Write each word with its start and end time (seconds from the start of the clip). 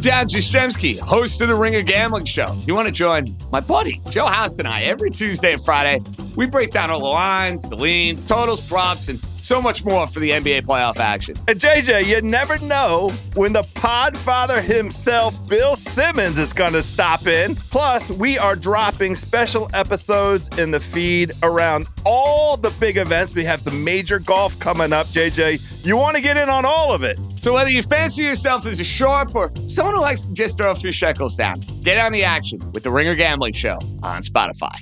Dan 0.00 0.26
Jastremski, 0.28 0.98
host 0.98 1.42
of 1.42 1.48
the 1.48 1.54
Ringer 1.54 1.82
Gambling 1.82 2.24
Show. 2.24 2.46
You 2.60 2.74
want 2.74 2.88
to 2.88 2.92
join 2.92 3.36
my 3.52 3.60
buddy 3.60 4.00
Joe 4.08 4.26
House 4.26 4.58
and 4.58 4.66
I 4.66 4.82
every 4.82 5.10
Tuesday 5.10 5.52
and 5.52 5.62
Friday? 5.62 6.02
We 6.36 6.46
break 6.46 6.70
down 6.70 6.88
all 6.88 7.00
the 7.00 7.04
lines, 7.04 7.64
the 7.64 7.76
leans, 7.76 8.24
totals, 8.24 8.66
props, 8.66 9.08
and 9.08 9.20
so 9.42 9.60
much 9.60 9.84
more 9.84 10.06
for 10.06 10.20
the 10.20 10.30
NBA 10.30 10.62
playoff 10.62 10.96
action. 10.96 11.34
And 11.48 11.58
JJ, 11.58 12.06
you 12.06 12.22
never 12.22 12.58
know 12.60 13.10
when 13.34 13.52
the 13.52 13.62
podfather 13.62 14.62
himself, 14.62 15.36
Bill 15.48 15.76
Simmons, 15.76 16.38
is 16.38 16.52
going 16.54 16.72
to 16.72 16.82
stop 16.82 17.26
in. 17.26 17.54
Plus, 17.54 18.10
we 18.10 18.38
are 18.38 18.56
dropping 18.56 19.14
special 19.14 19.68
episodes 19.74 20.48
in 20.58 20.70
the 20.70 20.80
feed 20.80 21.32
around 21.42 21.88
all 22.06 22.56
the 22.56 22.70
big 22.80 22.96
events. 22.96 23.34
We 23.34 23.44
have 23.44 23.60
some 23.60 23.84
major 23.84 24.18
golf 24.18 24.58
coming 24.60 24.94
up, 24.94 25.06
JJ. 25.08 25.84
You 25.84 25.96
want 25.96 26.16
to 26.16 26.22
get 26.22 26.36
in 26.36 26.48
on 26.48 26.64
all 26.64 26.92
of 26.92 27.02
it. 27.02 27.18
So 27.40 27.54
whether 27.54 27.70
you 27.70 27.82
fancy 27.82 28.22
yourself 28.22 28.66
as 28.66 28.80
a 28.80 28.84
sharp 28.84 29.34
or 29.34 29.50
someone 29.66 29.94
who 29.94 30.02
likes 30.02 30.26
to 30.26 30.32
just 30.34 30.58
throw 30.58 30.72
a 30.72 30.74
few 30.74 30.92
shekels 30.92 31.36
down, 31.36 31.60
get 31.82 31.96
on 31.96 32.12
the 32.12 32.22
action 32.22 32.60
with 32.74 32.82
the 32.82 32.90
Ringer 32.90 33.14
Gambling 33.14 33.54
Show 33.54 33.78
on 34.02 34.20
Spotify. 34.20 34.76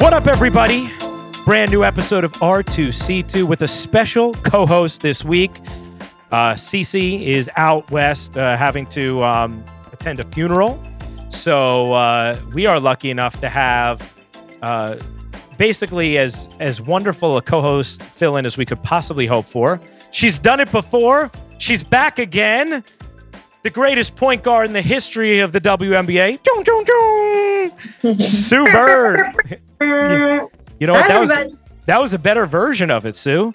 What 0.00 0.12
up, 0.12 0.26
everybody? 0.26 0.90
Brand 1.44 1.70
new 1.70 1.84
episode 1.84 2.24
of 2.24 2.32
R2C2 2.32 3.44
with 3.44 3.62
a 3.62 3.68
special 3.68 4.32
co 4.34 4.66
host 4.66 5.00
this 5.00 5.24
week. 5.24 5.52
Uh, 6.30 6.52
CC 6.54 7.22
is 7.22 7.50
out 7.56 7.90
west 7.90 8.36
uh, 8.36 8.56
having 8.56 8.86
to 8.86 9.22
um, 9.24 9.64
attend 9.92 10.20
a 10.20 10.24
funeral. 10.24 10.82
So 11.30 11.92
uh, 11.94 12.38
we 12.52 12.66
are 12.66 12.78
lucky 12.80 13.10
enough 13.10 13.38
to 13.40 13.48
have 13.48 14.14
uh, 14.62 14.96
basically 15.56 16.18
as, 16.18 16.48
as 16.60 16.80
wonderful 16.80 17.36
a 17.36 17.42
co 17.42 17.60
host 17.60 18.02
fill 18.02 18.36
in 18.36 18.46
as 18.46 18.56
we 18.56 18.64
could 18.64 18.82
possibly 18.82 19.26
hope 19.26 19.46
for. 19.46 19.80
She's 20.10 20.38
done 20.38 20.60
it 20.60 20.70
before, 20.72 21.30
she's 21.58 21.82
back 21.82 22.18
again. 22.18 22.84
The 23.62 23.70
greatest 23.70 24.14
point 24.14 24.44
guard 24.44 24.66
in 24.66 24.72
the 24.72 24.80
history 24.80 25.40
of 25.40 25.52
the 25.52 25.60
WNBA. 25.60 26.38
Chung, 26.42 26.64
chung, 26.64 26.84
chung. 26.84 28.18
Sue 28.18 28.64
Bird. 28.66 29.60
you, 29.80 30.50
you 30.80 30.86
know 30.86 30.92
what? 30.92 31.08
That 31.08 31.20
was 31.20 31.30
that 31.86 32.00
was 32.00 32.14
a 32.14 32.18
better 32.18 32.46
version 32.46 32.90
of 32.90 33.04
it, 33.04 33.16
Sue. 33.16 33.52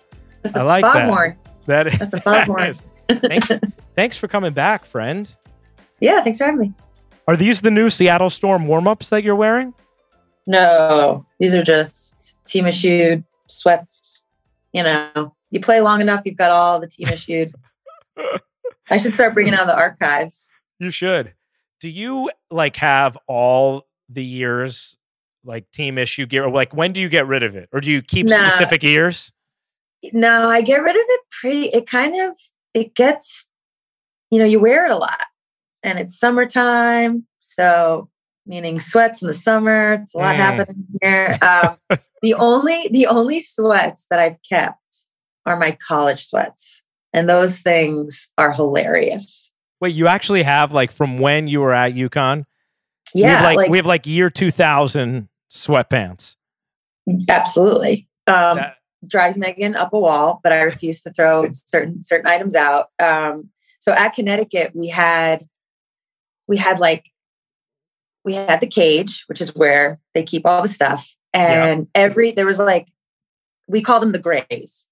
I 0.53 0.59
a 0.59 0.64
like 0.64 0.84
that. 0.84 1.38
That 1.66 1.88
is, 1.88 2.00
That's 2.00 2.14
a 2.14 2.22
foghorn. 2.22 2.73
that 3.08 3.22
thanks, 3.22 3.52
thanks 3.95 4.17
for 4.17 4.28
coming 4.28 4.53
back, 4.53 4.86
friend. 4.86 5.33
Yeah, 6.00 6.22
thanks 6.22 6.38
for 6.38 6.45
having 6.45 6.59
me. 6.59 6.73
Are 7.28 7.36
these 7.38 7.61
the 7.61 7.72
new 7.72 7.89
Seattle 7.89 8.30
Storm 8.30 8.67
warm-ups 8.67 9.09
that 9.09 9.23
you're 9.23 9.36
wearing? 9.36 9.73
No, 10.45 11.25
these 11.39 11.53
are 11.56 11.64
just 11.64 12.44
team 12.45 12.66
issued 12.66 13.23
sweats. 13.47 14.25
You 14.73 14.84
know, 14.84 15.36
you 15.52 15.59
play 15.61 15.80
long 15.81 16.02
enough, 16.02 16.23
you've 16.25 16.36
got 16.36 16.52
all 16.52 16.80
the 16.80 16.88
team 16.88 17.08
issued. 17.08 17.53
I 18.89 18.97
should 18.97 19.14
start 19.14 19.34
bringing 19.34 19.53
out 19.53 19.67
the 19.67 19.75
archives. 19.75 20.52
You 20.80 20.91
should. 20.91 21.34
Do 21.80 21.89
you 21.89 22.30
like 22.52 22.75
have 22.78 23.17
all 23.28 23.88
the 24.09 24.23
years 24.23 24.97
like 25.45 25.69
team 25.72 25.97
issue 25.97 26.25
gear? 26.25 26.45
Or 26.45 26.52
like 26.52 26.73
when 26.73 26.91
do 26.91 27.00
you 27.00 27.08
get 27.09 27.28
rid 27.28 27.44
of 27.44 27.56
it? 27.56 27.69
Or 27.72 27.80
do 27.80 27.89
you 27.91 28.02
keep 28.02 28.28
Nah. 28.28 28.50
specific 28.50 28.84
years? 28.84 29.31
No, 30.12 30.50
I 30.50 30.62
get 30.62 30.82
rid 30.84 30.96
of 30.96 31.02
it 31.08 31.22
pretty. 31.40 31.66
It 31.68 31.88
kind 31.88 32.16
of 32.30 32.38
it 32.73 32.94
gets, 32.96 33.46
you 34.32 34.40
know, 34.40 34.46
you 34.46 34.59
wear 34.59 34.86
it 34.86 34.92
a 34.92 34.98
lot, 34.98 35.26
and 35.84 35.98
it's 36.00 36.20
summertime, 36.20 37.26
so 37.40 38.09
meaning 38.46 38.80
sweats 38.81 39.22
in 39.22 39.28
the 39.30 39.34
summer. 39.34 39.94
It's 40.04 40.14
a 40.14 40.18
lot 40.18 40.36
Mm. 40.36 40.38
happening 40.38 40.86
here. 41.02 41.38
Um, 41.42 41.78
the 42.22 42.34
only 42.34 42.90
the 42.92 43.08
only 43.08 43.40
sweats 43.40 44.06
that 44.09 44.19
I've 44.19 44.38
kept 44.47 44.80
are 45.46 45.58
my 45.58 45.78
college 45.88 46.25
sweats, 46.25 46.81
and 47.13 47.30
those 47.30 47.59
things 47.59 48.30
are 48.38 48.52
hilarious. 48.52 49.52
Wait, 49.80 49.94
you 49.96 50.08
actually 50.08 50.44
have 50.44 50.72
like 50.74 50.92
from 50.92 51.19
when 51.19 51.47
you 51.47 51.62
were 51.62 51.74
at 51.74 51.94
UConn? 51.94 52.44
we 53.13 53.22
Yeah, 53.22 53.36
have 53.38 53.44
like, 53.44 53.58
like, 53.58 53.69
we 53.69 53.78
have 53.78 53.86
like 53.86 54.06
year 54.08 54.30
2000 54.30 55.30
sweatpants. 55.52 56.36
absolutely. 57.30 58.08
Um, 58.28 58.58
That- 58.58 58.78
drives 59.08 59.38
Megan 59.38 59.75
up 59.75 59.94
a 59.94 60.00
wall, 60.00 60.40
but 60.44 60.52
I 60.52 60.62
refuse 60.64 61.02
to 61.02 61.12
throw 61.12 61.50
certain 61.66 62.03
certain 62.03 62.28
items 62.28 62.56
out. 62.56 62.88
Um, 63.00 63.50
so 63.80 63.91
at 63.94 64.14
Connecticut, 64.14 64.72
we 64.75 64.88
had 64.88 65.44
we 66.47 66.58
had 66.58 66.80
like 66.80 67.06
we 68.24 68.34
had 68.34 68.62
the 68.62 68.68
cage, 68.68 69.24
which 69.28 69.42
is 69.42 69.56
where 69.56 70.00
they 70.13 70.24
keep 70.24 70.46
all 70.46 70.62
the 70.62 70.68
stuff, 70.69 71.13
Yeah. 71.34 71.66
and 71.66 71.88
every 71.94 72.31
there 72.31 72.46
was 72.46 72.59
like 72.59 72.88
we 73.68 73.81
called 73.81 74.02
them 74.02 74.12
the 74.12 74.19
grays. 74.19 74.88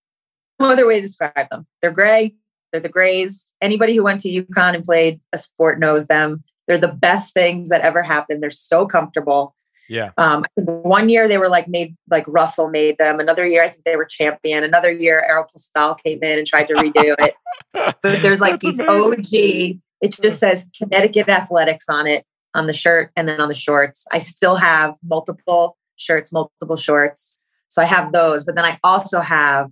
No 0.59 0.69
other 0.71 0.87
way 0.87 0.95
to 0.95 1.01
describe 1.01 1.49
them. 1.49 1.65
They're 1.81 1.91
gray. 1.91 2.35
They're 2.71 2.81
the 2.81 2.89
grays. 2.89 3.51
Anybody 3.61 3.95
who 3.95 4.03
went 4.03 4.21
to 4.21 4.29
UConn 4.29 4.75
and 4.75 4.83
played 4.83 5.19
a 5.33 5.37
sport 5.37 5.79
knows 5.79 6.07
them. 6.07 6.43
They're 6.67 6.77
the 6.77 6.87
best 6.87 7.33
things 7.33 7.69
that 7.69 7.81
ever 7.81 8.01
happened. 8.01 8.41
They're 8.41 8.49
so 8.49 8.85
comfortable. 8.85 9.55
Yeah. 9.89 10.11
Um, 10.17 10.45
one 10.55 11.09
year 11.09 11.27
they 11.27 11.37
were 11.37 11.49
like 11.49 11.67
made 11.67 11.95
like 12.09 12.25
Russell 12.27 12.69
made 12.69 12.97
them. 12.97 13.19
Another 13.19 13.47
year 13.47 13.63
I 13.63 13.69
think 13.69 13.83
they 13.83 13.95
were 13.95 14.05
champion. 14.05 14.63
Another 14.63 14.91
year 14.91 15.23
Aeropostale 15.29 16.01
came 16.01 16.23
in 16.23 16.39
and 16.39 16.47
tried 16.47 16.67
to 16.69 16.73
redo 16.75 17.15
it. 17.19 17.35
But 17.73 18.21
there's 18.21 18.41
like 18.41 18.59
That's 18.59 18.77
these 18.77 18.79
amazing. 18.79 19.79
OG. 19.79 19.81
It 20.01 20.21
just 20.21 20.39
says 20.39 20.69
Connecticut 20.77 21.29
Athletics 21.29 21.85
on 21.87 22.05
it 22.05 22.25
on 22.53 22.67
the 22.67 22.73
shirt 22.73 23.11
and 23.15 23.29
then 23.29 23.39
on 23.39 23.47
the 23.47 23.53
shorts. 23.53 24.05
I 24.11 24.19
still 24.19 24.57
have 24.57 24.95
multiple 25.03 25.77
shirts, 25.95 26.33
multiple 26.33 26.75
shorts. 26.75 27.33
So 27.67 27.81
I 27.81 27.85
have 27.85 28.11
those, 28.11 28.43
but 28.43 28.55
then 28.55 28.65
I 28.65 28.79
also 28.83 29.21
have 29.21 29.71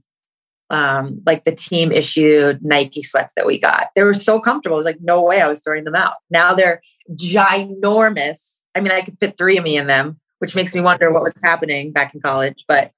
um, 0.70 1.22
like 1.26 1.44
the 1.44 1.52
team 1.52 1.92
issued 1.92 2.64
Nike 2.64 3.02
sweats 3.02 3.34
that 3.36 3.46
we 3.46 3.60
got. 3.60 3.88
They 3.96 4.04
were 4.04 4.14
so 4.14 4.40
comfortable. 4.40 4.76
I 4.76 4.78
was 4.78 4.86
like, 4.86 5.02
no 5.02 5.22
way 5.22 5.42
I 5.42 5.48
was 5.48 5.62
throwing 5.62 5.84
them 5.84 5.96
out. 5.96 6.16
Now 6.30 6.54
they're 6.54 6.82
ginormous. 7.14 8.62
I 8.76 8.82
mean, 8.82 8.92
I 8.92 9.02
could 9.02 9.18
fit 9.20 9.38
three 9.38 9.58
of 9.58 9.64
me 9.64 9.78
in 9.78 9.88
them, 9.88 10.20
which 10.40 10.56
makes 10.56 10.74
me 10.76 10.82
wonder 10.82 11.12
what 11.12 11.24
was 11.24 11.34
happening 11.44 11.92
back 11.92 12.14
in 12.14 12.22
college. 12.22 12.66
But 12.68 12.92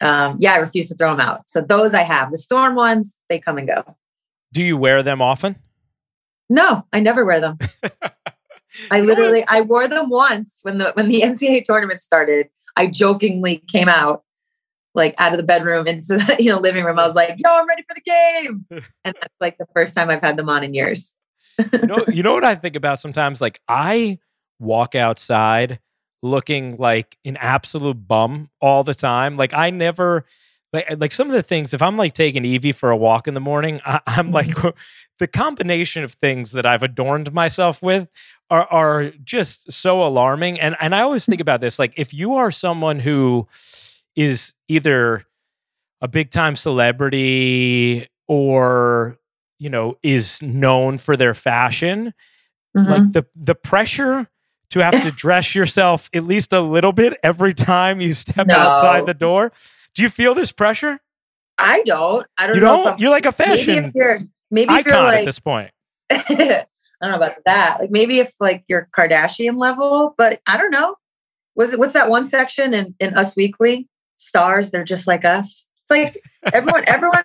um, 0.00 0.36
yeah, 0.40 0.54
I 0.54 0.56
refuse 0.56 0.88
to 0.88 0.94
throw 0.94 1.10
them 1.10 1.20
out. 1.20 1.48
So 1.48 1.60
those 1.60 1.94
I 1.94 2.02
have. 2.02 2.30
The 2.30 2.36
storm 2.36 2.74
ones, 2.74 3.16
they 3.28 3.38
come 3.38 3.58
and 3.58 3.68
go. 3.68 3.96
Do 4.52 4.62
you 4.62 4.76
wear 4.76 5.02
them 5.02 5.22
often? 5.22 5.56
No, 6.50 6.86
I 6.92 7.00
never 7.00 7.24
wear 7.24 7.40
them. 7.40 7.58
I 8.90 8.98
You 8.98 9.02
know 9.02 9.06
what? 9.06 9.06
literally 9.06 9.44
I 9.48 9.60
wore 9.60 9.86
them 9.88 10.08
once 10.10 10.60
when 10.62 10.78
the 10.78 10.92
when 10.94 11.08
the 11.08 11.20
NCAA 11.24 11.64
tournament 11.64 12.00
started. 12.00 12.48
I 12.76 12.86
jokingly 12.86 13.58
came 13.68 13.88
out 13.88 14.24
like 14.94 15.14
out 15.18 15.32
of 15.32 15.38
the 15.38 15.42
bedroom 15.42 15.86
into 15.86 16.16
the 16.16 16.36
you 16.40 16.50
know 16.50 16.58
living 16.58 16.84
room. 16.84 16.98
I 16.98 17.04
was 17.04 17.14
like, 17.14 17.36
"Yo, 17.38 17.50
I'm 17.50 17.66
ready 17.68 17.82
for 17.88 17.94
the 17.94 18.00
game," 18.00 18.66
and 19.04 19.14
that's 19.20 19.34
like 19.40 19.58
the 19.58 19.66
first 19.74 19.94
time 19.94 20.10
I've 20.10 20.20
had 20.22 20.36
them 20.36 20.48
on 20.48 20.64
in 20.64 20.74
years. 20.74 21.14
you 21.72 21.86
know, 21.86 22.04
you 22.08 22.22
know 22.22 22.32
what 22.32 22.44
I 22.44 22.54
think 22.54 22.76
about 22.76 22.98
sometimes? 22.98 23.40
Like 23.40 23.60
I 23.68 24.18
walk 24.62 24.94
outside 24.94 25.78
looking 26.22 26.76
like 26.76 27.18
an 27.24 27.36
absolute 27.38 28.06
bum 28.06 28.48
all 28.60 28.84
the 28.84 28.94
time. 28.94 29.36
Like 29.36 29.52
I 29.52 29.70
never 29.70 30.24
like 30.72 30.86
like 31.00 31.12
some 31.12 31.26
of 31.28 31.34
the 31.34 31.42
things. 31.42 31.74
If 31.74 31.82
I'm 31.82 31.96
like 31.96 32.14
taking 32.14 32.44
Evie 32.44 32.72
for 32.72 32.90
a 32.90 32.96
walk 32.96 33.26
in 33.28 33.34
the 33.34 33.40
morning, 33.40 33.80
I, 33.84 34.00
I'm 34.06 34.30
like 34.30 34.54
the 35.18 35.26
combination 35.26 36.04
of 36.04 36.12
things 36.12 36.52
that 36.52 36.64
I've 36.64 36.82
adorned 36.82 37.32
myself 37.32 37.82
with 37.82 38.08
are 38.50 38.66
are 38.70 39.10
just 39.24 39.72
so 39.72 40.02
alarming. 40.02 40.60
And 40.60 40.76
and 40.80 40.94
I 40.94 41.00
always 41.02 41.26
think 41.26 41.40
about 41.46 41.60
this. 41.60 41.78
Like 41.78 41.92
if 41.96 42.14
you 42.14 42.34
are 42.34 42.50
someone 42.50 43.00
who 43.00 43.48
is 44.14 44.54
either 44.68 45.24
a 46.00 46.08
big 46.08 46.30
time 46.30 46.54
celebrity 46.56 48.06
or 48.28 49.18
you 49.58 49.70
know 49.70 49.96
is 50.02 50.40
known 50.42 50.98
for 50.98 51.16
their 51.16 51.34
fashion 51.34 52.14
Mhm. 52.76 52.88
like 52.88 53.12
the 53.12 53.26
the 53.36 53.54
pressure 53.54 54.28
to 54.72 54.80
have 54.80 55.02
to 55.02 55.10
dress 55.10 55.54
yourself 55.54 56.10
at 56.12 56.24
least 56.24 56.52
a 56.52 56.60
little 56.60 56.92
bit 56.92 57.18
every 57.22 57.54
time 57.54 58.00
you 58.00 58.12
step 58.12 58.50
outside 58.50 59.06
the 59.06 59.14
door 59.14 59.52
do 59.94 60.02
you 60.02 60.10
feel 60.10 60.34
this 60.34 60.52
pressure 60.52 61.00
I 61.58 61.82
don't. 61.84 62.26
I 62.38 62.46
don't 62.46 62.56
you 62.56 62.60
don't 62.60 62.98
you're 62.98 63.10
like 63.10 63.26
a 63.26 63.34
maybe 63.38 63.50
fashion 63.50 63.84
if 63.84 63.94
you're 63.94 64.18
maybe 64.50 64.74
if 64.74 64.86
you're 64.86 64.94
icon 64.94 65.14
at 65.14 65.24
this 65.24 65.38
point 65.38 65.70
I 67.02 67.08
don't 67.08 67.18
know 67.18 67.26
about 67.26 67.38
that. 67.46 67.80
Like 67.80 67.90
maybe 67.90 68.20
if 68.20 68.32
like 68.38 68.64
you're 68.68 68.88
Kardashian 68.96 69.58
level, 69.58 70.14
but 70.16 70.40
I 70.46 70.56
don't 70.56 70.70
know. 70.70 70.94
Was 71.56 71.72
it 71.72 71.78
what's 71.80 71.94
that 71.94 72.08
one 72.08 72.26
section 72.26 72.72
in, 72.72 72.94
in 73.00 73.14
Us 73.14 73.34
Weekly? 73.34 73.88
Stars, 74.18 74.70
they're 74.70 74.84
just 74.84 75.08
like 75.08 75.24
us. 75.24 75.68
It's 75.82 75.90
like 75.90 76.22
everyone, 76.52 76.84
everyone, 76.86 77.24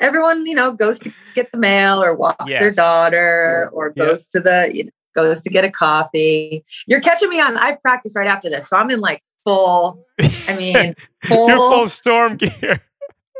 everyone, 0.00 0.46
you 0.46 0.54
know, 0.56 0.72
goes 0.72 0.98
to 1.00 1.12
get 1.36 1.52
the 1.52 1.58
mail 1.58 2.02
or 2.02 2.14
walks 2.14 2.52
their 2.52 2.72
daughter 2.72 3.70
or 3.72 3.90
goes 3.90 4.26
to 4.28 4.40
the, 4.40 4.70
you 4.74 4.84
know, 4.84 4.90
goes 5.14 5.40
to 5.42 5.50
get 5.50 5.64
a 5.64 5.70
coffee. 5.70 6.64
You're 6.86 7.00
catching 7.00 7.28
me 7.28 7.40
on 7.40 7.56
I've 7.56 7.80
practiced 7.82 8.16
right 8.16 8.28
after 8.28 8.50
this. 8.50 8.68
So 8.68 8.76
I'm 8.76 8.90
in 8.90 9.00
like 9.00 9.22
full, 9.44 10.04
I 10.20 10.56
mean, 10.56 10.94
full, 11.24 11.48
you're 11.48 11.56
full 11.56 11.86
storm 11.86 12.36
gear 12.36 12.82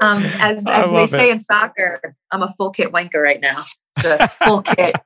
um, 0.00 0.24
as, 0.24 0.66
as 0.66 0.90
they 0.90 1.06
say 1.06 1.28
it. 1.28 1.32
in 1.32 1.38
soccer, 1.40 2.16
I'm 2.30 2.42
a 2.42 2.52
full 2.54 2.70
kit 2.70 2.92
wanker 2.92 3.22
right 3.22 3.40
now. 3.40 3.62
Just 4.00 4.34
full 4.36 4.62
kit. 4.76 4.96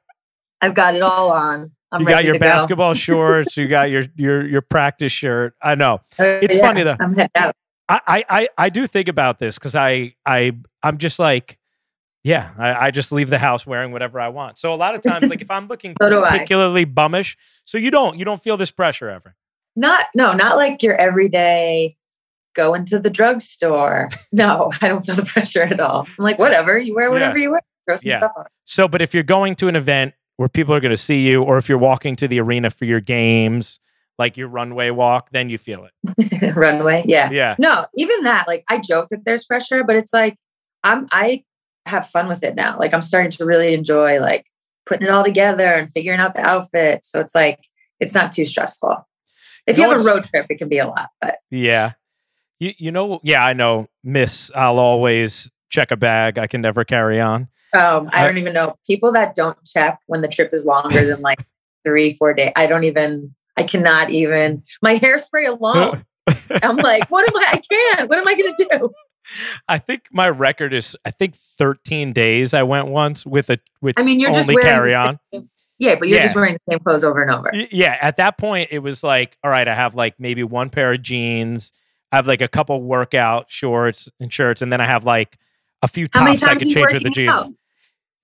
I've 0.60 0.74
got 0.74 0.94
it 0.94 1.02
all 1.02 1.30
on. 1.30 1.72
I'm 1.92 2.02
you 2.02 2.06
got 2.08 2.24
your 2.24 2.34
to 2.34 2.38
go. 2.38 2.44
basketball 2.44 2.94
shorts. 2.94 3.56
You 3.56 3.68
got 3.68 3.90
your 3.90 4.04
your 4.16 4.46
your 4.46 4.60
practice 4.60 5.12
shirt. 5.12 5.54
I 5.62 5.74
know. 5.74 6.00
Uh, 6.18 6.24
It's 6.42 6.58
funny, 6.60 6.82
though. 6.82 6.96
I'm 7.00 7.14
headed 7.14 7.30
out. 7.34 7.54
I 7.88 8.00
I 8.06 8.24
I, 8.28 8.48
I 8.58 8.68
do 8.68 8.86
think 8.86 9.08
about 9.08 9.38
this 9.38 9.56
because 9.58 9.74
I 9.74 10.14
I 10.26 10.52
I'm 10.82 10.98
just 10.98 11.18
like, 11.18 11.57
yeah, 12.28 12.50
I, 12.58 12.86
I 12.86 12.90
just 12.90 13.10
leave 13.10 13.30
the 13.30 13.38
house 13.38 13.66
wearing 13.66 13.90
whatever 13.90 14.20
I 14.20 14.28
want. 14.28 14.58
So 14.58 14.72
a 14.72 14.76
lot 14.76 14.94
of 14.94 15.00
times, 15.00 15.28
like 15.30 15.40
if 15.40 15.50
I'm 15.50 15.66
looking 15.66 15.94
So 16.02 16.22
particularly 16.24 16.84
bummish, 16.86 17.36
so 17.64 17.78
you 17.78 17.90
don't 17.90 18.18
you 18.18 18.24
don't 18.24 18.42
feel 18.42 18.56
this 18.56 18.70
pressure 18.70 19.08
ever. 19.08 19.34
Not 19.74 20.04
no, 20.14 20.32
not 20.34 20.56
like 20.56 20.82
your 20.82 20.94
everyday 20.94 21.96
going 22.54 22.84
to 22.86 22.98
the 22.98 23.10
drugstore. 23.10 24.08
No, 24.32 24.70
I 24.82 24.88
don't 24.88 25.00
feel 25.04 25.14
the 25.14 25.24
pressure 25.24 25.62
at 25.62 25.80
all. 25.80 26.06
I'm 26.18 26.24
like, 26.24 26.38
whatever, 26.38 26.78
you 26.78 26.94
wear 26.94 27.10
whatever 27.10 27.38
you 27.38 27.50
wear. 27.50 27.62
Throw 27.86 27.96
some 27.96 28.10
Yeah. 28.10 28.18
stuff 28.18 28.32
on. 28.36 28.44
So, 28.66 28.86
but 28.88 29.00
if 29.00 29.14
you're 29.14 29.22
going 29.22 29.54
to 29.56 29.68
an 29.68 29.76
event 29.76 30.12
where 30.36 30.50
people 30.50 30.74
are 30.74 30.80
going 30.80 30.90
to 30.90 30.96
see 30.98 31.26
you, 31.26 31.42
or 31.42 31.56
if 31.56 31.68
you're 31.68 31.78
walking 31.78 32.14
to 32.16 32.28
the 32.28 32.38
arena 32.40 32.68
for 32.68 32.84
your 32.84 33.00
games, 33.00 33.80
like 34.18 34.36
your 34.36 34.48
runway 34.48 34.90
walk, 34.90 35.30
then 35.30 35.48
you 35.48 35.56
feel 35.56 35.86
it. 35.86 36.54
Runway. 36.56 37.04
Yeah. 37.06 37.30
Yeah. 37.30 37.54
No, 37.58 37.86
even 37.94 38.24
that, 38.24 38.46
like 38.46 38.64
I 38.68 38.78
joke 38.78 39.08
that 39.10 39.24
there's 39.24 39.46
pressure, 39.46 39.82
but 39.84 39.96
it's 39.96 40.12
like 40.12 40.36
I'm 40.84 41.08
I 41.10 41.44
have 41.88 42.06
fun 42.06 42.28
with 42.28 42.42
it 42.42 42.54
now. 42.54 42.78
Like 42.78 42.94
I'm 42.94 43.02
starting 43.02 43.30
to 43.32 43.44
really 43.44 43.74
enjoy 43.74 44.20
like 44.20 44.46
putting 44.86 45.06
it 45.06 45.10
all 45.10 45.24
together 45.24 45.64
and 45.64 45.92
figuring 45.92 46.20
out 46.20 46.34
the 46.34 46.40
outfit. 46.40 47.04
So 47.04 47.20
it's 47.20 47.34
like 47.34 47.58
it's 48.00 48.14
not 48.14 48.32
too 48.32 48.44
stressful. 48.44 48.96
If 49.66 49.76
You 49.76 49.84
you 49.84 49.88
know 49.90 49.96
have 49.96 50.06
a 50.06 50.08
road 50.08 50.24
trip, 50.24 50.46
it 50.48 50.58
can 50.58 50.68
be 50.68 50.78
a 50.78 50.86
lot. 50.86 51.08
But 51.20 51.38
Yeah. 51.50 51.92
You 52.60 52.72
you 52.78 52.92
know, 52.92 53.20
yeah, 53.22 53.44
I 53.44 53.52
know, 53.52 53.88
Miss, 54.02 54.50
I'll 54.54 54.78
always 54.78 55.50
check 55.68 55.90
a 55.90 55.96
bag 55.96 56.38
I 56.38 56.46
can 56.46 56.60
never 56.60 56.84
carry 56.84 57.20
on. 57.20 57.48
um, 57.74 58.08
I 58.12 58.22
I- 58.22 58.26
don't 58.26 58.38
even 58.38 58.52
know 58.54 58.74
people 58.86 59.12
that 59.12 59.34
don't 59.34 59.58
check 59.66 59.98
when 60.06 60.22
the 60.22 60.28
trip 60.28 60.50
is 60.52 60.64
longer 60.64 61.04
than 61.06 61.20
like 61.20 61.38
three, 61.84 62.14
four 62.14 62.34
days. 62.34 62.52
I 62.56 62.66
don't 62.66 62.84
even. 62.84 63.34
I 63.56 63.64
cannot 63.64 64.10
even. 64.10 64.62
My 64.82 64.98
hairspray 64.98 65.48
alone. 65.48 66.04
I'm 66.62 66.76
like, 66.76 67.08
what 67.10 67.28
am 67.28 67.36
I? 67.36 67.54
I 67.54 67.60
can't. 67.96 68.08
What 68.08 68.18
am 68.18 68.28
I 68.28 68.34
going 68.34 68.54
to 68.54 68.68
do? 68.78 68.90
I 69.68 69.78
think 69.78 70.08
my 70.12 70.28
record 70.28 70.72
is 70.72 70.96
I 71.04 71.10
think 71.10 71.34
13 71.36 72.12
days 72.12 72.54
I 72.54 72.62
went 72.62 72.88
once 72.88 73.24
with 73.26 73.50
a 73.50 73.58
with 73.80 73.98
I 73.98 74.02
mean, 74.02 74.20
you're 74.20 74.30
just 74.30 74.48
only 74.48 74.54
wearing 74.56 74.76
carry 74.78 74.94
on. 74.94 75.18
same- 75.32 75.48
Yeah, 75.78 75.94
but 75.96 76.08
you're 76.08 76.18
Yeah. 76.18 76.24
just 76.24 76.34
wearing 76.36 76.54
the 76.54 76.72
same 76.72 76.78
clothes 76.80 77.04
over 77.04 77.22
and 77.22 77.30
over. 77.30 77.50
Yeah, 77.70 77.96
at 78.00 78.16
that 78.16 78.38
point 78.38 78.68
it 78.72 78.80
was 78.80 79.04
like, 79.04 79.36
all 79.44 79.50
right, 79.50 79.66
I 79.68 79.74
have 79.74 79.94
like 79.94 80.14
maybe 80.18 80.42
one 80.42 80.70
pair 80.70 80.92
of 80.92 81.02
jeans, 81.02 81.72
I 82.10 82.16
have 82.16 82.26
like 82.26 82.40
a 82.40 82.48
couple 82.48 82.82
workout 82.82 83.50
shorts 83.50 84.08
and 84.18 84.32
shirts, 84.32 84.62
and 84.62 84.72
then 84.72 84.80
I 84.80 84.86
have 84.86 85.04
like 85.04 85.36
a 85.82 85.88
few 85.88 86.08
tops 86.08 86.42
I 86.42 86.54
could 86.54 86.70
change 86.70 86.92
with 86.92 87.02
the 87.04 87.10
jeans. 87.10 87.30
out? 87.32 87.46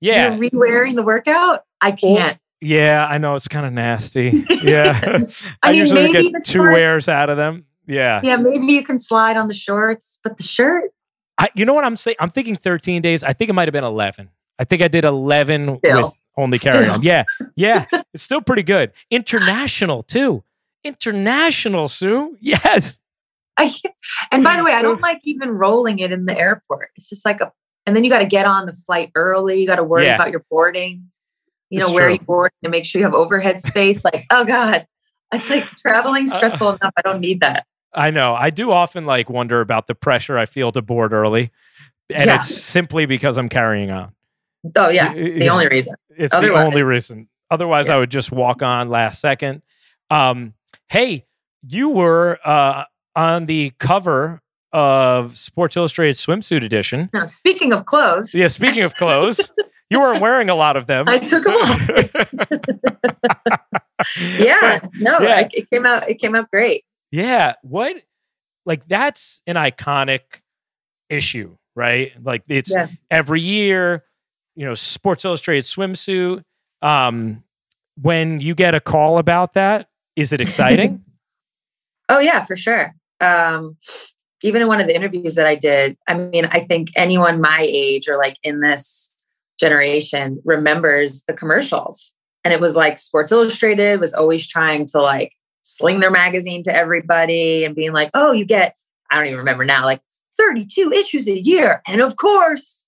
Yeah, 0.01 0.31
You're 0.31 0.39
re-wearing 0.39 0.97
the 0.97 1.03
workout. 1.03 1.61
I 1.81 1.93
can't. 1.93 2.39
yeah, 2.61 3.07
I 3.09 3.19
know 3.19 3.35
it's 3.37 3.47
kind 3.49 3.65
of 3.67 3.73
nasty. 3.73 4.33
Yeah, 4.65 4.99
I, 5.03 5.21
I 5.63 5.71
mean, 5.71 5.79
usually 5.81 6.13
maybe 6.13 6.31
get 6.33 6.45
two 6.45 6.63
wears 6.63 7.09
out 7.09 7.29
of 7.31 7.37
them. 7.37 7.67
Yeah, 7.87 8.21
Yeah, 8.25 8.37
maybe 8.37 8.67
you 8.73 8.83
can 8.83 8.99
slide 8.99 9.37
on 9.37 9.49
the 9.49 9.55
shorts, 9.55 10.19
but 10.25 10.37
the 10.39 10.43
shirt. 10.45 10.91
I, 11.39 11.49
you 11.55 11.65
know 11.65 11.75
what 11.75 11.85
I'm 11.85 11.97
saying? 11.97 12.17
I'm 12.21 12.31
thinking 12.31 12.57
13 12.57 13.03
days. 13.03 13.23
I 13.25 13.33
think 13.33 13.51
it 13.51 13.53
might 13.55 13.67
have 13.69 13.73
been 13.73 13.85
11. 13.85 14.31
I 14.59 14.65
think 14.65 14.83
I 14.83 14.89
did 14.89 15.05
11 15.05 15.79
Still. 15.79 16.03
with 16.05 16.13
only 16.37 16.59
carry 16.59 16.85
Still. 16.85 16.95
on. 16.95 17.03
Yeah, 17.03 17.25
yeah, 17.57 17.87
it's 18.15 18.23
still 18.23 18.41
pretty 18.41 18.63
good. 18.63 18.93
International 19.11 20.03
too. 20.03 20.45
International, 20.85 21.89
Sue. 21.89 22.37
Yes. 22.41 23.01
I, 23.57 23.73
and 24.33 24.43
by 24.45 24.57
the 24.57 24.65
way, 24.65 24.73
I 24.73 24.83
don't 24.83 25.01
like 25.03 25.21
even 25.25 25.51
rolling 25.51 25.99
it 25.99 26.13
in 26.13 26.27
the 26.27 26.37
airport. 26.39 26.91
It's 26.97 27.09
just 27.09 27.25
like 27.25 27.41
a, 27.41 27.53
and 27.87 27.95
then 27.95 28.05
you 28.05 28.11
got 28.11 28.19
to 28.21 28.27
get 28.27 28.47
on 28.47 28.67
the 28.67 28.75
flight 28.87 29.11
early. 29.15 29.61
You 29.61 29.67
got 29.67 29.77
to 29.77 29.85
worry 29.85 30.05
Yeah. 30.05 30.15
about 30.17 30.31
your 30.31 30.43
boarding. 30.51 31.11
You 31.71 31.81
know 31.81 31.87
It's 31.87 31.95
where 31.95 32.05
true. 32.07 32.13
you 32.15 32.19
board 32.21 32.51
to 32.63 32.71
make 32.71 32.85
sure 32.85 33.01
you 33.01 33.05
have 33.05 33.15
overhead 33.15 33.61
space. 33.61 34.05
Like, 34.05 34.27
oh 34.31 34.45
god, 34.45 34.87
it's 35.33 35.51
like 35.51 35.65
traveling 35.79 36.31
Uh, 36.31 36.37
stressful 36.37 36.69
enough. 36.71 36.93
I 36.97 37.03
don't 37.03 37.21
need 37.21 37.41
that. 37.41 37.67
I 37.95 38.11
know. 38.11 38.35
I 38.35 38.51
do 38.51 38.71
often 38.73 39.07
like 39.07 39.31
wonder 39.31 39.61
about 39.61 39.87
the 39.87 39.95
pressure 39.95 40.37
I 40.37 40.47
feel 40.47 40.73
to 40.73 40.83
board 40.83 41.13
early. 41.13 41.51
And 42.11 42.27
Yeah. 42.27 42.37
it's 42.37 42.63
simply 42.63 43.07
because 43.07 43.39
I'm 43.39 43.49
carrying 43.49 43.91
on. 43.91 44.13
Oh 44.77 44.89
yeah, 44.89 45.13
it's 45.15 45.35
the 45.35 45.49
only 45.49 45.69
reason. 45.71 45.95
It's 46.17 46.39
the 46.39 46.53
only 46.53 46.83
reason. 46.83 47.29
Otherwise, 47.51 47.89
Yeah. 47.89 47.97
I 47.97 47.99
would 47.99 48.11
just 48.11 48.33
walk 48.33 48.63
on 48.63 48.89
last 48.89 49.21
second. 49.21 49.63
Um, 50.11 50.55
hey, 50.89 51.25
you 51.67 51.89
were 51.91 52.39
uh, 52.45 52.85
on 53.17 53.47
the 53.47 53.73
cover 53.79 54.41
of 54.73 55.37
Sports 55.37 55.77
Illustrated 55.77 56.17
Swimsuit 56.17 56.65
Edition. 56.65 57.09
Now, 57.15 57.27
speaking 57.27 57.73
of 57.73 57.85
clothes, 57.87 58.35
Yeah, 58.35 58.49
speaking 58.49 58.83
of 58.83 58.97
clothes, 58.97 59.53
you 59.91 60.01
weren't 60.01 60.21
wearing 60.21 60.51
a 60.51 60.55
lot 60.57 60.77
of 60.77 60.87
them. 60.87 61.09
I 61.09 61.19
took 61.21 61.45
them 61.45 61.55
off. 61.55 61.81
Yeah, 64.39 64.81
no, 64.97 65.19
Yeah. 65.21 65.49
it 65.53 65.71
came 65.71 65.87
out. 65.87 66.09
It 66.11 66.17
came 66.17 66.35
out 66.35 66.51
great. 66.51 66.85
Yeah. 67.15 67.55
What? 67.63 67.97
Like, 68.67 68.87
that's 68.89 69.43
an 69.47 69.57
iconic 69.57 70.21
issue, 71.09 71.57
right? 71.77 72.13
Like, 72.23 72.43
it's 72.49 72.71
Yeah. 72.71 72.89
every 73.11 73.41
year, 73.41 74.05
you 74.57 74.65
know, 74.65 74.75
Sports 74.75 75.25
Illustrated 75.25 75.65
swimsuit. 75.65 76.43
Um, 76.83 77.45
when 78.01 78.41
you 78.41 78.55
get 78.55 78.75
a 78.75 78.81
call 78.81 79.19
about 79.19 79.53
that, 79.55 79.89
is 80.17 80.33
it 80.33 80.41
exciting? 80.41 81.05
Oh 82.11 82.19
yeah, 82.19 82.45
for 82.45 82.55
sure. 82.55 82.95
Um, 83.23 83.79
even 84.43 84.61
in 84.61 84.69
one 84.69 84.79
of 84.79 84.87
the 84.87 84.95
interviews 84.95 85.37
that 85.37 85.47
I 85.47 85.55
did, 85.55 85.97
I 86.07 86.13
mean, 86.13 86.45
I 86.45 86.61
think 86.61 86.89
anyone 86.97 87.41
my 87.41 87.65
age 87.67 88.09
or 88.11 88.19
like 88.19 88.37
in 88.43 88.61
this 88.61 89.15
generation 89.59 90.39
remembers 90.45 91.23
the 91.27 91.33
commercials. 91.33 92.13
And 92.45 92.53
it 92.53 92.61
was 92.61 92.77
like 92.77 92.99
Sports 92.99 93.33
Illustrated 93.33 94.01
was 94.01 94.13
always 94.13 94.47
trying 94.47 94.85
to 94.89 95.01
like 95.01 95.33
sling 95.65 95.99
their 96.01 96.11
magazine 96.11 96.63
to 96.63 96.75
everybody 96.75 97.65
and 97.65 97.75
being 97.75 97.93
like, 97.93 98.11
oh, 98.15 98.31
you 98.33 98.45
get, 98.45 98.77
I 99.11 99.17
don't 99.17 99.27
even 99.27 99.39
remember 99.39 99.65
now, 99.65 99.85
like 99.85 100.01
32 100.37 100.93
issues 100.93 101.27
a 101.27 101.41
year. 101.41 101.83
And 101.89 102.01
of 102.01 102.17
course, 102.17 102.87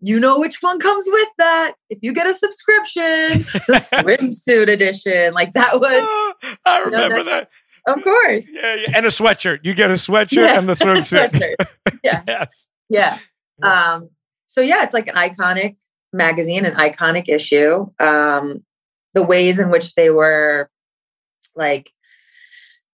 you 0.00 0.18
know 0.18 0.38
which 0.38 0.62
one 0.62 0.80
comes 0.80 1.04
with 1.06 1.28
that. 1.38 1.74
If 1.88 1.98
you 2.02 2.12
get 2.12 2.26
a 2.26 2.34
subscription, 2.34 3.44
the 3.68 3.74
swimsuit 3.94 4.68
edition, 4.68 5.32
like 5.34 5.52
that 5.54 5.74
was, 5.80 6.58
I 6.64 6.80
remember 6.80 7.22
that. 7.24 7.48
of 7.86 8.02
course. 8.02 8.46
Yeah, 8.52 8.74
yeah, 8.74 8.92
and 8.96 9.06
a 9.06 9.10
sweatshirt. 9.10 9.60
You 9.62 9.74
get 9.74 9.90
a 9.90 9.94
sweatshirt 9.94 10.32
Yeah, 10.32 10.58
and 10.58 10.68
the 10.68 10.72
swimsuit. 10.74 11.30
sweatshirt. 11.30 11.66
Yeah. 12.02 12.22
yes. 12.26 12.66
Yeah. 12.88 13.18
Um, 13.62 14.08
so 14.46 14.60
yeah, 14.62 14.82
it's 14.82 14.94
like 14.94 15.06
an 15.06 15.14
iconic 15.16 15.76
magazine, 16.12 16.64
an 16.64 16.74
iconic 16.74 17.28
issue. 17.28 17.86
Um, 18.00 18.64
the 19.14 19.22
ways 19.22 19.60
in 19.60 19.70
which 19.70 19.94
they 19.94 20.08
were 20.10 20.70
like 21.54 21.90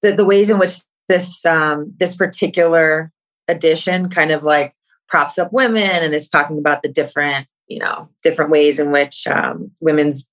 the, 0.06 0.16
the 0.16 0.24
ways 0.24 0.50
in 0.50 0.58
which 0.58 0.78
this 1.08 1.44
um, 1.44 1.92
this 1.96 2.16
particular 2.16 3.10
edition 3.48 4.08
kind 4.08 4.30
of 4.30 4.42
like 4.42 4.72
props 5.08 5.38
up 5.38 5.52
women 5.52 5.82
and 5.82 6.14
is 6.14 6.28
talking 6.28 6.58
about 6.58 6.82
the 6.82 6.88
different, 6.88 7.46
you 7.68 7.78
know, 7.78 8.08
different 8.22 8.50
ways 8.50 8.78
in 8.78 8.90
which 8.90 9.26
um, 9.26 9.70
women's 9.80 10.28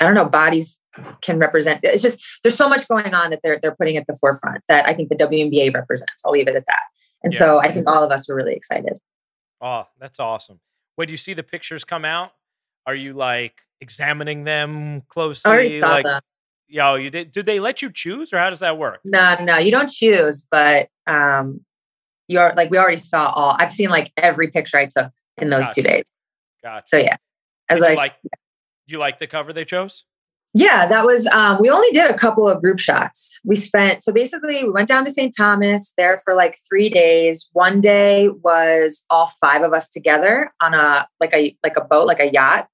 I 0.00 0.04
don't 0.04 0.14
know, 0.14 0.24
bodies 0.24 0.78
can 1.22 1.38
represent 1.38 1.80
it's 1.82 2.02
just 2.02 2.20
there's 2.44 2.56
so 2.56 2.68
much 2.68 2.86
going 2.86 3.14
on 3.14 3.30
that 3.30 3.40
they're 3.42 3.58
they're 3.60 3.74
putting 3.74 3.96
at 3.96 4.06
the 4.06 4.14
forefront 4.14 4.62
that 4.68 4.88
I 4.88 4.94
think 4.94 5.08
the 5.08 5.16
WNBA 5.16 5.74
represents. 5.74 6.22
I'll 6.24 6.32
leave 6.32 6.48
it 6.48 6.56
at 6.56 6.66
that. 6.66 6.82
And 7.22 7.32
Yeah. 7.32 7.38
so 7.38 7.58
I 7.58 7.70
think 7.70 7.88
all 7.88 8.02
of 8.02 8.10
us 8.10 8.28
were 8.28 8.34
really 8.34 8.54
excited. 8.54 8.94
Oh, 9.60 9.86
that's 9.98 10.20
awesome. 10.20 10.60
When 10.96 11.08
you 11.08 11.16
see 11.16 11.34
the 11.34 11.42
pictures 11.42 11.84
come 11.84 12.04
out, 12.04 12.32
are 12.86 12.94
you 12.94 13.12
like 13.12 13.62
examining 13.80 14.44
them 14.44 15.02
closely? 15.08 15.50
I 15.50 15.54
already 15.54 15.80
saw 15.80 15.88
like, 15.88 16.04
them. 16.04 16.22
Yo, 16.68 16.94
you 16.94 17.10
did. 17.10 17.30
Did 17.30 17.46
they 17.46 17.60
let 17.60 17.82
you 17.82 17.90
choose, 17.92 18.32
or 18.32 18.38
how 18.38 18.50
does 18.50 18.60
that 18.60 18.78
work? 18.78 19.00
No, 19.04 19.36
no, 19.40 19.58
you 19.58 19.70
don't 19.70 19.90
choose, 19.90 20.46
but 20.50 20.88
um, 21.06 21.60
you're 22.28 22.52
like 22.56 22.70
we 22.70 22.78
already 22.78 22.96
saw 22.96 23.30
all. 23.30 23.56
I've 23.58 23.72
seen 23.72 23.90
like 23.90 24.12
every 24.16 24.50
picture 24.50 24.78
I 24.78 24.86
took 24.86 25.12
in 25.36 25.50
those 25.50 25.64
Gotcha. 25.66 25.74
two 25.74 25.82
days. 25.82 26.12
Gotcha. 26.62 26.84
So 26.86 26.96
yeah, 26.96 27.16
I 27.68 27.74
was 27.74 27.82
Did 27.82 27.90
you 27.90 27.96
like, 27.96 28.12
like, 28.22 28.32
you 28.86 28.98
like 28.98 29.18
the 29.18 29.26
cover 29.26 29.52
they 29.52 29.64
chose? 29.64 30.04
yeah, 30.56 30.86
that 30.86 31.04
was. 31.04 31.26
Um, 31.26 31.58
we 31.60 31.68
only 31.68 31.90
did 31.90 32.08
a 32.08 32.16
couple 32.16 32.48
of 32.48 32.62
group 32.62 32.78
shots. 32.78 33.40
We 33.44 33.56
spent 33.56 34.02
so 34.02 34.12
basically 34.12 34.62
we 34.62 34.70
went 34.70 34.88
down 34.88 35.04
to 35.04 35.10
St. 35.10 35.34
Thomas 35.36 35.92
there 35.98 36.16
for 36.18 36.34
like 36.34 36.56
three 36.68 36.88
days. 36.88 37.48
One 37.52 37.80
day 37.80 38.28
was 38.28 39.04
all 39.10 39.26
five 39.40 39.62
of 39.62 39.72
us 39.72 39.88
together 39.90 40.52
on 40.62 40.72
a 40.72 41.06
like 41.20 41.34
a 41.34 41.56
like 41.62 41.76
a 41.76 41.82
boat, 41.82 42.06
like 42.06 42.20
a 42.20 42.32
yacht. 42.32 42.68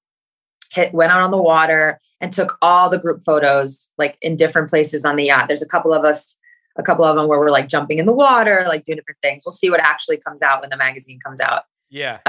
Hit 0.71 0.93
went 0.93 1.11
out 1.11 1.21
on 1.21 1.31
the 1.31 1.41
water 1.41 1.99
and 2.21 2.31
took 2.31 2.57
all 2.61 2.89
the 2.89 2.99
group 2.99 3.21
photos 3.23 3.91
like 3.97 4.17
in 4.21 4.37
different 4.37 4.69
places 4.69 5.03
on 5.03 5.15
the 5.15 5.25
yacht. 5.25 5.45
There's 5.47 5.61
a 5.61 5.67
couple 5.67 5.93
of 5.93 6.05
us, 6.05 6.37
a 6.77 6.83
couple 6.83 7.03
of 7.03 7.15
them 7.15 7.27
where 7.27 7.39
we're 7.39 7.51
like 7.51 7.67
jumping 7.67 7.97
in 7.97 8.05
the 8.05 8.13
water, 8.13 8.63
like 8.67 8.83
doing 8.83 8.97
different 8.97 9.19
things. 9.21 9.43
We'll 9.45 9.51
see 9.51 9.69
what 9.69 9.81
actually 9.81 10.17
comes 10.17 10.41
out 10.41 10.61
when 10.61 10.69
the 10.69 10.77
magazine 10.77 11.19
comes 11.19 11.41
out. 11.41 11.63
Yeah. 11.89 12.19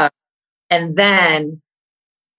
And 0.70 0.96
then 0.96 1.60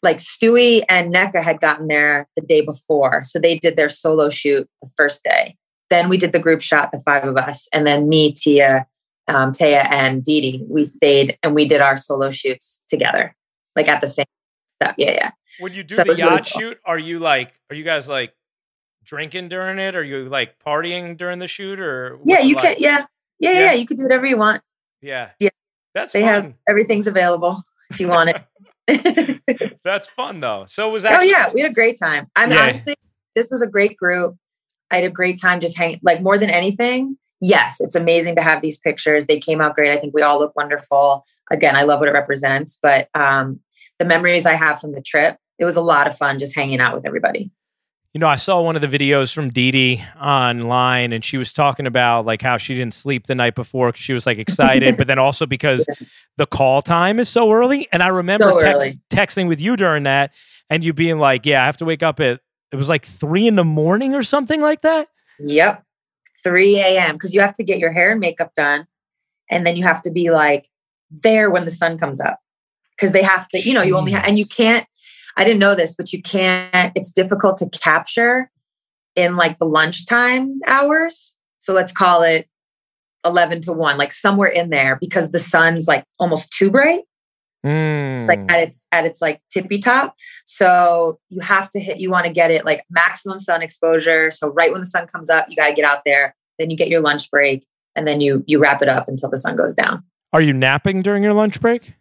like 0.01 0.17
Stewie 0.17 0.83
and 0.89 1.13
Nneka 1.13 1.41
had 1.41 1.61
gotten 1.61 1.87
there 1.87 2.27
the 2.35 2.41
day 2.41 2.61
before. 2.61 3.23
So 3.23 3.39
they 3.39 3.57
did 3.57 3.77
their 3.77 3.89
solo 3.89 4.29
shoot 4.29 4.67
the 4.81 4.89
first 4.97 5.23
day. 5.23 5.55
Then 5.89 6.09
we 6.09 6.17
did 6.17 6.33
the 6.33 6.39
group 6.39 6.61
shot, 6.61 6.91
the 6.91 6.99
five 6.99 7.23
of 7.23 7.37
us. 7.37 7.67
And 7.71 7.85
then 7.85 8.09
me, 8.09 8.33
Tia, 8.33 8.87
um, 9.27 9.51
Taya, 9.51 9.85
and 9.89 10.23
Dee, 10.23 10.65
we 10.67 10.85
stayed 10.85 11.37
and 11.43 11.55
we 11.55 11.67
did 11.67 11.81
our 11.81 11.97
solo 11.97 12.31
shoots 12.31 12.83
together, 12.89 13.35
like 13.75 13.87
at 13.87 14.01
the 14.01 14.07
same 14.07 14.25
stuff. 14.81 14.95
Yeah, 14.97 15.11
yeah. 15.11 15.31
When 15.59 15.73
you 15.73 15.83
do 15.83 15.95
So 15.95 16.03
the 16.03 16.09
really 16.09 16.19
yacht 16.19 16.49
cool. 16.51 16.61
shoot, 16.61 16.79
are 16.85 16.97
you 16.99 17.19
like, 17.19 17.53
are 17.69 17.75
you 17.75 17.83
guys 17.83 18.09
like 18.09 18.33
drinking 19.03 19.49
during 19.49 19.79
it? 19.79 19.95
Are 19.95 20.03
you 20.03 20.29
like 20.29 20.55
partying 20.65 21.17
during 21.17 21.39
the 21.39 21.47
shoot 21.47 21.79
or 21.79 22.19
Yeah, 22.25 22.39
you 22.39 22.55
like? 22.55 22.63
can. 22.63 22.75
Yeah. 22.79 23.05
yeah, 23.39 23.51
yeah, 23.51 23.59
Yeah. 23.59 23.73
You 23.73 23.85
can 23.85 23.97
do 23.97 24.03
whatever 24.03 24.25
you 24.25 24.37
want. 24.37 24.61
Yeah. 25.01 25.29
Yeah. 25.39 25.49
That's 25.93 26.13
They 26.13 26.21
fun. 26.21 26.29
have 26.29 26.53
everything's 26.67 27.05
available 27.07 27.61
if 27.91 27.99
you 27.99 28.07
want 28.07 28.31
it. 28.87 29.79
That's 29.83 30.07
fun 30.07 30.39
though. 30.39 30.65
So 30.67 30.89
it 30.89 30.91
was 30.91 31.05
oh 31.05 31.09
actually 31.09 31.29
yeah, 31.29 31.51
we 31.53 31.61
had 31.61 31.71
a 31.71 31.73
great 31.73 31.97
time. 31.99 32.27
I 32.35 32.45
mean, 32.45 32.55
Yeah. 32.57 32.63
honestly, 32.63 32.95
this 33.35 33.49
was 33.51 33.61
a 33.61 33.67
great 33.67 33.95
group. 33.97 34.35
I 34.91 34.95
had 34.97 35.03
a 35.05 35.09
great 35.09 35.39
time 35.41 35.59
just 35.59 35.77
hanging. 35.77 35.99
Like 36.03 36.21
more 36.21 36.37
than 36.37 36.49
anything, 36.49 37.17
yes, 37.41 37.79
it's 37.79 37.95
amazing 37.95 38.35
to 38.37 38.41
have 38.41 38.61
these 38.61 38.79
pictures. 38.79 39.25
They 39.27 39.39
came 39.39 39.61
out 39.61 39.75
great. 39.75 39.91
I 39.91 39.99
think 39.99 40.13
we 40.13 40.21
all 40.21 40.39
look 40.39 40.55
wonderful. 40.55 41.25
Again, 41.51 41.75
I 41.75 41.83
love 41.83 41.99
what 41.99 42.09
it 42.09 42.13
represents. 42.13 42.77
But 42.81 43.07
um, 43.13 43.59
the 43.99 44.05
memories 44.05 44.45
I 44.45 44.53
have 44.53 44.79
from 44.79 44.91
the 44.93 45.01
trip, 45.01 45.37
it 45.59 45.65
was 45.65 45.75
a 45.75 45.81
lot 45.81 46.07
of 46.07 46.17
fun 46.17 46.39
just 46.39 46.55
hanging 46.55 46.79
out 46.79 46.93
with 46.95 47.05
everybody. 47.05 47.51
You 48.13 48.19
know, 48.19 48.27
I 48.27 48.35
saw 48.35 48.61
one 48.61 48.75
of 48.75 48.81
the 48.83 48.87
videos 48.87 49.33
from 49.33 49.49
Dee 49.49 49.71
Dee 49.71 50.03
online, 50.21 51.13
and 51.13 51.25
she 51.25 51.37
was 51.37 51.51
talking 51.51 51.87
about 51.87 52.25
like 52.27 52.43
how 52.43 52.57
she 52.57 52.75
didn't 52.75 52.93
sleep 52.93 53.25
the 53.25 53.33
night 53.33 53.55
before 53.55 53.91
'cause 53.91 53.99
she 54.01 54.13
was 54.13 54.27
like 54.27 54.37
excited, 54.37 54.97
but 54.97 55.07
then 55.07 55.17
also 55.17 55.45
because 55.47 55.85
the 56.37 56.45
call 56.45 56.81
time 56.83 57.19
is 57.19 57.27
so 57.27 57.51
early. 57.51 57.87
And 57.91 58.03
I 58.03 58.09
remember 58.09 58.51
So 58.51 58.57
text- 58.59 58.99
texting 59.09 59.47
with 59.47 59.59
you 59.59 59.75
during 59.75 60.03
that, 60.03 60.31
and 60.69 60.83
you 60.83 60.93
being 60.93 61.17
like, 61.17 61.45
"Yeah, 61.45 61.63
I 61.63 61.65
have 61.65 61.77
to 61.77 61.85
wake 61.85 62.03
up 62.03 62.19
at 62.19 62.39
it 62.71 62.75
was 62.75 62.87
like 62.89 63.03
three 63.03 63.47
in 63.47 63.55
the 63.55 63.63
morning 63.63 64.13
or 64.13 64.21
something 64.21 64.61
like 64.61 64.81
that." 64.81 65.07
Yep. 65.39 65.83
3 66.43 66.79
a.m. 66.81 67.13
because 67.15 67.33
you 67.33 67.39
have 67.41 67.55
to 67.55 67.63
get 67.63 67.79
your 67.79 67.91
hair 67.93 68.11
and 68.11 68.19
makeup 68.19 68.53
done. 68.53 68.85
And 69.49 69.65
then 69.65 69.75
you 69.77 69.83
have 69.83 70.01
to 70.03 70.11
be 70.11 70.29
like 70.29 70.67
there 71.09 71.49
when 71.49 71.63
the 71.65 71.71
sun 71.71 71.97
comes 71.97 72.19
up. 72.19 72.39
Because 72.97 73.11
they 73.13 73.23
have 73.23 73.47
to, 73.49 73.59
you 73.59 73.73
know, 73.73 73.81
you 73.81 73.95
only 73.97 74.11
have, 74.11 74.25
and 74.25 74.37
you 74.37 74.45
can't, 74.45 74.85
I 75.37 75.43
didn't 75.43 75.59
know 75.59 75.75
this, 75.75 75.95
but 75.95 76.13
you 76.13 76.21
can't, 76.21 76.91
it's 76.95 77.11
difficult 77.11 77.57
to 77.57 77.69
capture 77.69 78.49
in 79.15 79.35
like 79.35 79.59
the 79.59 79.65
lunchtime 79.65 80.59
hours. 80.67 81.35
So 81.59 81.73
let's 81.73 81.91
call 81.91 82.23
it 82.23 82.47
11 83.25 83.61
to 83.63 83.73
1, 83.73 83.97
like 83.97 84.11
somewhere 84.11 84.49
in 84.49 84.69
there 84.69 84.97
because 84.99 85.31
the 85.31 85.39
sun's 85.39 85.87
like 85.87 86.03
almost 86.19 86.51
too 86.51 86.69
bright 86.69 87.01
like 87.65 88.39
Mm. 88.39 88.51
at 88.51 88.59
its 88.59 88.87
at 88.91 89.05
its 89.05 89.21
like 89.21 89.39
tippy 89.49 89.79
top 89.79 90.15
so 90.45 91.17
you 91.29 91.39
have 91.39 91.69
to 91.69 91.79
hit 91.79 91.97
you 91.97 92.11
want 92.11 92.25
to 92.25 92.31
get 92.33 92.51
it 92.51 92.65
like 92.65 92.83
maximum 92.89 93.39
sun 93.39 93.61
exposure 93.61 94.31
so 94.31 94.49
right 94.49 94.69
when 94.69 94.81
the 94.81 94.85
sun 94.85 95.07
comes 95.07 95.29
up 95.29 95.45
you 95.47 95.55
got 95.55 95.69
to 95.69 95.73
get 95.73 95.85
out 95.85 95.99
there 96.05 96.35
then 96.59 96.69
you 96.69 96.75
get 96.75 96.89
your 96.89 96.99
lunch 96.99 97.31
break 97.31 97.65
and 97.95 98.05
then 98.05 98.19
you 98.19 98.43
you 98.47 98.59
wrap 98.59 98.81
it 98.81 98.89
up 98.89 99.07
until 99.07 99.29
the 99.29 99.37
sun 99.37 99.55
goes 99.55 99.75
down 99.75 100.03
Are 100.33 100.41
you 100.41 100.51
napping 100.51 101.01
during 101.01 101.23
your 101.23 101.31
lunch 101.31 101.61
break? 101.61 101.93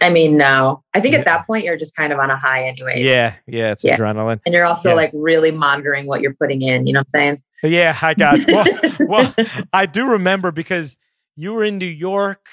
I 0.00 0.10
mean 0.10 0.36
no 0.36 0.82
i 0.94 1.00
think 1.00 1.14
at 1.14 1.24
that 1.24 1.46
point 1.46 1.64
you're 1.64 1.76
just 1.76 1.94
kind 1.94 2.12
of 2.12 2.18
on 2.18 2.30
a 2.30 2.36
high 2.36 2.64
anyways 2.64 3.04
Yeah, 3.04 3.34
yeah, 3.46 3.72
it's 3.72 3.84
Yeah. 3.84 3.96
adrenaline. 3.96 4.40
and 4.44 4.54
you're 4.54 4.64
also 4.64 4.90
Yeah. 4.90 4.94
like 4.96 5.10
really 5.14 5.50
monitoring 5.50 6.06
what 6.06 6.20
you're 6.20 6.34
putting 6.34 6.62
in 6.62 6.86
you 6.86 6.92
know 6.92 7.00
what 7.00 7.06
i'm 7.14 7.20
saying? 7.20 7.42
Yeah, 7.62 7.96
I 8.00 8.14
got. 8.14 8.38
Well, 8.48 8.66
well, 9.00 9.34
I 9.72 9.86
do 9.86 10.06
remember 10.06 10.52
because 10.52 10.96
you 11.36 11.52
were 11.52 11.64
in 11.64 11.78
New 11.78 11.86
York. 11.86 12.46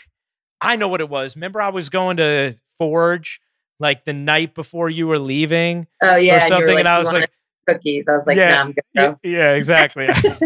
I 0.61 0.77
know 0.77 0.87
what 0.87 0.99
it 0.99 1.09
was. 1.09 1.35
Remember, 1.35 1.61
I 1.61 1.69
was 1.69 1.89
going 1.89 2.17
to 2.17 2.53
Forge 2.79 3.39
like 3.79 4.03
the 4.05 4.13
night 4.13 4.55
before 4.55 4.89
you 4.89 5.05
were 5.07 5.19
leaving 5.19 5.85
oh 6.01 6.15
yeah 6.15 6.33
or 6.33 6.39
and 6.39 6.49
you 6.49 6.55
were 6.55 6.61
something, 6.67 6.79
and 6.79 6.87
I 6.87 6.97
was 6.99 7.11
like, 7.13 7.29
cookies 7.67 8.07
i 8.07 8.13
was 8.13 8.25
like 8.27 8.37
Yeah, 8.37 8.49
nah, 8.55 8.61
i'm 8.61 8.71
good 8.71 8.83
yeah, 8.93 9.13
yeah, 9.23 9.51
exactly. 9.53 10.07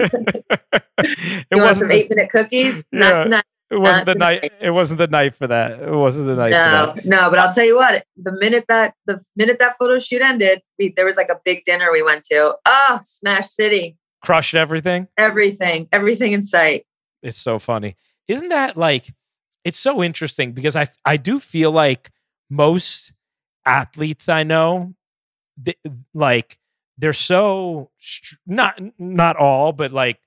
it 0.99 1.45
you 1.51 1.57
want 1.61 1.77
some 1.77 1.91
eight 1.91 2.09
minute 2.09 2.29
cookies 2.31 2.85
Yeah. 2.91 2.99
not 2.99 3.23
tonight 3.23 3.45
it 3.71 3.77
wasn't 3.77 4.05
the 4.07 4.15
night. 4.15 4.51
It 4.59 4.71
wasn't 4.71 4.97
the 4.97 5.07
night 5.07 5.35
for 5.35 5.47
that. 5.47 5.79
It 5.79 5.91
wasn't 5.91 6.27
the 6.27 6.35
night 6.35 6.51
no, 6.51 6.93
for 6.95 7.01
that. 7.01 7.05
no, 7.05 7.29
but 7.29 7.39
I'll 7.39 7.53
tell 7.53 7.65
you 7.65 7.75
what. 7.75 8.03
The 8.17 8.31
minute 8.31 8.65
that 8.67 8.95
the 9.05 9.21
minute 9.35 9.59
that 9.59 9.77
photo 9.77 9.99
shoot 9.99 10.21
ended, 10.21 10.61
we, 10.77 10.93
there 10.95 11.05
was 11.05 11.17
like 11.17 11.29
a 11.29 11.39
big 11.45 11.63
dinner 11.65 11.91
we 11.91 12.01
went 12.01 12.23
to. 12.25 12.55
Oh, 12.65 12.99
Smash 13.01 13.47
City! 13.49 13.97
Crushed 14.23 14.55
everything. 14.55 15.07
Everything, 15.17 15.87
everything 15.91 16.33
in 16.33 16.43
sight. 16.43 16.85
It's 17.21 17.37
so 17.37 17.59
funny. 17.59 17.95
Isn't 18.27 18.49
that 18.49 18.75
like 18.75 19.13
it's 19.63 19.79
so 19.79 20.03
interesting 20.03 20.53
because 20.53 20.75
I 20.75 20.87
I 21.05 21.17
do 21.17 21.39
feel 21.39 21.71
like 21.71 22.11
most 22.49 23.13
athletes 23.65 24.29
I 24.29 24.43
know 24.43 24.95
th- 25.63 25.77
like 26.13 26.57
they're 26.97 27.13
so 27.13 27.91
str- 27.97 28.35
not 28.47 28.79
not 28.97 29.35
all 29.35 29.73
but 29.73 29.91
like 29.91 30.19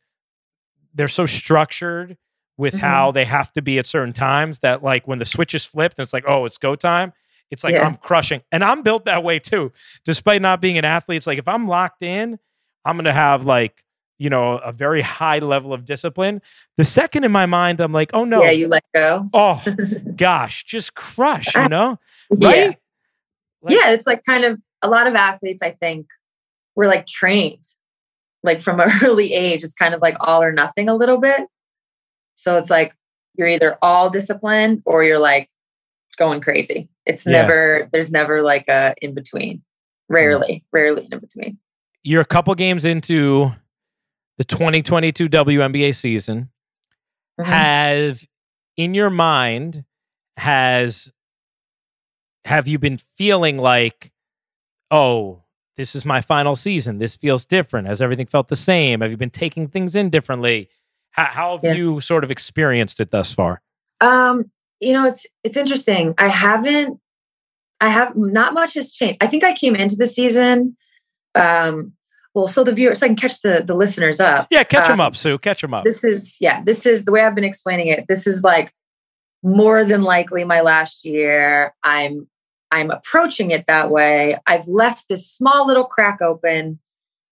they're 0.94 1.08
so 1.08 1.26
structured 1.26 2.16
with 2.58 2.74
Mhm. 2.74 2.78
how 2.80 3.10
they 3.12 3.24
have 3.24 3.52
to 3.52 3.62
be 3.62 3.78
at 3.78 3.86
certain 3.86 4.12
times 4.12 4.58
that 4.60 4.82
like 4.82 5.06
when 5.08 5.18
the 5.18 5.24
switch 5.24 5.54
is 5.54 5.64
flipped 5.64 5.98
and 5.98 6.04
it's 6.04 6.12
like 6.12 6.24
oh 6.26 6.44
it's 6.44 6.58
go 6.58 6.74
time 6.76 7.12
it's 7.50 7.64
like 7.64 7.74
Yeah. 7.74 7.86
I'm 7.86 7.96
crushing 7.96 8.42
and 8.52 8.62
I'm 8.62 8.82
built 8.82 9.04
that 9.06 9.22
way 9.24 9.38
too 9.38 9.72
despite 10.04 10.42
not 10.42 10.60
being 10.60 10.78
an 10.78 10.84
athlete 10.84 11.16
it's 11.16 11.26
like 11.26 11.38
if 11.38 11.48
I'm 11.48 11.66
locked 11.66 12.02
in 12.02 12.38
I'm 12.84 12.98
to 13.04 13.12
have 13.12 13.44
like 13.46 13.82
you 14.18 14.28
know 14.30 14.58
a 14.58 14.70
very 14.72 15.02
high 15.02 15.38
level 15.40 15.72
of 15.72 15.84
discipline 15.84 16.40
the 16.76 16.84
second 16.84 17.24
in 17.24 17.32
my 17.32 17.46
mind 17.46 17.80
I'm 17.80 17.92
like 17.92 18.10
oh 18.12 18.24
no 18.24 18.42
Yeah, 18.42 18.50
you 18.50 18.68
let 18.68 18.84
go. 18.94 19.24
oh 19.32 19.62
gosh 20.16 20.64
just 20.64 20.94
crush 20.94 21.54
you 21.56 21.68
know 21.68 21.98
yeah. 22.30 22.48
right 22.48 22.78
Like- 23.62 23.74
yeah, 23.74 23.90
it's 23.90 24.06
like 24.06 24.22
kind 24.28 24.44
of 24.44 24.60
a 24.82 24.88
lot 24.88 25.06
of 25.06 25.14
athletes. 25.14 25.62
I 25.62 25.70
think 25.70 26.08
were 26.74 26.88
like 26.88 27.06
trained, 27.06 27.62
like 28.42 28.60
from 28.60 28.80
an 28.80 28.90
early 29.04 29.32
age. 29.32 29.62
It's 29.62 29.72
kind 29.74 29.94
of 29.94 30.00
like 30.02 30.16
all 30.18 30.42
or 30.42 30.50
nothing 30.50 30.88
a 30.88 30.96
little 30.96 31.18
bit. 31.18 31.42
So 32.42 32.58
it's 32.58 32.70
like 32.70 32.92
you're 33.36 33.46
either 33.48 33.78
all 33.82 34.10
disciplined 34.10 34.82
or 34.84 35.04
you're 35.04 35.18
like 35.20 35.48
going 36.16 36.40
crazy. 36.40 36.88
It's 37.06 37.24
Yeah. 37.24 37.32
never. 37.42 37.88
There's 37.92 38.10
never 38.10 38.42
like 38.42 38.66
a 38.68 38.94
in 39.00 39.14
between. 39.14 39.62
Rarely, 40.08 40.64
rarely 40.72 41.04
an 41.06 41.12
in 41.12 41.18
between. 41.20 41.58
you're 42.02 42.20
a 42.20 42.24
couple 42.26 42.52
games 42.56 42.84
into 42.84 43.52
the 44.38 44.44
2022 44.44 45.28
WNBA 45.28 45.92
season. 45.94 46.50
Mhm. 47.40 47.46
Have 47.46 48.24
in 48.76 48.92
your 48.94 49.08
mind 49.10 49.84
has 50.36 51.12
have 52.44 52.66
you 52.66 52.78
been 52.78 52.98
feeling 52.98 53.56
like 53.58 54.10
oh 54.90 55.42
this 55.76 55.94
is 55.94 56.04
my 56.04 56.20
final 56.20 56.56
season 56.56 56.98
this 56.98 57.14
feels 57.16 57.44
different 57.44 57.86
has 57.86 58.02
everything 58.02 58.26
felt 58.26 58.48
the 58.48 58.56
same 58.56 59.00
have 59.00 59.10
you 59.10 59.16
been 59.16 59.30
taking 59.30 59.68
things 59.68 59.94
in 59.94 60.10
differently 60.10 60.68
how, 61.12 61.24
how 61.26 61.52
have 61.56 61.64
Yeah. 61.64 61.74
you 61.74 62.00
sort 62.00 62.24
of 62.24 62.30
experienced 62.30 63.00
it 63.00 63.10
thus 63.10 63.32
far 63.32 63.62
Um, 64.00 64.50
you 64.80 64.92
know, 64.92 65.06
it's 65.06 65.26
it's 65.44 65.56
interesting. 65.56 66.14
I 66.18 66.28
haven't 66.28 66.98
I 67.80 67.88
have 67.88 68.16
not 68.16 68.54
much 68.54 68.74
has 68.74 68.92
changed. 68.92 69.18
I 69.20 69.26
think 69.26 69.44
I 69.44 69.52
came 69.52 69.74
into 69.76 69.96
the 69.96 70.06
season 70.06 70.76
um 71.34 71.92
well 72.34 72.46
so 72.48 72.62
the 72.64 72.72
viewers 72.72 72.98
so 73.00 73.06
I 73.06 73.08
can 73.08 73.16
catch 73.16 73.40
the 73.42 73.62
the 73.66 73.74
listeners 73.74 74.20
up. 74.20 74.48
yeah 74.50 74.64
catch 74.64 74.86
them 74.88 75.00
Um, 75.00 75.06
up 75.06 75.16
sue 75.16 75.38
catch 75.38 75.60
them 75.62 75.72
up 75.74 75.84
This 75.84 76.02
is 76.04 76.36
yeah, 76.40 76.62
this 76.64 76.84
is 76.86 77.04
the 77.04 77.12
way 77.12 77.22
I've 77.22 77.34
been 77.34 77.44
explaining 77.44 77.86
it. 77.88 78.06
This 78.08 78.26
is 78.26 78.42
like 78.44 78.72
more 79.42 79.84
than 79.84 80.02
likely 80.02 80.44
my 80.44 80.60
last 80.60 81.04
year. 81.04 81.74
I'm 81.82 82.28
I'm 82.70 82.90
approaching 82.90 83.50
it 83.50 83.66
that 83.66 83.90
way. 83.90 84.36
I've 84.46 84.66
left 84.66 85.08
this 85.08 85.30
small 85.30 85.66
little 85.66 85.84
crack 85.84 86.22
open 86.22 86.78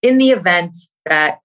in 0.02 0.18
the 0.18 0.30
event 0.30 0.76
that 1.06 1.38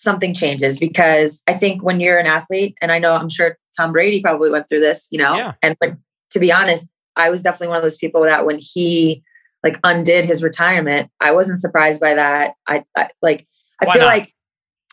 something 0.00 0.32
changes 0.34 0.78
because 0.78 1.42
I 1.46 1.54
think 1.54 1.82
when 1.82 2.00
you're 2.00 2.18
an 2.18 2.26
athlete, 2.26 2.76
and 2.80 2.90
I 2.90 2.98
know 2.98 3.14
I'm 3.14 3.28
sure 3.28 3.58
Tom 3.76 3.92
Brady 3.92 4.20
probably 4.22 4.50
went 4.50 4.68
through 4.68 4.80
this, 4.80 5.08
you 5.10 5.18
know, 5.18 5.36
Yeah. 5.36 5.52
and 5.62 5.76
but 5.80 5.96
to 6.30 6.38
be 6.38 6.50
honest, 6.52 6.88
I 7.16 7.28
was 7.30 7.42
definitely 7.42 7.68
one 7.68 7.76
of 7.76 7.82
those 7.82 7.98
people 7.98 8.22
that 8.22 8.46
when 8.46 8.58
he 8.60 9.22
like 9.62 9.78
undid 9.84 10.24
his 10.24 10.42
retirement, 10.42 11.10
I 11.20 11.32
wasn't 11.32 11.58
surprised 11.58 12.00
by 12.00 12.14
that. 12.14 12.54
I, 12.66 12.84
I 12.96 13.08
like 13.20 13.46
I 13.82 13.86
Why 13.86 13.92
feel 13.94 14.02
not? 14.02 14.08
like 14.08 14.32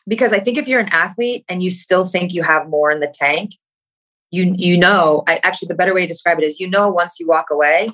because 0.07 0.33
I 0.33 0.39
think 0.39 0.57
if 0.57 0.67
you're 0.67 0.79
an 0.79 0.89
athlete 0.91 1.45
and 1.47 1.61
you 1.63 1.69
still 1.69 2.05
think 2.05 2.33
you 2.33 2.43
have 2.43 2.67
more 2.69 2.91
in 2.91 2.99
the 2.99 3.13
tank, 3.13 3.51
you 4.31 4.53
you 4.57 4.77
know, 4.77 5.23
I 5.27 5.39
actually 5.43 5.67
the 5.69 5.75
better 5.75 5.93
way 5.93 6.01
to 6.01 6.07
describe 6.07 6.37
it 6.39 6.43
is 6.43 6.59
you 6.59 6.69
know 6.69 6.89
once 6.89 7.19
you 7.19 7.27
walk 7.27 7.45
away, 7.49 7.87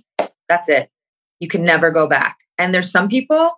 that's 0.50 0.68
it. 0.70 0.90
You 1.40 1.48
can 1.48 1.64
never 1.64 1.92
go 1.92 2.08
back. 2.08 2.38
And 2.58 2.74
there's 2.74 2.92
some 2.92 3.08
people, 3.10 3.52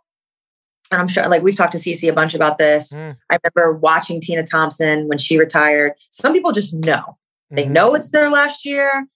and 0.92 1.02
I'm 1.02 1.08
sure 1.08 1.28
like 1.28 1.42
we've 1.42 1.56
talked 1.56 1.72
to 1.74 1.78
CC 1.78 2.10
a 2.10 2.14
bunch 2.14 2.34
about 2.34 2.58
this. 2.58 2.94
Mm. 2.94 3.18
I 3.30 3.38
remember 3.44 3.78
watching 3.78 4.22
Tina 4.22 4.44
Thompson 4.46 5.08
when 5.08 5.18
she 5.18 5.38
retired. 5.38 5.94
Some 6.12 6.34
people 6.34 6.52
just 6.52 6.74
know. 6.74 7.18
They 7.52 7.66
Mhm. 7.66 7.72
know 7.72 7.96
it's 7.96 8.10
their 8.10 8.30
last 8.30 8.66
year. 8.66 9.08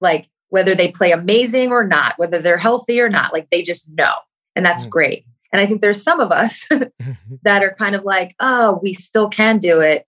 Like 0.00 0.28
whether 0.48 0.74
they 0.74 0.88
play 0.88 1.12
amazing 1.12 1.70
or 1.70 1.84
not, 1.86 2.18
whether 2.18 2.38
they're 2.40 2.58
healthy 2.58 3.00
or 3.00 3.08
not, 3.08 3.32
like 3.32 3.48
they 3.50 3.62
just 3.62 3.88
know. 3.90 4.14
And 4.56 4.66
that's 4.66 4.84
Mm. 4.86 4.90
great. 4.90 5.24
And 5.52 5.60
I 5.60 5.66
think 5.66 5.80
there's 5.80 6.02
some 6.02 6.18
of 6.20 6.32
us 6.32 6.66
that 7.42 7.62
are 7.62 7.74
kind 7.74 7.94
of 7.94 8.04
like, 8.04 8.34
oh, 8.40 8.78
we 8.82 8.92
still 8.94 9.28
can 9.28 9.58
do 9.58 9.80
it. 9.80 10.06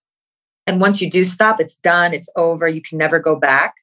And 0.66 0.80
once 0.80 1.00
you 1.00 1.10
do 1.10 1.24
stop, 1.24 1.60
it's 1.60 1.76
done, 1.76 2.12
it's 2.14 2.28
over, 2.36 2.66
you 2.66 2.80
can 2.82 2.98
never 2.98 3.18
go 3.18 3.36
back. 3.36 3.74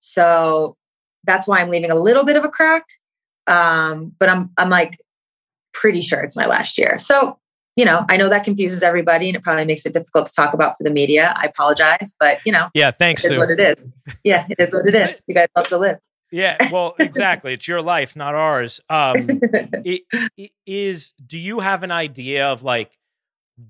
So 0.00 0.76
that's 1.24 1.46
why 1.46 1.60
I'm 1.60 1.70
leaving 1.70 1.90
a 1.90 1.94
little 1.98 2.24
bit 2.24 2.36
of 2.36 2.44
a 2.44 2.48
crack. 2.48 2.84
Um, 3.46 4.12
but 4.18 4.28
I'm 4.28 4.50
I'm 4.56 4.70
like 4.70 4.98
pretty 5.72 6.00
sure 6.00 6.20
it's 6.20 6.36
my 6.36 6.46
last 6.46 6.78
year. 6.78 6.98
So, 6.98 7.38
you 7.76 7.84
know, 7.84 8.04
I 8.08 8.16
know 8.16 8.28
that 8.28 8.44
confuses 8.44 8.82
everybody 8.82 9.28
and 9.28 9.36
it 9.36 9.42
probably 9.42 9.64
makes 9.64 9.86
it 9.86 9.92
difficult 9.92 10.26
to 10.26 10.32
talk 10.32 10.52
about 10.54 10.76
for 10.76 10.84
the 10.84 10.90
media. 10.90 11.34
I 11.36 11.46
apologize, 11.46 12.14
but 12.20 12.38
you 12.44 12.52
know, 12.52 12.68
yeah 12.74 12.90
thanks 12.90 13.24
it 13.24 13.28
is 13.28 13.32
sue 13.34 13.38
what 13.40 13.50
it 13.50 13.60
is. 13.60 13.94
Yeah, 14.24 14.46
it 14.48 14.56
is 14.58 14.74
what 14.74 14.86
it 14.86 14.94
is. 14.94 15.24
You 15.26 15.34
guys 15.34 15.48
love 15.56 15.68
to 15.68 15.78
live. 15.78 15.98
Yeah, 16.30 16.56
well, 16.70 16.94
exactly. 16.98 17.52
It's 17.52 17.68
your 17.68 17.82
life, 17.82 18.16
not 18.16 18.34
ours. 18.34 18.80
Um, 18.88 19.14
it, 19.84 20.02
it 20.36 20.50
is. 20.66 21.12
Do 21.26 21.38
you 21.38 21.60
have 21.60 21.82
an 21.82 21.90
idea 21.90 22.46
of 22.46 22.62
like 22.62 22.96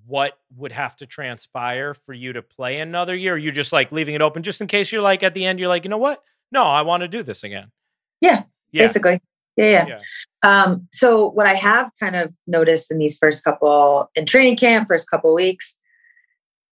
what 0.07 0.39
would 0.57 0.71
have 0.73 0.95
to 0.97 1.07
transpire 1.07 1.93
for 1.95 2.13
you 2.13 2.33
to 2.35 2.43
play 2.43 2.79
another 2.79 3.17
year? 3.17 3.35
Or 3.35 3.39
you're 3.39 3.53
just 3.53 3.73
like 3.73 3.91
leaving 3.93 4.15
it 4.15 4.23
open 4.23 4.43
just 4.45 4.61
in 4.61 4.69
case 4.69 4.93
you're 4.93 5.03
like 5.03 5.23
at 5.23 5.35
the 5.35 5.45
end, 5.45 5.59
you're 5.59 5.69
like, 5.69 5.85
you 5.85 5.91
know 5.91 5.99
what? 5.99 6.23
No, 6.53 6.65
I 6.65 6.83
want 6.83 7.01
to 7.03 7.09
do 7.09 7.23
this 7.23 7.43
again. 7.45 7.73
Yeah, 8.21 8.45
Yeah. 8.71 8.87
basically. 8.87 9.21
Yeah, 9.57 9.71
yeah. 9.71 9.87
Yeah. 9.89 10.01
Um, 10.43 10.89
so 10.93 11.31
what 11.31 11.47
I 11.47 11.55
have 11.55 11.91
kind 12.01 12.17
of 12.17 12.33
noticed 12.47 12.91
in 12.91 12.99
these 12.99 13.19
first 13.19 13.45
couple 13.45 14.11
in 14.15 14.27
training 14.27 14.57
camp, 14.57 14.89
first 14.89 15.11
couple 15.11 15.35
weeks, 15.35 15.79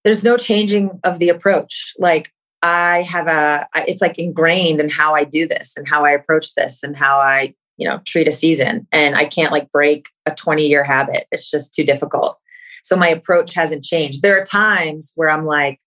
there's 0.04 0.24
no 0.24 0.36
changing 0.36 0.98
of 1.04 1.18
the 1.18 1.28
approach. 1.28 1.94
Like 1.98 2.32
I 2.62 3.02
have 3.02 3.26
a, 3.26 3.68
it's 3.86 4.02
like 4.02 4.18
ingrained 4.18 4.80
in 4.80 4.88
how 4.88 5.14
I 5.14 5.24
do 5.24 5.46
this 5.46 5.76
and 5.76 5.86
how 5.88 6.04
I 6.04 6.10
approach 6.10 6.54
this 6.54 6.82
and 6.82 6.96
how 6.96 7.18
I, 7.18 7.54
you 7.76 7.88
know, 7.88 8.00
treat 8.04 8.28
a 8.28 8.32
season. 8.32 8.86
And 8.92 9.14
I 9.14 9.24
can't 9.24 9.52
like 9.52 9.70
break 9.70 10.08
a 10.26 10.34
20 10.34 10.66
year 10.66 10.84
habit. 10.84 11.26
It's 11.30 11.50
just 11.50 11.74
too 11.74 11.84
difficult. 11.84 12.38
So 12.82 12.96
my 12.96 13.08
approach 13.08 13.54
hasn't 13.54 13.84
changed. 13.84 14.22
There 14.22 14.40
are 14.40 14.44
times 14.44 15.12
where 15.16 15.30
I'm 15.30 15.44
like, 15.44 15.78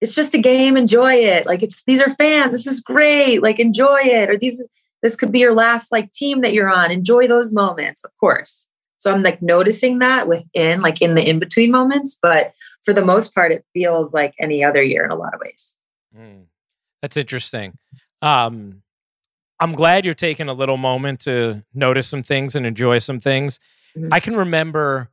it's 0.00 0.14
just 0.14 0.34
a 0.34 0.38
game, 0.38 0.76
enjoy 0.76 1.14
it. 1.14 1.46
Like 1.46 1.62
it's 1.62 1.84
these 1.84 2.00
are 2.00 2.10
fans. 2.10 2.52
This 2.52 2.66
is 2.66 2.80
great. 2.80 3.40
Like 3.42 3.60
enjoy 3.60 4.00
it. 4.02 4.28
Or 4.28 4.36
these 4.36 4.66
this 5.02 5.16
could 5.16 5.32
be 5.32 5.40
your 5.40 5.54
last 5.54 5.92
like 5.92 6.12
team 6.12 6.40
that 6.42 6.52
you're 6.52 6.70
on. 6.70 6.90
Enjoy 6.90 7.26
those 7.26 7.52
moments, 7.52 8.04
of 8.04 8.10
course. 8.18 8.68
So 8.98 9.12
I'm 9.12 9.22
like 9.22 9.42
noticing 9.42 9.98
that 9.98 10.28
within, 10.28 10.80
like 10.80 11.02
in 11.02 11.16
the 11.16 11.28
in 11.28 11.38
between 11.40 11.72
moments. 11.72 12.16
But 12.20 12.52
for 12.84 12.94
the 12.94 13.04
most 13.04 13.34
part, 13.34 13.50
it 13.50 13.64
feels 13.72 14.14
like 14.14 14.34
any 14.38 14.62
other 14.62 14.82
year 14.82 15.04
in 15.04 15.10
a 15.10 15.16
lot 15.16 15.34
of 15.34 15.40
ways. 15.44 15.76
Mm, 16.16 16.44
that's 17.00 17.16
interesting. 17.16 17.78
Um, 18.20 18.82
I'm 19.58 19.74
glad 19.74 20.04
you're 20.04 20.14
taking 20.14 20.48
a 20.48 20.54
little 20.54 20.76
moment 20.76 21.20
to 21.20 21.64
notice 21.74 22.06
some 22.06 22.22
things 22.22 22.54
and 22.54 22.64
enjoy 22.64 22.98
some 22.98 23.20
things. 23.20 23.58
Mhm. 23.96 24.08
I 24.12 24.20
can 24.20 24.36
remember 24.36 25.08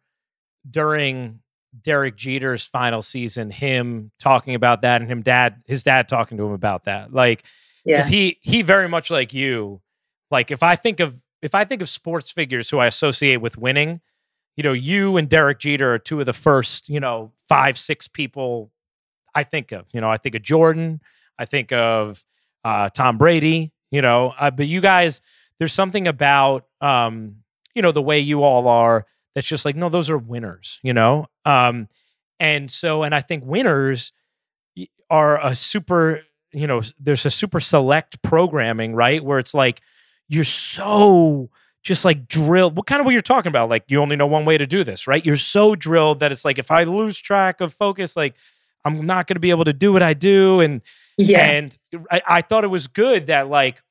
during 0.70 1.40
Derek 1.82 2.16
Jeter's 2.16 2.66
final 2.66 3.02
season, 3.02 3.52
him 3.52 4.12
talking 4.20 4.56
about 4.56 4.82
that 4.82 5.02
and 5.02 5.10
him 5.10 5.22
dad, 5.22 5.62
his 5.66 5.84
dad 5.84 6.08
talking 6.08 6.38
to 6.38 6.46
him 6.46 6.52
about 6.52 6.86
that. 6.86 7.14
Like, 7.14 7.44
Yeah. 7.86 7.98
because 7.98 8.10
he 8.10 8.38
he 8.42 8.62
very 8.62 8.88
much 8.90 9.10
like 9.10 9.34
you. 9.34 9.82
Like 10.32 10.52
if 10.52 10.62
i 10.62 10.76
think 10.76 11.00
of 11.00 11.22
if 11.42 11.56
i 11.56 11.64
think 11.64 11.82
of 11.82 11.90
sports 11.90 12.32
figures 12.32 12.70
who 12.70 12.78
i 12.78 12.86
associate 12.86 13.38
with 13.38 13.58
winning 13.58 14.00
you 14.56 14.64
know 14.64 14.74
you 14.74 15.18
and 15.18 15.28
derek 15.30 15.58
jeter 15.60 15.94
are 15.94 16.00
two 16.00 16.20
of 16.20 16.26
the 16.26 16.34
first 16.34 16.90
you 16.90 17.00
know 17.00 17.32
five 17.48 17.78
six 17.80 18.08
people 18.08 18.72
i 19.34 19.44
think 19.44 19.72
of. 19.72 19.86
You 19.92 20.02
know 20.02 20.10
i 20.10 20.18
think 20.18 20.36
of 20.36 20.42
jordan 20.44 21.02
i 21.40 21.46
think 21.46 21.72
of 21.72 22.24
uh, 22.64 22.90
tom 22.90 23.18
brady 23.18 23.72
you 23.90 24.02
know 24.02 24.34
uh, 24.38 24.52
but 24.52 24.68
you 24.68 24.82
guys 24.82 25.22
there's 25.58 25.74
something 25.74 26.08
about 26.08 26.66
um 26.82 27.38
you 27.74 27.82
know 27.82 27.92
the 27.92 28.02
way 28.02 28.20
you 28.20 28.44
all 28.44 28.68
are 28.68 29.06
that's 29.34 29.48
just 29.48 29.66
like 29.66 29.76
no 29.76 29.90
those 29.90 30.10
are 30.10 30.18
winners 30.18 30.80
you 30.84 30.94
know? 30.94 31.26
Um 31.46 31.88
and 32.40 32.70
so 32.70 33.04
and 33.04 33.16
i 33.16 33.22
think 33.22 33.44
winners 33.46 34.12
are 35.10 35.44
a 35.44 35.56
super 35.56 36.22
you 36.52 36.68
know 36.68 36.82
there's 37.00 37.26
a 37.26 37.30
super 37.30 37.60
select 37.60 38.22
programming 38.22 38.94
right 38.94 39.24
where 39.24 39.40
it's 39.40 39.54
like 39.54 39.82
you're 40.28 40.44
so 40.44 41.50
just 41.84 42.04
like 42.04 42.28
drilled 42.28 42.76
what 42.76 42.86
kind 42.86 43.00
of 43.00 43.06
what 43.06 43.12
you're 43.12 43.22
talking 43.22 43.50
about 43.50 43.70
like 43.70 43.84
you 43.88 44.02
only 44.02 44.16
know 44.16 44.28
one 44.28 44.46
way 44.46 44.58
to 44.58 44.68
do 44.68 44.84
this 44.84 45.08
right 45.08 45.26
you're 45.26 45.38
so 45.38 45.76
drilled 45.76 46.20
that 46.20 46.32
it's 46.32 46.44
like 46.46 46.60
if 46.60 46.72
i 46.72 46.84
lose 46.84 47.18
track 47.18 47.62
of 47.62 47.74
focus 47.74 48.16
like 48.16 48.36
i'm 48.86 49.06
not 49.06 49.28
going 49.28 49.36
to 49.36 49.40
be 49.40 49.50
able 49.52 49.66
to 49.66 49.74
do 49.74 49.94
what 49.94 50.04
i 50.04 50.14
do 50.14 50.60
and 50.60 50.82
yeah. 51.20 51.46
and 51.46 51.78
I, 52.10 52.22
I 52.26 52.42
thought 52.42 52.64
it 52.64 52.70
was 52.70 52.88
good 52.88 53.28
that 53.28 53.50
like 53.50 53.82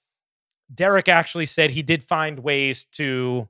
Derek 0.72 1.08
actually 1.08 1.46
said 1.46 1.70
he 1.70 1.82
did 1.82 2.02
find 2.02 2.40
ways 2.40 2.84
to, 2.92 3.48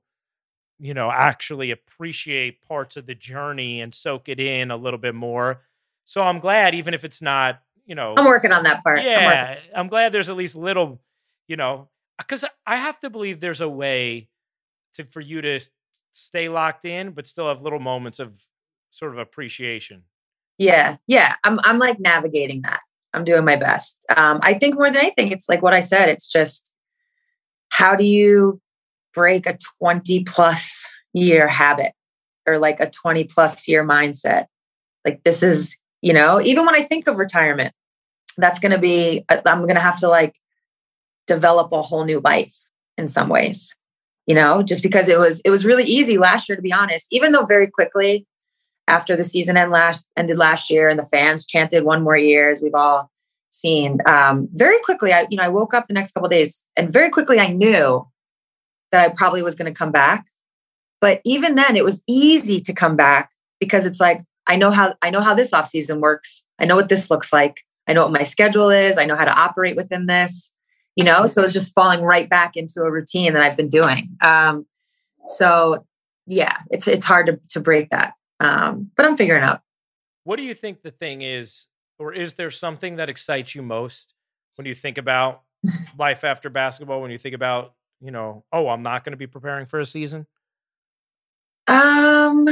you 0.78 0.94
know, 0.94 1.10
actually 1.10 1.70
appreciate 1.70 2.62
parts 2.62 2.96
of 2.96 3.06
the 3.06 3.14
journey 3.14 3.80
and 3.80 3.94
soak 3.94 4.28
it 4.28 4.40
in 4.40 4.70
a 4.70 4.76
little 4.76 4.98
bit 4.98 5.14
more. 5.14 5.62
So 6.04 6.22
I'm 6.22 6.38
glad, 6.40 6.74
even 6.74 6.94
if 6.94 7.04
it's 7.04 7.21
not, 7.21 7.60
you 7.88 7.94
know, 7.94 8.14
I'm 8.16 8.26
working 8.26 8.52
on 8.52 8.62
that 8.64 8.84
part. 8.84 9.00
I'm 9.00 9.04
yeah, 9.06 9.58
I'm 9.74 9.88
glad 9.88 10.12
there's 10.12 10.28
at 10.28 10.36
least 10.36 10.54
little, 10.54 11.00
you 11.48 11.56
know, 11.56 11.88
because 12.18 12.44
I 12.66 12.76
have 12.76 13.00
to 13.00 13.10
believe 13.10 13.40
there's 13.40 13.62
a 13.62 13.68
way 13.68 14.28
to 14.94 15.04
for 15.04 15.20
you 15.20 15.40
to 15.40 15.60
stay 16.12 16.48
locked 16.48 16.84
in, 16.84 17.10
but 17.12 17.26
still 17.26 17.48
have 17.48 17.62
little 17.62 17.80
moments 17.80 18.20
of 18.20 18.44
sort 18.90 19.12
of 19.12 19.18
appreciation. 19.18 20.02
Yeah, 20.58 20.96
yeah. 21.06 21.36
I'm 21.44 21.58
I'm 21.60 21.78
like 21.78 21.98
navigating 21.98 22.62
that. 22.62 22.80
I'm 23.14 23.24
doing 23.24 23.44
my 23.44 23.56
best. 23.56 24.04
Um, 24.14 24.38
I 24.42 24.54
think 24.54 24.74
more 24.74 24.90
than 24.90 24.98
anything, 24.98 25.32
it's 25.32 25.48
like 25.48 25.62
what 25.62 25.72
I 25.72 25.80
said. 25.80 26.10
It's 26.10 26.28
just 26.28 26.74
how 27.70 27.96
do 27.96 28.04
you 28.04 28.60
break 29.14 29.46
a 29.46 29.56
20 29.80 30.24
plus 30.24 30.84
year 31.14 31.48
habit 31.48 31.92
or 32.46 32.58
like 32.58 32.80
a 32.80 32.90
20 32.90 33.24
plus 33.24 33.66
year 33.66 33.82
mindset? 33.82 34.46
Like 35.06 35.22
this 35.24 35.42
is, 35.42 35.78
you 36.02 36.13
know, 36.13 36.41
even 36.41 36.65
when 36.65 36.75
I 36.75 36.82
think 36.82 37.06
of 37.06 37.19
retirement, 37.19 37.75
that's 38.37 38.58
going 38.58 38.73
to 38.73 38.78
be. 38.78 39.25
I- 39.28 39.43
I'm 39.47 39.63
going 39.63 39.75
to 39.75 39.80
have 39.80 40.00
to 40.00 40.08
like 40.08 40.37
develop 41.26 41.73
a 41.73 41.82
whole 41.82 42.04
new 42.04 42.21
life 42.21 42.54
in 42.97 43.08
some 43.08 43.28
ways. 43.28 43.75
You 44.26 44.34
know, 44.34 44.63
just 44.63 44.82
because 44.82 45.08
it 45.08 45.19
was 45.19 45.41
it 45.41 45.50
was 45.50 45.65
really 45.65 45.84
easy 45.84 46.19
last 46.19 46.49
year 46.49 46.56
to 46.56 46.63
be 46.63 46.73
honest. 46.73 47.06
Even 47.11 47.32
though 47.32 47.45
very 47.45 47.67
quickly 47.67 48.26
after 48.89 49.15
the 49.15 49.23
season 49.23 49.56
end 49.56 49.71
last 49.71 50.06
ended 50.17 50.39
last 50.39 50.71
year 50.71 50.89
and 50.89 50.99
the 50.99 51.04
fans 51.04 51.47
chanted 51.47 51.84
one 51.84 52.02
more 52.02 52.17
year 52.17 52.50
as 52.50 52.61
we've 52.61 52.75
all 52.75 53.11
seen 53.50 53.99
um, 54.06 54.49
very 54.54 54.78
quickly 54.80 55.13
i 55.13 55.26
you 55.30 55.37
know 55.37 55.45
i 55.45 55.49
woke 55.49 55.75
up 55.75 55.87
the 55.87 55.95
next 55.95 56.13
couple 56.13 56.28
days 56.28 56.65
and 56.76 56.93
very 56.93 57.11
quickly 57.11 57.39
i 57.39 57.47
knew 57.49 58.06
that 58.91 59.08
i 59.08 59.13
probably 59.15 59.43
was 59.43 59.54
going 59.54 59.73
to 59.73 59.78
come 59.78 59.93
back 59.93 60.26
but 61.00 61.21
even 61.25 61.54
then 61.54 61.76
it 61.76 61.84
was 61.84 62.02
easy 62.08 62.58
to 62.61 62.73
come 62.73 62.97
back 62.97 63.30
because 63.61 63.87
it's 63.87 64.00
like 64.00 64.21
i 64.49 64.56
know 64.56 64.71
how 64.71 64.95
i 65.02 65.11
know 65.11 65.21
how 65.21 65.34
this 65.34 65.52
off 65.52 65.67
season 65.67 66.00
works 66.00 66.45
i 66.58 66.65
know 66.65 66.76
what 66.76 66.89
this 66.89 67.11
looks 67.11 67.32
like 67.32 67.65
i 67.87 67.93
know 67.93 68.02
what 68.02 68.13
my 68.13 68.23
schedule 68.23 68.71
is 68.71 68.99
i 68.99 69.04
know 69.04 69.17
how 69.17 69.25
to 69.25 69.32
operate 69.32 69.76
within 69.76 70.06
this 70.06 70.52
you 70.97 71.04
know 71.04 71.26
so 71.26 71.45
it's 71.45 71.52
just 71.52 71.75
falling 71.75 72.02
right 72.02 72.28
back 72.28 72.56
into 72.56 72.82
a 72.82 72.91
routine 72.91 73.32
that 73.32 73.43
i've 73.43 73.56
been 73.56 73.71
doing 73.71 74.08
um, 74.21 74.67
so 75.26 75.84
yeah 76.26 76.58
it's 76.71 76.89
it's 76.89 77.04
hard 77.04 77.26
to, 77.26 77.39
to 77.49 77.61
break 77.61 77.91
that 77.91 78.15
um, 78.41 78.91
but 78.97 79.06
I'm 79.06 79.17
figuring 79.17 79.43
out. 79.43 79.63
What 80.25 80.37
do 80.37 80.43
you 80.43 80.54
think 80.54 80.82
the 80.82 80.91
thing 80.91 81.23
is, 81.23 81.67
or 81.99 82.13
is 82.13 82.34
there 82.34 82.50
something 82.50 82.97
that 82.97 83.08
excites 83.08 83.54
you 83.54 83.63
most 83.63 84.15
when 84.56 84.67
you 84.67 84.75
think 84.75 84.99
about 84.99 85.43
life 85.99 86.25
after 86.25 86.50
basketball? 86.50 87.00
When 87.00 87.11
you 87.11 87.19
think 87.19 87.34
about, 87.34 87.75
you 88.00 88.11
know, 88.11 88.45
oh, 88.52 88.69
I'm 88.69 88.82
not 88.82 89.04
going 89.04 89.13
to 89.13 89.17
be 89.19 89.26
preparing 89.26 89.67
for 89.67 89.80
a 89.80 89.87
season? 89.87 90.26
Um, 91.67 92.47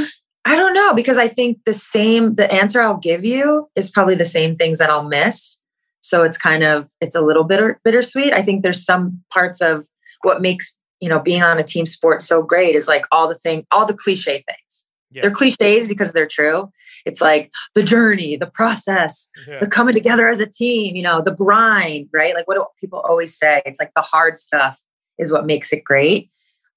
know 0.87 0.93
because 0.95 1.17
I 1.17 1.27
think 1.27 1.59
the 1.65 1.73
same 1.73 2.35
the 2.35 2.51
answer 2.51 2.81
I'll 2.81 2.97
give 2.97 3.23
you 3.25 3.69
is 3.75 3.89
probably 3.89 4.15
the 4.15 4.25
same 4.25 4.55
things 4.55 4.77
that 4.77 4.89
I'll 4.89 5.03
miss. 5.03 5.59
So 6.01 6.23
it's 6.23 6.37
kind 6.37 6.63
of 6.63 6.87
it's 7.01 7.15
a 7.15 7.21
little 7.21 7.43
bitter 7.43 7.79
bittersweet. 7.83 8.33
I 8.33 8.41
think 8.41 8.63
there's 8.63 8.83
some 8.83 9.21
parts 9.31 9.61
of 9.61 9.87
what 10.21 10.41
makes 10.41 10.77
you 10.99 11.09
know 11.09 11.19
being 11.19 11.43
on 11.43 11.59
a 11.59 11.63
team 11.63 11.85
sport 11.85 12.21
so 12.21 12.41
great 12.41 12.75
is 12.75 12.87
like 12.87 13.05
all 13.11 13.27
the 13.27 13.35
thing 13.35 13.65
all 13.71 13.85
the 13.85 13.93
cliche 13.93 14.43
things. 14.47 14.87
Yeah. 15.11 15.21
They're 15.21 15.31
cliches 15.31 15.87
because 15.87 16.11
they're 16.11 16.27
true. 16.27 16.69
It's 17.05 17.21
like 17.21 17.51
the 17.75 17.83
journey, 17.83 18.35
the 18.35 18.47
process, 18.47 19.29
Yeah. 19.47 19.59
the 19.61 19.67
coming 19.67 19.93
together 19.93 20.27
as 20.27 20.41
a 20.41 20.45
team, 20.45 20.97
you 20.97 21.01
know, 21.03 21.21
the 21.21 21.31
grind, 21.33 22.09
right? 22.13 22.35
Like 22.35 22.47
what 22.47 22.55
do 22.55 22.65
people 22.79 22.99
always 22.99 23.37
say? 23.37 23.61
It's 23.65 23.79
like 23.79 23.91
the 23.95 24.01
hard 24.01 24.37
stuff 24.37 24.83
is 25.17 25.31
what 25.31 25.45
makes 25.45 25.71
it 25.71 25.83
great. 25.85 26.29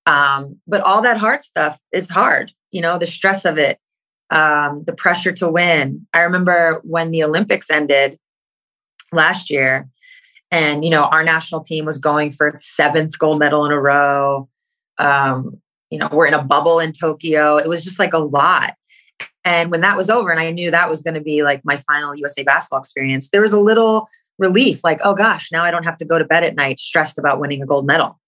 Um, 0.07 0.61
but 0.67 0.81
all 0.81 1.03
that 1.03 1.19
hard 1.19 1.43
stuff 1.43 1.81
is 1.93 2.09
hard, 2.09 2.53
you 2.71 2.81
know, 2.81 2.99
the 2.99 3.07
stress 3.07 3.45
of 3.45 3.59
it, 3.59 3.79
um, 4.31 4.85
the 4.87 4.93
pressure 4.93 5.33
to 5.33 5.49
win. 5.49 6.07
I 6.15 6.21
remember 6.21 6.81
when 6.85 7.11
the 7.11 7.25
Olympics 7.25 7.71
ended 7.71 8.19
last 9.13 9.51
year, 9.51 9.89
and 10.51 10.85
you 10.85 10.91
know, 10.91 11.05
our 11.05 11.23
national 11.23 11.63
team 11.63 11.85
was 11.85 11.99
going 11.99 12.31
for 12.31 12.49
its 12.49 12.67
seventh 12.67 13.19
gold 13.19 13.39
medal 13.39 13.65
in 13.65 13.73
a 13.73 13.81
row. 13.81 14.49
Um, 14.99 15.61
you 15.91 15.99
know, 15.99 16.09
we're 16.13 16.27
in 16.27 16.35
a 16.35 16.43
bubble 16.43 16.79
in 16.79 16.93
Tokyo. 16.93 17.57
It 17.57 17.69
was 17.69 17.83
just 17.83 17.99
like 17.99 18.13
a 18.13 18.19
lot. 18.19 18.75
And 19.45 19.71
when 19.71 19.81
that 19.81 19.97
was 19.97 20.11
over, 20.11 20.31
and 20.31 20.39
I 20.39 20.51
knew 20.51 20.71
that 20.71 20.89
was 20.89 21.03
going 21.03 21.15
to 21.15 21.21
be 21.21 21.43
like 21.43 21.63
my 21.65 21.77
final 21.77 22.15
USA 22.15 22.43
basketball 22.43 22.81
experience, 22.81 23.31
there 23.31 23.41
was 23.41 23.53
a 23.53 23.61
little 23.61 24.09
relief 24.39 24.83
like, 24.85 25.01
oh 25.03 25.15
gosh, 25.15 25.51
now 25.53 25.65
I 25.65 25.71
don't 25.71 25.85
have 25.85 25.99
to 25.99 26.05
go 26.05 26.19
to 26.19 26.25
bed 26.25 26.45
at 26.45 26.55
night 26.55 26.81
stressed 26.81 27.19
about 27.19 27.41
winning 27.41 27.63
a 27.63 27.67
gold 27.67 27.87
medal. 27.87 28.19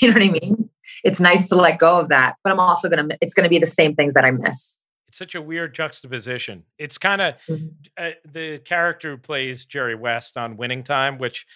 You 0.00 0.08
know 0.08 0.14
what 0.14 0.22
I 0.22 0.30
mean? 0.30 0.70
It's 1.04 1.20
nice 1.20 1.46
to 1.48 1.56
let 1.56 1.78
go 1.78 1.98
of 2.00 2.08
that, 2.08 2.36
but 2.42 2.50
I'm 2.50 2.58
also 2.58 2.88
going 2.88 3.06
to, 3.06 3.18
it's 3.20 3.34
going 3.34 3.44
to 3.44 3.50
be 3.50 3.58
the 3.58 3.66
same 3.66 3.94
things 3.94 4.14
that 4.14 4.24
I 4.24 4.30
miss. 4.30 4.76
Such 5.14 5.34
a 5.34 5.40
weird 5.42 5.74
juxtaposition. 5.74 6.64
It's 6.78 6.98
kind 6.98 7.22
of 7.22 7.34
Mhm. 7.48 7.70
uh, 7.96 8.10
the 8.24 8.58
character 8.58 9.12
who 9.12 9.16
plays 9.18 9.64
Jerry 9.64 9.94
West 9.94 10.36
on 10.36 10.56
Winning 10.56 10.82
Time, 10.82 11.18
which 11.18 11.46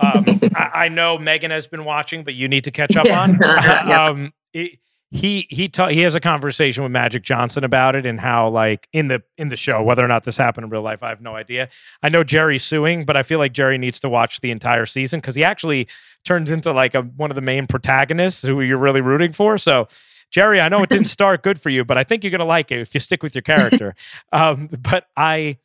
um, 0.00 0.24
I, 0.56 0.70
I 0.84 0.88
know 0.88 1.18
Megan 1.18 1.50
has 1.50 1.66
been 1.66 1.84
watching, 1.84 2.22
but 2.24 2.34
you 2.34 2.46
need 2.48 2.64
to 2.64 2.70
catch 2.70 2.96
up 2.96 3.06
Yeah. 3.06 3.20
on. 3.20 3.34
Yeah. 3.40 4.06
um, 4.06 4.32
it- 4.52 4.78
he 5.12 5.48
he 5.50 5.66
ta- 5.66 5.88
he 5.88 6.02
has 6.02 6.14
a 6.14 6.20
conversation 6.20 6.84
with 6.84 6.92
Magic 6.92 7.24
Johnson 7.24 7.64
about 7.64 7.96
it 7.96 8.06
and 8.06 8.20
how 8.20 8.48
like 8.48 8.86
in 8.92 9.08
the 9.08 9.20
in 9.36 9.48
the 9.48 9.56
show 9.56 9.82
whether 9.82 10.04
or 10.04 10.06
not 10.06 10.22
this 10.22 10.36
happened 10.36 10.66
in 10.66 10.70
real 10.70 10.82
life 10.82 11.02
I 11.02 11.08
have 11.08 11.20
no 11.20 11.34
idea. 11.34 11.68
I 12.00 12.10
know 12.10 12.22
Jerry's 12.22 12.62
suing, 12.62 13.04
but 13.04 13.16
I 13.16 13.24
feel 13.24 13.40
like 13.40 13.52
Jerry 13.52 13.76
needs 13.76 13.98
to 14.00 14.08
watch 14.08 14.40
the 14.40 14.52
entire 14.52 14.86
season 14.86 15.18
because 15.18 15.34
he 15.34 15.42
actually 15.42 15.88
turns 16.24 16.48
into 16.48 16.70
like 16.70 16.94
a 16.94 17.00
one 17.02 17.28
of 17.32 17.34
the 17.34 17.40
main 17.40 17.66
protagonists 17.66 18.42
who 18.46 18.60
you're 18.60 18.78
really 18.78 19.00
rooting 19.00 19.32
for. 19.32 19.58
So 19.58 19.88
Jerry, 20.30 20.60
I 20.60 20.68
know 20.68 20.82
it 20.82 20.88
didn't 20.90 21.06
start 21.18 21.42
good 21.42 21.60
for 21.60 21.70
you, 21.70 21.84
but 21.84 21.98
I 21.98 22.04
think 22.04 22.22
you're 22.24 22.30
gonna 22.30 22.44
like 22.44 22.70
it 22.70 22.80
if 22.80 22.94
you 22.94 23.00
stick 23.00 23.22
with 23.22 23.34
your 23.34 23.42
character. 23.42 23.94
um, 24.32 24.68
but 24.68 25.06
I, 25.16 25.58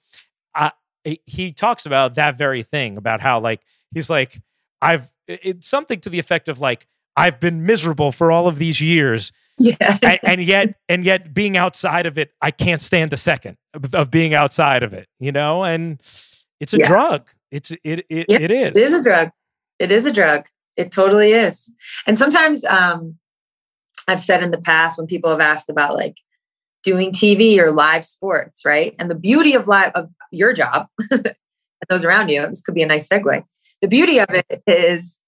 I, 0.54 0.71
he 1.25 1.51
talks 1.51 1.86
about 1.86 2.15
that 2.15 2.38
very 2.38 2.63
thing 2.63 2.97
about 2.97 3.21
how 3.21 3.39
like 3.39 3.62
he's 3.93 4.10
like 4.10 4.41
I've 4.82 5.10
it's 5.28 5.67
something 5.67 5.99
to 6.01 6.10
the 6.10 6.19
effect 6.19 6.49
of 6.49 6.60
like 6.60 6.88
I've 7.15 7.39
been 7.39 7.65
miserable 7.65 8.12
for 8.12 8.32
all 8.32 8.47
of 8.47 8.58
these 8.58 8.82
years. 8.82 9.32
Yeah. 9.58 9.97
and, 10.01 10.19
and, 10.23 10.43
yet, 10.43 10.75
and 10.89 11.06
yet, 11.06 11.34
being 11.34 11.56
outside 11.56 12.06
of 12.06 12.17
it, 12.17 12.34
I 12.41 12.51
can't 12.51 12.82
stand 12.82 13.13
a 13.13 13.17
second 13.17 13.56
of, 13.73 13.95
of 13.95 14.12
being 14.12 14.34
outside 14.34 14.84
of 14.84 14.93
it. 14.93 15.08
You 15.17 15.32
know, 15.32 15.63
and 15.63 16.01
it's 16.60 16.73
a 16.73 16.78
Yeah. 16.78 16.88
drug. 16.88 17.30
It's 17.51 17.71
it 17.84 18.06
it, 18.10 18.25
Yep, 18.28 18.41
it 18.41 18.51
is. 18.51 18.75
It 18.75 18.84
is 18.84 18.93
a 18.93 19.01
drug. 19.01 19.30
It 19.80 19.91
is 19.91 20.06
a 20.06 20.12
drug. 20.12 20.47
It 20.75 20.91
totally 20.91 21.32
is. 21.32 21.71
And 22.06 22.17
sometimes 22.17 22.65
um, 22.65 23.17
I've 24.08 24.22
said 24.22 24.44
in 24.44 24.52
the 24.52 24.62
past 24.62 24.98
when 24.98 25.08
people 25.08 25.30
have 25.30 25.39
asked 25.39 25.70
about 25.70 25.96
like 25.96 26.18
doing 26.84 27.12
TV 27.12 27.58
or 27.58 27.72
live 27.72 28.06
sports, 28.06 28.63
right? 28.63 28.96
And 29.00 29.10
the 29.10 29.15
beauty 29.15 29.54
of 29.54 29.68
live 29.68 29.91
of 29.96 30.10
your 30.32 30.54
job 30.54 30.88
and 31.12 31.36
those 31.89 32.06
around 32.06 32.30
you, 32.30 32.46
this 32.48 32.62
could 32.62 32.76
be 32.76 32.84
a 32.84 32.88
nice 32.88 33.10
segue. 33.10 33.44
The 33.82 33.88
beauty 33.88 34.20
of 34.20 34.28
it 34.30 34.63
is 34.68 35.20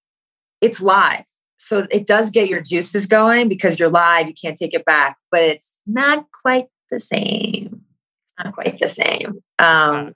it's 0.60 0.80
live. 0.80 1.24
So 1.58 1.86
it 1.90 2.06
does 2.06 2.30
get 2.30 2.48
your 2.48 2.60
juices 2.60 3.06
going 3.06 3.48
because 3.48 3.78
you're 3.78 3.90
live, 3.90 4.28
you 4.28 4.34
can't 4.34 4.56
take 4.56 4.74
it 4.74 4.84
back, 4.84 5.16
but 5.30 5.42
it's 5.42 5.78
not 5.86 6.26
quite 6.42 6.68
the 6.90 7.00
same. 7.00 7.82
It's 8.24 8.44
not 8.44 8.54
quite 8.54 8.78
the 8.78 8.88
same. 8.88 9.42
Um, 9.58 10.14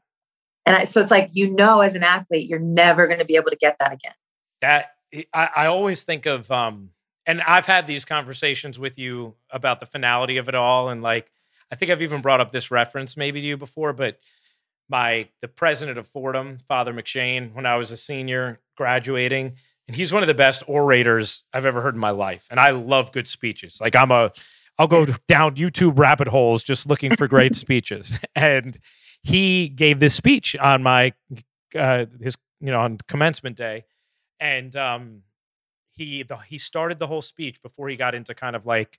and 0.65 0.77
I, 0.77 0.85
so 0.85 1.01
it's 1.01 1.11
like, 1.11 1.31
you 1.33 1.51
know, 1.51 1.81
as 1.81 1.97
an 1.97 2.05
athlete, 2.05 2.49
you're 2.49 2.61
never 2.61 3.09
going 3.09 3.19
to 3.19 3.25
be 3.25 3.35
able 3.35 3.51
to 3.51 3.57
get 3.57 3.77
that 3.81 3.93
again. 3.93 4.15
that 4.61 4.93
I, 5.35 5.51
I 5.57 5.67
always 5.67 6.05
think 6.05 6.25
of 6.25 6.51
um 6.51 6.91
and 7.27 7.41
I've 7.43 7.67
had 7.67 7.87
these 7.87 8.05
conversations 8.05 8.79
with 8.79 8.99
you 8.99 9.35
about 9.51 9.81
the 9.81 9.87
finality 9.87 10.37
of 10.37 10.49
it 10.49 10.55
all 10.55 10.89
and 10.89 11.03
like 11.03 11.31
I 11.71 11.75
think 11.75 11.91
I've 11.91 12.03
even 12.03 12.21
brought 12.21 12.41
up 12.41 12.53
this 12.53 12.71
reference 12.71 13.17
maybe 13.17 13.41
to 13.41 13.47
you 13.47 13.57
before 13.57 13.93
but 13.93 14.19
my 14.89 15.29
the 15.41 15.49
president 15.49 15.99
of 15.99 16.07
Fordham 16.07 16.59
Father 16.69 16.93
McShane 16.93 17.55
when 17.55 17.67
I 17.67 17.77
was 17.77 17.91
a 17.91 17.97
senior 17.97 18.61
graduating 18.77 19.55
and 19.89 19.97
he's 19.97 20.13
one 20.13 20.23
of 20.23 20.27
the 20.27 20.35
best 20.35 20.63
orators 20.67 21.45
I've 21.53 21.67
ever 21.67 21.81
heard 21.81 21.95
in 21.95 22.01
my 22.01 22.11
life 22.11 22.47
and 22.51 22.61
I 22.61 22.71
love 22.71 23.13
good 23.13 23.29
speeches. 23.29 23.79
Like 23.81 23.97
I'm 23.97 24.11
a 24.11 24.33
I'll 24.79 24.89
go 24.89 25.07
down 25.29 25.57
YouTube 25.57 25.99
rabbit 25.99 26.29
holes 26.29 26.63
just 26.63 26.89
looking 26.89 27.15
for 27.15 27.29
great 27.29 27.55
speeches. 27.55 28.17
And 28.35 28.79
he 29.23 29.69
gave 29.69 30.01
this 30.01 30.15
speech 30.15 30.57
on 30.57 30.83
my 30.83 31.13
uh 31.77 32.07
his 32.21 32.37
you 32.61 32.71
know 32.71 32.81
on 32.81 32.99
commencement 33.09 33.57
day 33.57 33.85
and 34.41 34.75
um 34.77 35.23
he 36.05 36.23
the, 36.23 36.37
he 36.49 36.59
started 36.59 36.99
the 36.99 37.07
whole 37.07 37.23
speech 37.23 37.61
before 37.63 37.89
he 37.89 37.97
got 37.97 38.15
into 38.15 38.35
kind 38.35 38.55
of 38.57 38.67
like 38.67 38.99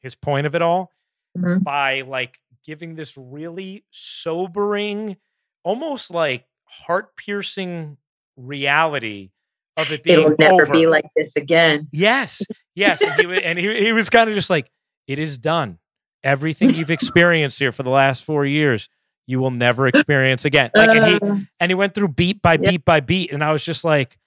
his 0.00 0.14
point 0.14 0.46
of 0.46 0.54
it 0.54 0.62
all 0.62 0.92
Mhm. 1.36 1.62
by 1.62 2.00
like 2.00 2.38
giving 2.64 2.94
this 2.94 3.16
really 3.16 3.84
sobering 3.90 5.16
almost 5.62 6.10
like 6.10 6.46
heart-piercing 6.64 7.96
reality 8.36 9.30
of 9.76 9.92
it 9.92 10.02
being 10.02 10.18
It'll 10.20 10.34
never 10.38 10.62
over. 10.62 10.72
be 10.72 10.86
like 10.86 11.04
this 11.16 11.36
again. 11.36 11.86
yes 11.92 12.42
yes 12.74 13.00
and 13.02 13.20
he, 13.20 13.42
and 13.42 13.58
he, 13.62 13.84
he 13.84 13.92
was 13.92 14.08
kind 14.10 14.28
of 14.28 14.34
just 14.34 14.50
like 14.50 14.70
it 15.06 15.18
is 15.18 15.38
done 15.38 15.78
everything 16.24 16.74
you've 16.74 16.90
experienced 16.90 17.58
here 17.58 17.72
for 17.72 17.82
the 17.84 17.90
last 17.90 18.24
four 18.24 18.44
years 18.44 18.88
you 19.26 19.38
will 19.38 19.50
never 19.52 19.86
experience 19.86 20.44
again 20.44 20.70
like 20.74 20.90
and 20.90 21.06
he 21.06 21.14
Uh, 21.30 21.36
and 21.60 21.70
he 21.70 21.74
went 21.74 21.94
through 21.94 22.08
beat 22.08 22.42
by 22.42 22.54
Yeah. 22.54 22.70
beat 22.70 22.84
by 22.84 23.00
beat 23.00 23.32
and 23.32 23.44
i 23.44 23.52
was 23.52 23.64
just 23.64 23.84
like 23.84 24.18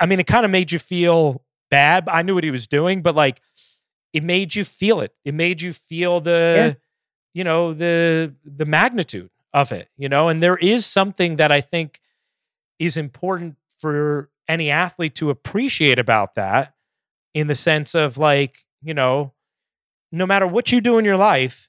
i 0.00 0.06
mean 0.06 0.18
it 0.18 0.26
kind 0.26 0.44
of 0.44 0.50
made 0.50 0.72
you 0.72 0.78
feel 0.80 1.44
bad 1.70 2.08
i 2.08 2.22
knew 2.22 2.34
what 2.34 2.44
he 2.44 2.50
was 2.50 2.66
doing 2.66 3.02
but 3.02 3.14
like 3.14 3.40
it 4.12 4.22
made 4.22 4.54
you 4.54 4.64
feel 4.64 5.00
it 5.00 5.12
it 5.24 5.34
made 5.34 5.60
you 5.62 5.72
feel 5.72 6.20
the 6.20 6.76
you 7.34 7.44
know 7.44 7.72
the 7.74 8.32
the 8.44 8.64
magnitude 8.64 9.30
of 9.52 9.72
it 9.72 9.88
you 9.96 10.08
know 10.08 10.28
and 10.28 10.42
there 10.42 10.56
is 10.56 10.86
something 10.86 11.36
that 11.36 11.50
i 11.50 11.60
think 11.60 12.00
is 12.78 12.96
important 12.96 13.56
for 13.78 14.30
any 14.48 14.70
athlete 14.70 15.14
to 15.14 15.30
appreciate 15.30 15.98
about 15.98 16.34
that 16.34 16.74
in 17.34 17.46
the 17.48 17.54
sense 17.54 17.94
of 17.94 18.16
like 18.18 18.64
you 18.82 18.94
know 18.94 19.32
no 20.12 20.24
matter 20.26 20.46
what 20.46 20.70
you 20.72 20.80
do 20.80 20.98
in 20.98 21.04
your 21.04 21.16
life 21.16 21.68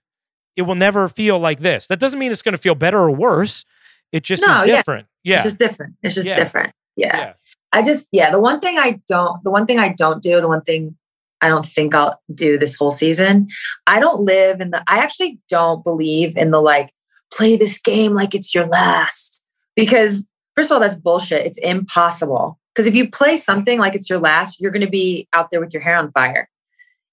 it 0.55 0.61
will 0.63 0.75
never 0.75 1.07
feel 1.09 1.39
like 1.39 1.59
this 1.59 1.87
that 1.87 1.99
doesn't 1.99 2.19
mean 2.19 2.31
it's 2.31 2.41
going 2.41 2.53
to 2.53 2.57
feel 2.57 2.75
better 2.75 2.99
or 2.99 3.11
worse 3.11 3.65
it 4.11 4.23
just 4.23 4.45
No, 4.45 4.61
is 4.61 4.67
yeah. 4.67 4.75
different 4.77 5.07
yeah 5.23 5.35
It's 5.35 5.43
just 5.43 5.59
different. 5.59 5.95
It's 6.03 6.15
just 6.15 6.27
Yeah. 6.27 6.35
different. 6.37 6.73
Yeah. 6.95 7.17
yeah 7.17 7.33
I 7.73 7.81
just, 7.81 8.07
yeah, 8.11 8.31
the 8.31 8.39
one 8.39 8.59
thing 8.59 8.77
I 8.77 9.01
don't, 9.07 9.43
the 9.43 9.51
one 9.51 9.65
thing 9.65 9.79
I 9.79 9.89
don't 9.89 10.23
do, 10.23 10.39
the 10.39 10.47
one 10.47 10.61
thing 10.61 10.95
I 11.41 11.49
don't 11.49 11.65
think 11.65 11.93
I'll 11.93 12.21
do 12.33 12.57
this 12.57 12.75
whole 12.75 12.91
season, 12.91 13.47
I 13.85 13.99
don't 13.99 14.21
live 14.21 14.61
in 14.61 14.71
the, 14.71 14.83
I 14.87 14.99
actually 14.99 15.39
don't 15.49 15.83
believe 15.83 16.35
in 16.37 16.51
the 16.51 16.61
like, 16.61 16.91
play 17.31 17.57
this 17.57 17.77
game 17.79 18.13
like 18.13 18.33
it's 18.33 18.55
your 18.55 18.65
last. 18.67 19.43
Because, 19.75 20.27
first 20.55 20.71
of 20.71 20.75
all, 20.75 20.79
that's 20.79 20.95
bullshit. 20.95 21.45
It's 21.45 21.57
impossible. 21.59 22.59
Because 22.73 22.87
if 22.87 22.95
you 22.95 23.09
play 23.09 23.37
something 23.37 23.79
like 23.79 23.95
it's 23.95 24.09
your 24.09 24.19
last, 24.19 24.59
you're 24.59 24.71
going 24.71 24.85
to 24.85 24.89
be 24.89 25.27
out 25.33 25.51
there 25.51 25.59
with 25.59 25.73
your 25.73 25.81
hair 25.83 25.97
on 25.97 26.11
fire. 26.11 26.49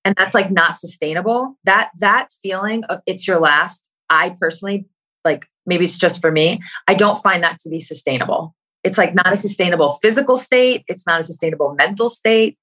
And 0.05 0.15
that's 0.17 0.35
like 0.35 0.51
not 0.51 0.77
sustainable. 0.77 1.59
That, 1.65 1.91
that 1.99 2.29
feeling 2.43 2.85
of 2.85 3.01
it's 3.07 3.27
your 3.27 3.41
last, 3.41 3.89
I 4.09 4.37
personally, 4.41 4.87
like, 5.25 5.47
maybe 5.67 5.85
it's 5.85 5.99
just 5.99 6.21
for 6.21 6.31
me, 6.31 6.61
I 6.87 6.95
don't 6.95 7.23
find 7.23 7.43
that 7.43 7.59
to 7.61 7.71
be 7.71 7.81
sustainable 7.81 8.55
it's 8.85 8.99
like 8.99 9.15
not 9.15 9.33
a 9.33 9.37
sustainable 9.37 9.95
physical 10.03 10.37
state 10.37 10.85
it's 10.89 11.07
not 11.07 11.19
a 11.21 11.23
sustainable 11.23 11.75
mental 11.75 12.09
state. 12.09 12.57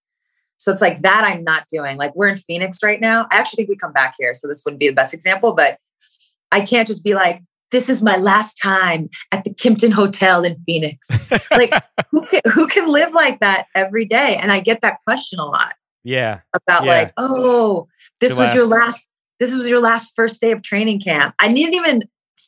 So 0.57 0.71
it's 0.71 0.81
like 0.81 1.01
that 1.01 1.23
i'm 1.25 1.43
not 1.43 1.65
doing. 1.69 1.97
Like 1.97 2.15
we're 2.15 2.29
in 2.29 2.35
phoenix 2.35 2.77
right 2.83 3.01
now. 3.01 3.27
I 3.31 3.37
actually 3.37 3.57
think 3.57 3.69
we 3.69 3.75
come 3.75 3.93
back 3.93 4.15
here 4.19 4.33
so 4.35 4.47
this 4.47 4.61
wouldn't 4.63 4.79
be 4.79 4.87
the 4.87 4.93
best 4.95 5.13
example 5.13 5.53
but 5.53 5.77
i 6.51 6.61
can't 6.61 6.87
just 6.87 7.03
be 7.03 7.13
like 7.13 7.41
this 7.71 7.87
is 7.87 8.03
my 8.03 8.17
last 8.17 8.55
time 8.61 9.09
at 9.31 9.45
the 9.45 9.49
kimpton 9.53 9.91
hotel 9.93 10.43
in 10.43 10.61
phoenix. 10.65 11.09
Like 11.51 11.73
who 12.11 12.25
can 12.25 12.41
who 12.53 12.67
can 12.67 12.87
live 12.91 13.13
like 13.13 13.39
that 13.39 13.65
every 13.75 14.05
day? 14.05 14.37
And 14.37 14.51
i 14.51 14.59
get 14.59 14.81
that 14.81 14.97
question 15.05 15.39
a 15.39 15.45
lot. 15.45 15.73
Yeah. 16.03 16.39
About 16.53 16.83
Yeah. 16.85 16.91
like 16.91 17.13
oh 17.17 17.87
this 18.19 18.31
Your 18.31 18.39
was 18.39 18.53
your 18.55 18.65
last- 18.67 18.85
last 18.85 19.07
this 19.39 19.55
was 19.55 19.67
your 19.69 19.79
last 19.79 20.11
first 20.15 20.39
day 20.39 20.51
of 20.51 20.61
training 20.61 20.99
camp. 21.01 21.33
I 21.39 21.51
didn't 21.51 21.73
even 21.73 22.03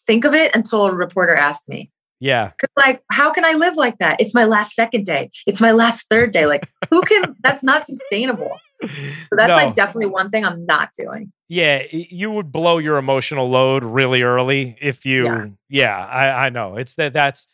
think 0.05 0.25
of 0.25 0.33
it 0.35 0.55
until 0.55 0.85
a 0.85 0.93
reporter 0.93 1.33
asked 1.33 1.67
me 1.67 1.89
yeah 2.23 2.51
Cause 2.59 2.69
like, 2.77 3.03
how 3.11 3.31
can 3.31 3.43
I 3.45 3.51
live 3.53 3.75
like 3.75 3.97
that? 3.99 4.19
It's 4.21 4.33
my 4.33 4.45
last 4.45 4.73
second 4.73 5.05
day. 5.05 5.29
It's 5.45 5.59
my 5.61 5.71
last 5.71 6.07
third 6.09 6.31
day. 6.31 6.45
Like, 6.45 6.67
who 6.89 7.01
can? 7.01 7.35
That's 7.43 7.61
not 7.63 7.85
sustainable. 7.85 8.51
So 8.81 8.89
that's 9.31 9.47
No. 9.49 9.55
like 9.55 9.75
definitely 9.75 10.09
one 10.09 10.29
thing 10.29 10.43
I'm 10.45 10.65
not 10.65 10.89
doing. 10.97 11.31
yeah 11.47 11.83
you 11.91 12.31
would 12.31 12.51
blow 12.51 12.77
your 12.79 12.97
emotional 12.97 13.49
load 13.49 13.83
really 13.83 14.21
early 14.23 14.77
if 14.81 15.05
you 15.05 15.23
yeah, 15.25 15.45
Yeah. 15.69 16.05
I, 16.05 16.45
I 16.47 16.49
know 16.49 16.75
it's 16.75 16.95
that 16.95 17.13
that's 17.13 17.47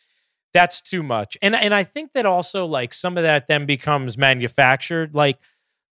that's 0.52 0.80
too 0.80 1.04
much 1.04 1.36
and 1.40 1.54
and 1.54 1.72
i 1.72 1.84
think 1.84 2.12
that 2.14 2.26
also 2.26 2.66
like 2.66 2.92
some 2.92 3.16
of 3.16 3.22
that 3.22 3.46
then 3.46 3.64
becomes 3.66 4.18
manufactured 4.18 5.14
like 5.14 5.38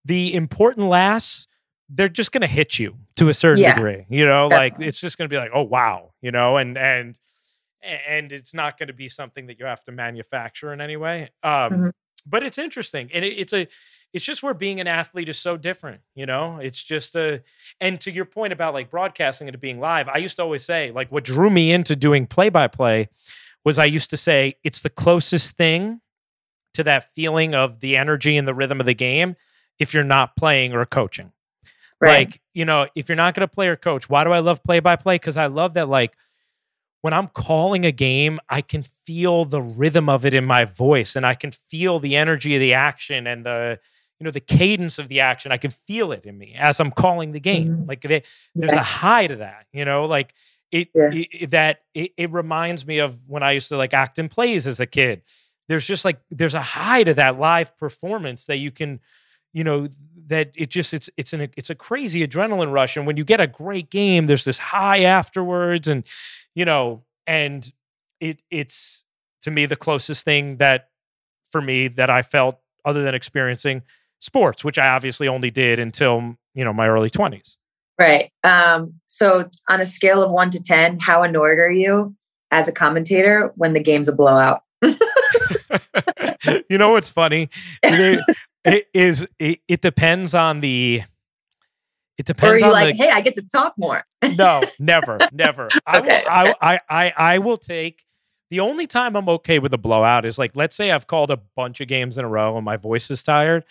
the 0.05 0.35
important 0.35 0.89
lasts 0.89 1.47
they're 1.89 2.09
just 2.09 2.33
going 2.33 2.41
to 2.41 2.49
hit 2.49 2.79
you 2.81 2.97
to 3.15 3.29
a 3.29 3.35
certain 3.35 3.63
Yeah. 3.63 3.75
degree 3.77 4.07
you 4.11 4.27
know 4.27 4.49
like 4.49 4.75
it's 4.81 5.01
just 5.01 5.17
going 5.19 5.29
to 5.31 5.33
be 5.33 5.39
like 5.39 5.53
oh 5.55 5.63
wow 5.63 6.11
you 6.21 6.33
know 6.33 6.57
and 6.57 6.77
and 6.77 7.17
and 7.83 8.33
it's 8.33 8.53
not 8.55 8.79
going 8.79 8.87
to 8.89 8.93
be 8.93 9.09
something 9.09 9.47
that 9.47 9.59
you 9.59 9.65
have 9.67 9.83
to 9.85 9.93
manufacture 9.93 10.73
in 10.73 10.81
any 10.81 10.97
way 10.97 11.31
um 11.43 11.73
Mhm. 11.73 11.93
but 12.27 12.43
it's 12.43 12.59
interesting 12.59 13.09
and 13.15 13.25
it, 13.25 13.35
it's 13.39 13.53
a 13.53 13.69
it's 14.13 14.25
just 14.25 14.43
where 14.43 14.55
being 14.55 14.81
an 14.81 14.87
athlete 14.89 15.29
is 15.29 15.39
so 15.39 15.57
different 15.57 16.01
you 16.15 16.27
know 16.27 16.59
it's 16.59 16.83
just 16.83 17.15
a 17.17 17.43
and 17.81 18.01
to 18.01 18.11
your 18.11 18.25
point 18.25 18.53
about 18.53 18.75
like 18.75 18.91
broadcasting 18.91 19.47
and 19.49 19.55
it 19.55 19.61
being 19.61 19.79
live 19.81 20.09
i 20.09 20.19
used 20.19 20.37
to 20.37 20.43
always 20.43 20.65
say 20.65 20.91
like 20.91 21.11
what 21.13 21.25
drew 21.25 21.51
me 21.51 21.71
into 21.73 21.95
doing 21.95 22.27
play 22.27 22.49
by 22.49 22.67
play 22.67 23.09
was 23.65 23.79
i 23.79 23.85
used 23.85 24.11
to 24.11 24.17
say 24.17 24.55
it's 24.65 24.83
the 24.83 24.91
closest 24.91 25.57
thing 25.57 26.01
to 26.75 26.83
that 26.85 27.13
feeling 27.15 27.55
of 27.55 27.81
the 27.81 27.97
energy 27.97 28.37
and 28.37 28.47
the 28.49 28.55
rhythm 28.55 28.81
of 28.81 28.87
the 28.87 28.95
game 28.95 29.37
if 29.79 29.95
you're 29.95 30.05
not 30.05 30.37
playing 30.37 30.73
or 30.75 30.85
coaching 30.85 31.33
Right. 32.01 32.29
like 32.29 32.41
you 32.55 32.65
know 32.65 32.87
if 32.95 33.09
you're 33.09 33.17
not 33.17 33.35
going 33.35 33.47
to 33.47 33.53
play 33.53 33.67
or 33.69 33.75
coach 33.77 34.09
why 34.09 34.23
do 34.25 34.31
i 34.31 34.39
love 34.39 34.63
play 34.63 34.79
by 34.81 34.95
play 34.97 35.17
because 35.17 35.37
i 35.37 35.47
love 35.47 35.75
that 35.75 35.89
like 35.89 36.17
when 37.03 37.13
i'm 37.13 37.29
calling 37.29 37.85
a 37.85 37.93
game 37.93 38.39
i 38.49 38.61
can 38.61 38.83
feel 39.05 39.45
the 39.45 39.63
rhythm 39.63 40.09
of 40.09 40.25
it 40.27 40.35
in 40.35 40.45
my 40.45 40.65
voice 40.65 41.17
and 41.17 41.25
i 41.27 41.35
can 41.35 41.51
feel 41.51 41.99
the 41.99 42.17
energy 42.17 42.55
of 42.55 42.61
the 42.61 42.75
action 42.75 43.27
and 43.27 43.45
the 43.47 43.79
you 44.21 44.25
know 44.25 44.31
the 44.33 44.41
cadence 44.41 44.99
of 44.99 45.07
the 45.07 45.21
action. 45.21 45.53
I 45.53 45.59
can 45.59 45.71
feel 45.71 46.11
it 46.11 46.25
in 46.25 46.37
me 46.37 46.57
as 46.59 46.81
i'm 46.81 46.91
calling 46.91 47.31
the 47.31 47.39
game. 47.39 47.69
Mhm. 47.79 47.89
like 47.89 48.01
they, 48.01 48.25
there's 48.55 48.73
a 48.73 48.83
high 48.83 49.29
to 49.29 49.37
that 49.37 49.67
you 49.73 49.85
know? 49.85 50.07
Like 50.07 50.35
it, 50.73 50.89
Yeah. 50.95 51.11
it- 51.13 51.51
that 51.53 51.83
it, 51.95 52.13
it 52.17 52.31
reminds 52.33 52.85
me 52.85 52.99
of 52.99 53.17
when 53.29 53.45
i 53.45 53.53
used 53.53 53.69
to 53.69 53.77
like 53.77 53.95
act 53.95 54.19
in 54.19 54.29
plays 54.29 54.67
as 54.67 54.81
a 54.81 54.87
kid. 54.87 55.23
There's 55.69 55.87
just 55.87 56.05
like 56.05 56.19
there's 56.33 56.55
a 56.55 56.61
high 56.63 57.05
to 57.05 57.15
that 57.15 57.39
live 57.39 57.77
performance 57.79 58.47
that 58.47 58.57
you 58.57 58.73
can 58.73 58.99
you 59.53 59.63
know 59.63 59.87
that 60.27 60.51
it 60.57 60.69
just 60.71 60.93
it's 60.93 61.09
it's 61.17 61.33
an 61.33 61.49
it's 61.57 61.71
a 61.71 61.75
crazy 61.77 62.27
adrenaline 62.27 62.73
rush 62.73 62.97
and 62.97 63.07
when 63.07 63.17
you 63.17 63.25
get 63.25 63.41
a 63.41 63.47
great 63.47 63.89
game 63.89 64.27
there's 64.27 64.45
this 64.45 64.59
high 64.59 65.03
afterwards 65.05 65.87
and 65.89 66.03
you 66.59 66.65
know 66.65 67.05
and 67.29 67.73
it 68.21 68.43
it's 68.51 69.05
to 69.43 69.51
me 69.53 69.65
the 69.65 69.77
closest 69.77 70.25
thing 70.25 70.57
that 70.57 70.89
for 71.53 71.63
me 71.63 71.87
that 71.87 72.11
I 72.11 72.23
felt 72.23 72.59
other 72.85 73.03
than 73.03 73.15
experiencing 73.15 73.83
sports, 74.21 74.65
which 74.65 74.77
I 74.77 74.89
obviously 74.89 75.29
only 75.29 75.53
did 75.53 75.79
until 75.79 76.37
you 76.55 76.65
know 76.65 76.73
my 76.73 76.89
early 76.89 77.11
twenties. 77.11 77.59
Right. 77.97 78.33
Um, 78.43 78.95
so 79.07 79.49
on 79.69 79.81
a 79.81 79.87
scale 79.87 80.21
of 80.21 80.33
one 80.33 80.51
to 80.51 80.61
ten, 80.61 80.99
how 80.99 81.23
annoyed 81.23 81.59
are 81.59 81.71
you 81.71 82.17
as 82.51 82.67
a 82.67 82.73
commentator 82.73 83.53
when 83.55 83.73
the 83.73 83.81
game's 83.81 84.09
a 84.09 84.13
blowout? 84.13 84.63
you 86.69 86.77
know 86.77 86.91
what's 86.91 87.09
funny? 87.09 87.51
It, 87.85 88.37
it 88.65 88.89
is 88.93 89.29
it, 89.39 89.61
it 89.69 89.81
depends 89.81 90.35
on 90.35 90.61
the 90.61 91.03
it 92.19 92.27
depends 92.27 92.53
or 92.53 92.57
are 92.57 92.59
you 92.59 92.65
on 92.67 92.73
like, 92.73 92.97
the 92.97 93.05
hey, 93.05 93.11
I 93.11 93.21
get 93.21 93.35
to 93.37 93.43
talk 93.43 93.75
more? 93.79 94.05
no, 94.23 94.63
never, 94.79 95.19
never. 95.33 95.69
I, 95.87 95.99
Okay, 95.99 96.23
will, 96.25 96.31
I, 96.31 96.55
I, 96.61 96.81
I, 96.91 97.13
I 97.17 97.39
will 97.39 97.57
take 97.57 98.05
the 98.51 98.61
only 98.61 98.87
time 98.87 99.15
I'm 99.17 99.29
okay 99.29 99.59
with 99.59 99.73
a 99.75 99.79
blowout 99.79 100.25
is 100.25 100.39
like, 100.39 100.53
let's 100.57 100.75
say 100.75 100.91
I've 100.91 101.07
called 101.07 101.31
a 101.31 101.37
bunch 101.57 101.81
of 101.81 101.89
games 101.89 102.19
in 102.19 102.25
a 102.25 102.29
row 102.29 102.57
and 102.57 102.65
my 102.65 102.77
voice 102.77 103.11
is 103.11 103.23
tired. 103.23 103.65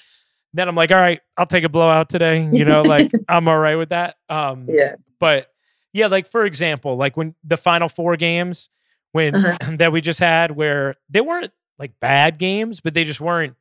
Then 0.53 0.67
I'm 0.69 0.75
like, 0.75 0.91
all 0.91 0.97
right, 0.97 1.19
I'll 1.35 1.45
take 1.45 1.63
a 1.63 1.69
blowout 1.69 2.09
today. 2.09 2.49
You 2.53 2.63
know, 2.63 2.81
like 2.83 3.11
I'm 3.27 3.47
all 3.47 3.57
right 3.57 3.75
with 3.75 3.89
that. 3.89 4.15
Um, 4.29 4.65
yeah. 4.69 4.95
but 5.19 5.47
yeah, 5.93 6.07
like 6.07 6.27
for 6.27 6.45
example, 6.45 6.95
like 6.95 7.17
when 7.17 7.35
the 7.43 7.57
final 7.57 7.89
four 7.89 8.15
games 8.17 8.69
when 9.11 9.35
Uh-huh. 9.35 9.75
that 9.77 9.91
we 9.91 9.99
just 9.99 10.19
had 10.19 10.51
where 10.51 10.95
they 11.09 11.21
weren't 11.21 11.51
like 11.79 11.99
bad 11.99 12.37
games, 12.37 12.79
but 12.79 12.93
they 12.93 13.03
just 13.03 13.19
weren't 13.19 13.55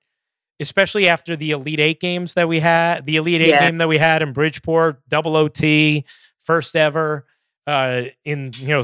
especially 0.61 1.09
after 1.09 1.37
the 1.37 1.51
Elite 1.51 1.81
Eight 1.81 2.01
games 2.01 2.35
that 2.35 2.49
we 2.49 2.61
had, 2.61 3.07
the 3.07 3.17
Elite 3.17 3.41
Eight 3.43 3.49
Yeah. 3.51 3.61
game 3.69 3.79
that 3.79 3.89
we 3.89 3.99
had 3.99 4.23
in 4.23 4.33
Bridgeport, 4.33 5.01
double 5.09 5.37
OT, 5.37 6.05
first 6.39 6.77
ever 6.77 7.27
uh 7.67 8.05
in 8.25 8.53
you 8.59 8.69
know 8.69 8.83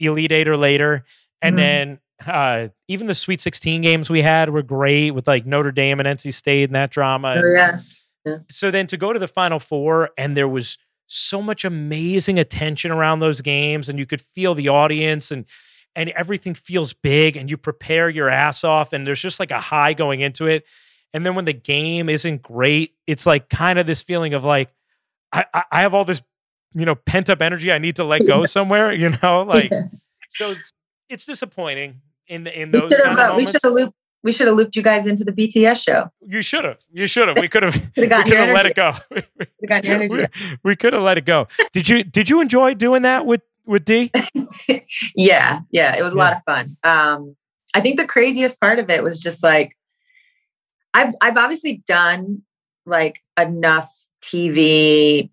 Elite 0.00 0.32
Eight 0.32 0.48
or 0.48 0.56
later. 0.56 1.04
And 1.40 1.54
Mhm. 1.54 1.58
then 1.58 1.98
uh 2.26 2.68
even 2.88 3.06
the 3.06 3.14
Sweet 3.14 3.40
16 3.40 3.82
games 3.82 4.10
we 4.10 4.22
had 4.22 4.50
were 4.50 4.62
great 4.62 5.12
with 5.12 5.26
like 5.28 5.46
Notre 5.46 5.70
Dame 5.72 6.00
and 6.00 6.06
NC 6.08 6.32
State 6.32 6.64
and 6.64 6.74
that 6.74 6.90
drama. 6.90 7.34
Oh, 7.36 7.52
yeah. 7.52 7.78
So 8.50 8.70
then 8.70 8.86
to 8.88 8.96
go 8.96 9.12
to 9.12 9.18
the 9.18 9.28
final 9.28 9.58
four 9.60 10.10
and 10.18 10.36
there 10.36 10.48
was 10.48 10.78
so 11.06 11.42
much 11.42 11.64
amazing 11.64 12.38
attention 12.38 12.90
around 12.90 13.20
those 13.20 13.40
games 13.42 13.88
and 13.88 13.98
you 13.98 14.06
could 14.06 14.20
feel 14.22 14.54
the 14.54 14.68
audience 14.68 15.30
and 15.30 15.44
and 15.94 16.08
everything 16.10 16.54
feels 16.54 16.92
big 16.92 17.36
and 17.36 17.48
you 17.50 17.56
prepare 17.56 18.08
your 18.08 18.28
ass 18.28 18.64
off 18.64 18.92
and 18.92 19.06
there's 19.06 19.20
just 19.22 19.38
like 19.38 19.52
a 19.52 19.60
high 19.60 19.92
going 19.92 20.20
into 20.20 20.46
it. 20.46 20.64
And 21.14 21.24
then 21.24 21.34
when 21.36 21.44
the 21.46 21.52
game 21.54 22.08
isn't 22.10 22.42
great, 22.42 22.92
it's 23.06 23.24
like 23.24 23.48
kind 23.48 23.78
of 23.78 23.86
this 23.86 24.02
feeling 24.02 24.34
of 24.34 24.44
like 24.44 24.68
I 25.32 25.46
I, 25.54 25.62
I 25.72 25.80
have 25.82 25.94
all 25.94 26.04
this 26.04 26.20
you 26.74 26.84
know 26.84 26.96
pent 26.96 27.30
up 27.30 27.40
energy 27.40 27.72
I 27.72 27.78
need 27.78 27.96
to 27.96 28.04
let 28.04 28.26
go 28.26 28.44
somewhere, 28.56 28.92
you 28.92 29.14
know, 29.22 29.42
like 29.48 29.70
Yeah. 29.70 29.82
so 30.28 30.54
it's 31.08 31.24
disappointing 31.24 32.00
in 32.26 32.44
the 32.44 32.60
in 32.60 32.70
those 32.72 32.92
should 32.92 33.02
kind 33.04 33.18
of 33.18 33.32
Uh, 33.32 33.36
we 33.36 33.46
should 33.46 33.60
have 33.62 33.72
looped. 33.72 33.94
We 34.24 34.32
should 34.32 34.46
have 34.46 34.56
looped 34.56 34.74
you 34.74 34.80
guys 34.82 35.06
into 35.06 35.22
the 35.22 35.32
BTS 35.32 35.84
show. 35.84 36.10
You 36.22 36.40
should 36.40 36.64
have. 36.64 36.78
You 36.90 37.06
should 37.06 37.28
have. 37.28 37.36
We 37.38 37.46
could 37.46 37.62
have. 37.62 37.74
we 37.96 38.08
could 38.08 38.26
have 38.28 38.54
let 38.54 38.64
it 38.64 38.74
go. 38.74 38.94
We 39.10 39.68
got 39.68 39.84
your 39.84 39.94
energy. 39.96 40.14
we, 40.16 40.26
we 40.64 40.76
could 40.76 40.94
have 40.94 41.02
let 41.02 41.18
it 41.18 41.26
go. 41.26 41.46
Did 41.74 41.88
you 41.90 42.02
Did 42.04 42.28
you 42.30 42.40
enjoy 42.40 42.72
doing 42.74 43.02
that 43.02 43.26
with 43.26 43.42
with 43.66 43.84
D? 43.84 44.10
yeah, 45.14 45.60
yeah, 45.70 45.94
it 45.96 46.02
was 46.02 46.14
a 46.14 46.16
lot 46.18 46.32
of 46.32 46.42
fun. 46.44 46.76
Um, 46.82 47.36
I 47.74 47.80
think 47.80 47.98
the 47.98 48.06
craziest 48.06 48.60
part 48.60 48.78
of 48.78 48.88
it 48.90 49.02
was 49.02 49.20
just 49.20 49.42
like 49.42 49.76
I've 50.94 51.14
I've 51.20 51.36
obviously 51.36 51.82
done 51.86 52.42
like 52.86 53.22
enough 53.38 53.92
TV 54.22 55.30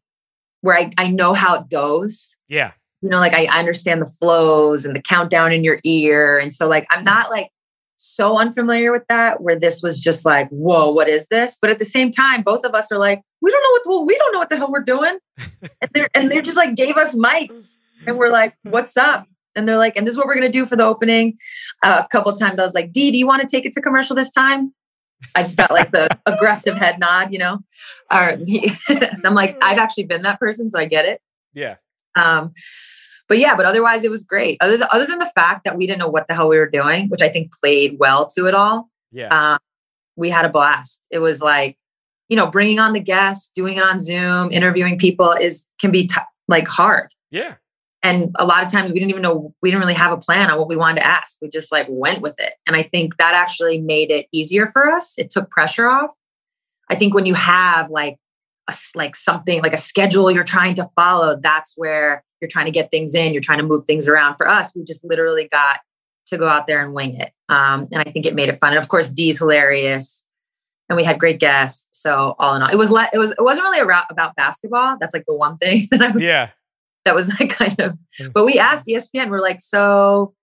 where 0.61 0.77
I, 0.77 0.91
I 0.97 1.07
know 1.07 1.33
how 1.33 1.55
it 1.55 1.69
goes. 1.69 2.35
Yeah. 2.47 2.71
You 3.01 3.09
know, 3.09 3.17
like 3.17 3.33
I, 3.33 3.45
I 3.45 3.59
understand 3.59 4.01
the 4.01 4.07
flows 4.07 4.85
and 4.85 4.95
the 4.95 5.01
countdown 5.01 5.51
in 5.51 5.63
your 5.63 5.79
ear. 5.83 6.37
And 6.37 6.53
so 6.53 6.67
like 6.67 6.85
I'm 6.91 7.03
not 7.03 7.29
like 7.29 7.49
so 7.95 8.37
unfamiliar 8.37 8.91
with 8.91 9.03
that 9.09 9.41
where 9.41 9.57
this 9.57 9.81
was 9.81 9.99
just 9.99 10.25
like, 10.25 10.49
whoa, 10.49 10.91
what 10.91 11.07
is 11.07 11.27
this? 11.27 11.57
But 11.59 11.69
at 11.69 11.79
the 11.79 11.85
same 11.85 12.11
time, 12.11 12.41
both 12.41 12.63
of 12.63 12.73
us 12.73 12.91
are 12.91 12.97
like, 12.97 13.21
we 13.41 13.51
don't 13.51 13.63
know 13.63 13.71
what 13.71 13.81
well, 13.85 14.05
we 14.05 14.17
don't 14.17 14.33
know 14.33 14.39
what 14.39 14.49
the 14.49 14.57
hell 14.57 14.71
we're 14.71 14.81
doing. 14.81 15.17
and 15.37 15.91
they're 15.93 16.09
and 16.13 16.31
they're 16.31 16.41
just 16.41 16.57
like 16.57 16.75
gave 16.75 16.97
us 16.97 17.15
mics 17.15 17.77
and 18.05 18.17
we're 18.17 18.29
like, 18.29 18.55
what's 18.63 18.97
up? 18.97 19.27
And 19.55 19.67
they're 19.67 19.77
like, 19.77 19.97
and 19.97 20.07
this 20.07 20.13
is 20.13 20.17
what 20.17 20.27
we're 20.27 20.35
gonna 20.35 20.49
do 20.49 20.65
for 20.65 20.75
the 20.75 20.85
opening. 20.85 21.37
Uh, 21.83 22.01
a 22.05 22.07
couple 22.09 22.31
of 22.31 22.39
times 22.39 22.59
I 22.59 22.63
was 22.63 22.73
like, 22.73 22.91
Dee, 22.91 23.11
do 23.11 23.17
you 23.17 23.27
want 23.27 23.41
to 23.41 23.47
take 23.47 23.65
it 23.65 23.73
to 23.73 23.81
commercial 23.81 24.15
this 24.15 24.31
time? 24.31 24.73
I 25.35 25.43
just 25.43 25.57
got 25.57 25.71
like 25.71 25.91
the 25.91 26.09
aggressive 26.25 26.77
head 26.77 26.99
nod, 26.99 27.31
you 27.31 27.39
know. 27.39 27.59
Or 28.11 28.37
so 29.15 29.27
I'm 29.27 29.35
like, 29.35 29.57
I've 29.61 29.77
actually 29.77 30.05
been 30.05 30.23
that 30.23 30.39
person, 30.39 30.69
so 30.69 30.79
I 30.79 30.85
get 30.85 31.05
it. 31.05 31.21
Yeah. 31.53 31.75
Um, 32.15 32.53
but 33.27 33.37
yeah, 33.37 33.55
but 33.55 33.65
otherwise 33.65 34.03
it 34.03 34.11
was 34.11 34.23
great. 34.23 34.57
Other 34.59 34.77
than, 34.77 34.87
other 34.91 35.05
than 35.05 35.19
the 35.19 35.31
fact 35.33 35.63
that 35.63 35.77
we 35.77 35.87
didn't 35.87 35.99
know 35.99 36.09
what 36.09 36.27
the 36.27 36.33
hell 36.33 36.49
we 36.49 36.57
were 36.57 36.69
doing, 36.69 37.07
which 37.07 37.21
I 37.21 37.29
think 37.29 37.53
played 37.53 37.97
well 37.97 38.27
to 38.35 38.45
it 38.47 38.53
all. 38.53 38.89
Yeah. 39.11 39.53
Um, 39.53 39.59
we 40.17 40.29
had 40.29 40.43
a 40.43 40.49
blast. 40.49 41.05
It 41.09 41.19
was 41.19 41.41
like, 41.41 41.77
you 42.27 42.35
know, 42.35 42.47
bringing 42.47 42.79
on 42.79 42.93
the 42.93 42.99
guests, 42.99 43.49
doing 43.55 43.77
it 43.77 43.83
on 43.83 43.99
Zoom, 43.99 44.51
interviewing 44.51 44.97
people 44.97 45.31
is 45.31 45.67
can 45.79 45.91
be 45.91 46.07
t- 46.07 46.15
like 46.47 46.67
hard. 46.67 47.09
yeah. 47.29 47.55
And 48.03 48.35
a 48.39 48.45
lot 48.45 48.63
of 48.63 48.71
times 48.71 48.91
we 48.91 48.99
didn't 48.99 49.11
even 49.11 49.21
know 49.21 49.53
we 49.61 49.69
didn't 49.69 49.81
really 49.81 49.93
have 49.93 50.11
a 50.11 50.17
plan 50.17 50.49
on 50.49 50.57
what 50.57 50.67
we 50.67 50.75
wanted 50.75 51.01
to 51.01 51.05
ask. 51.05 51.37
We 51.41 51.49
just 51.49 51.71
like 51.71 51.85
went 51.89 52.21
with 52.21 52.39
it. 52.39 52.53
And 52.65 52.75
I 52.75 52.81
think 52.81 53.17
that 53.17 53.33
actually 53.33 53.79
made 53.79 54.09
it 54.09 54.27
easier 54.31 54.65
for 54.65 54.89
us. 54.89 55.17
It 55.17 55.29
took 55.29 55.49
pressure 55.49 55.87
off. 55.87 56.11
I 56.89 56.95
think 56.95 57.13
when 57.13 57.25
you 57.25 57.35
have 57.35 57.89
like 57.89 58.17
a, 58.67 58.75
like 58.95 59.15
something 59.15 59.61
like 59.61 59.73
a 59.73 59.77
schedule 59.77 60.31
you're 60.31 60.43
trying 60.43 60.75
to 60.75 60.89
follow, 60.95 61.39
that's 61.41 61.73
where 61.77 62.23
you're 62.41 62.49
trying 62.49 62.65
to 62.65 62.71
get 62.71 62.89
things 62.89 63.13
in, 63.13 63.33
you're 63.33 63.41
trying 63.41 63.59
to 63.59 63.65
move 63.65 63.85
things 63.85 64.07
around. 64.07 64.35
For 64.35 64.47
us, 64.47 64.75
we 64.75 64.83
just 64.83 65.03
literally 65.03 65.47
got 65.51 65.79
to 66.27 66.37
go 66.37 66.47
out 66.47 66.65
there 66.65 66.83
and 66.83 66.93
wing 66.93 67.19
it. 67.19 67.31
Um, 67.49 67.87
and 67.91 68.01
I 68.05 68.11
think 68.11 68.25
it 68.25 68.33
made 68.33 68.49
it 68.49 68.59
fun. 68.59 68.71
And 68.71 68.79
of 68.79 68.87
course, 68.87 69.09
Dee's 69.09 69.37
hilarious. 69.37 70.25
And 70.89 70.97
we 70.97 71.03
had 71.03 71.19
great 71.19 71.39
guests. 71.39 71.87
So 71.91 72.35
all 72.39 72.55
in 72.55 72.61
all, 72.61 72.69
it 72.69 72.77
was 72.77 72.89
le- 72.89 73.09
it 73.13 73.17
was 73.17 73.31
it 73.31 73.41
wasn't 73.41 73.63
really 73.63 73.79
about, 73.79 74.05
about 74.09 74.35
basketball. 74.35 74.97
That's 74.99 75.13
like 75.13 75.25
the 75.25 75.35
one 75.35 75.57
thing 75.57 75.87
that 75.91 76.01
I 76.01 76.09
would 76.09 76.21
Yeah. 76.21 76.49
That 77.05 77.15
was 77.15 77.27
like 77.39 77.49
kind 77.49 77.79
of 77.79 77.97
but 78.33 78.45
we 78.45 78.57
asked 78.59 78.85
espn 78.87 79.29
we're 79.29 79.41
like 79.41 79.59
so 79.61 80.33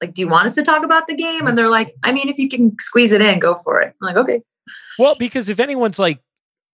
like 0.00 0.14
do 0.14 0.22
you 0.22 0.28
want 0.28 0.46
us 0.46 0.54
to 0.54 0.62
talk 0.62 0.84
about 0.84 1.06
the 1.06 1.14
game 1.14 1.46
and 1.46 1.56
they're 1.58 1.68
like 1.68 1.94
i 2.04 2.12
mean 2.12 2.28
if 2.28 2.38
you 2.38 2.48
can 2.48 2.74
squeeze 2.78 3.12
it 3.12 3.20
in 3.20 3.38
go 3.38 3.60
for 3.64 3.80
it 3.80 3.94
i'm 4.02 4.06
like 4.14 4.16
okay 4.16 4.42
Well, 4.98 5.14
because 5.18 5.48
if 5.48 5.60
anyone's 5.60 5.98
like 5.98 6.20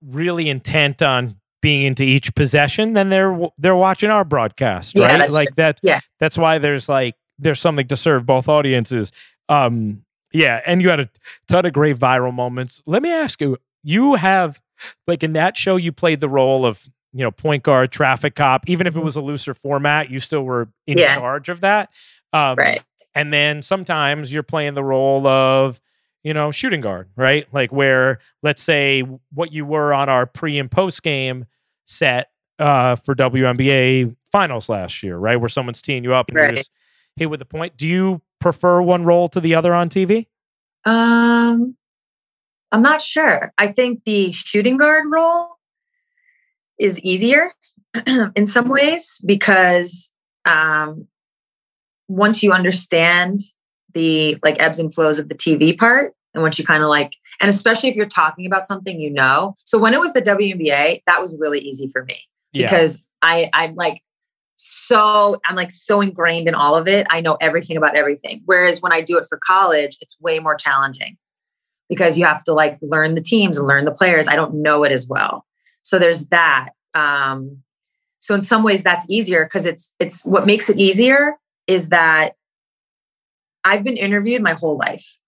really 0.04 0.48
intent 0.48 1.00
on 1.02 1.36
being 1.62 1.82
into 1.86 2.02
each 2.02 2.34
possession, 2.34 2.92
then 2.92 3.08
they're 3.08 3.38
they're 3.56 3.76
watching 3.76 4.10
our 4.10 4.24
broadcast, 4.24 4.94
Yeah, 4.96 5.06
right? 5.06 5.18
that's 5.18 5.32
like 5.32 5.54
that. 5.56 5.80
Yeah. 5.82 6.00
That's 6.20 6.36
why 6.36 6.58
there's 6.58 6.88
like 6.88 7.14
there's 7.38 7.60
something 7.60 7.86
to 7.88 7.96
serve 7.96 8.26
both 8.26 8.48
audiences. 8.48 9.12
Um. 9.48 10.04
Yeah, 10.32 10.60
and 10.66 10.82
you 10.82 10.90
had 10.90 10.98
a 11.00 11.08
ton 11.46 11.64
of 11.64 11.72
great 11.72 11.96
viral 11.96 12.34
moments. 12.34 12.82
Let 12.84 13.02
me 13.02 13.10
ask 13.10 13.40
you: 13.40 13.56
You 13.84 14.16
have 14.16 14.60
like 15.06 15.22
in 15.22 15.32
that 15.34 15.56
show, 15.56 15.76
you 15.76 15.92
played 15.92 16.20
the 16.20 16.28
role 16.28 16.66
of 16.66 16.86
you 17.14 17.24
know 17.24 17.30
point 17.30 17.62
guard, 17.62 17.90
traffic 17.92 18.34
cop. 18.34 18.64
Even 18.68 18.86
if 18.86 18.94
it 18.96 19.00
was 19.02 19.16
a 19.16 19.22
looser 19.22 19.54
format, 19.54 20.10
you 20.10 20.20
still 20.20 20.42
were 20.42 20.68
in 20.86 20.98
Yeah. 20.98 21.14
charge 21.14 21.48
of 21.48 21.62
that. 21.62 21.88
Um, 22.34 22.58
right 22.58 22.82
and 23.14 23.32
then 23.32 23.62
sometimes 23.62 24.32
you're 24.32 24.42
playing 24.42 24.74
the 24.74 24.82
role 24.82 25.24
of 25.26 25.80
you 26.24 26.34
know 26.34 26.50
shooting 26.50 26.80
guard 26.80 27.08
right 27.16 27.46
like 27.52 27.70
where 27.70 28.18
let's 28.42 28.60
say 28.62 29.02
what 29.32 29.52
you 29.52 29.64
were 29.64 29.94
on 29.94 30.08
our 30.08 30.26
pre 30.26 30.58
and 30.58 30.68
post 30.70 31.02
game 31.04 31.44
set 31.86 32.30
uh 32.58 32.96
for 32.96 33.14
WNBA 33.14 34.16
finals 34.32 34.68
last 34.68 35.02
year 35.04 35.16
right 35.16 35.36
where 35.36 35.48
someone's 35.48 35.80
teeing 35.80 36.02
you 36.02 36.12
up 36.12 36.28
and 36.28 36.36
Right. 36.36 36.46
you're 36.48 36.56
just 36.56 36.70
hit 37.14 37.30
with 37.30 37.38
the 37.38 37.44
point 37.46 37.76
do 37.76 37.86
you 37.86 38.20
prefer 38.40 38.82
one 38.82 39.04
role 39.04 39.28
to 39.28 39.40
the 39.40 39.54
other 39.54 39.72
on 39.74 39.88
TV 39.88 40.26
um 40.84 41.76
i'm 42.72 42.82
not 42.82 43.00
sure 43.00 43.52
i 43.58 43.68
think 43.68 44.02
the 44.04 44.32
shooting 44.32 44.76
guard 44.76 45.04
role 45.08 45.53
is 46.78 46.98
easier 47.00 47.52
in 48.36 48.46
some 48.46 48.68
ways 48.68 49.20
because 49.24 50.12
um 50.44 51.06
once 52.08 52.42
you 52.42 52.52
understand 52.52 53.40
the 53.92 54.36
like 54.42 54.60
ebbs 54.60 54.78
and 54.78 54.92
flows 54.92 55.18
of 55.18 55.28
the 55.28 55.34
tv 55.34 55.76
part 55.76 56.14
and 56.34 56.42
once 56.42 56.58
you 56.58 56.64
kind 56.64 56.82
of 56.82 56.88
like 56.88 57.14
and 57.40 57.48
especially 57.48 57.88
if 57.88 57.96
you're 57.96 58.06
talking 58.06 58.46
about 58.46 58.66
something 58.66 59.00
you 59.00 59.10
know 59.10 59.54
so 59.64 59.78
when 59.78 59.94
it 59.94 60.00
was 60.00 60.12
the 60.12 60.22
WNBA 60.22 61.02
that 61.06 61.20
was 61.20 61.36
really 61.38 61.60
easy 61.60 61.88
for 61.88 62.04
me 62.04 62.20
yeah 62.52 62.66
because 62.66 63.08
I 63.24 63.50
I'm 63.52 63.74
like 63.74 64.02
so 64.56 65.40
I'm 65.46 65.56
like 65.56 65.72
so 65.72 66.00
ingrained 66.00 66.46
in 66.46 66.54
all 66.54 66.76
of 66.76 66.86
it. 66.86 67.06
I 67.10 67.20
know 67.20 67.36
everything 67.40 67.76
about 67.76 67.96
everything. 67.96 68.42
Whereas 68.44 68.80
when 68.80 68.92
I 68.92 69.00
do 69.00 69.18
it 69.18 69.26
for 69.28 69.38
college, 69.38 69.96
it's 70.00 70.16
way 70.20 70.38
more 70.38 70.54
challenging 70.54 71.16
because 71.88 72.16
you 72.16 72.24
have 72.24 72.44
to 72.44 72.52
like 72.52 72.78
learn 72.80 73.14
the 73.14 73.20
teams 73.20 73.58
and 73.58 73.66
learn 73.66 73.84
the 73.84 73.90
players. 73.90 74.28
I 74.28 74.36
don't 74.36 74.62
know 74.62 74.84
it 74.84 74.92
as 74.92 75.08
well. 75.08 75.44
So 75.84 75.98
there's 75.98 76.26
that. 76.26 76.70
Um, 76.94 77.62
so 78.18 78.34
in 78.34 78.42
some 78.42 78.64
ways 78.64 78.82
that's 78.82 79.06
easier 79.08 79.44
because 79.44 79.66
it's 79.66 79.94
it's 80.00 80.24
what 80.24 80.46
makes 80.46 80.68
it 80.68 80.78
easier 80.78 81.34
is 81.66 81.90
that 81.90 82.34
I've 83.62 83.84
been 83.84 83.96
interviewed 83.96 84.42
my 84.42 84.54
whole 84.54 84.76
life. 84.76 85.18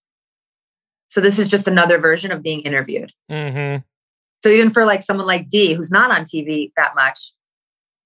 So 1.09 1.21
this 1.21 1.39
is 1.39 1.49
just 1.49 1.69
another 1.69 1.99
version 1.99 2.33
of 2.33 2.43
being 2.43 2.61
interviewed. 2.61 3.13
mm-hmm. 3.31 3.83
So 4.43 4.51
even 4.51 4.71
for 4.71 4.85
like 4.85 5.03
someone 5.03 5.27
like 5.27 5.49
Dee, 5.49 5.73
who's 5.73 5.91
not 5.91 6.11
on 6.11 6.25
TV 6.25 6.73
that 6.77 6.95
much, 6.95 7.33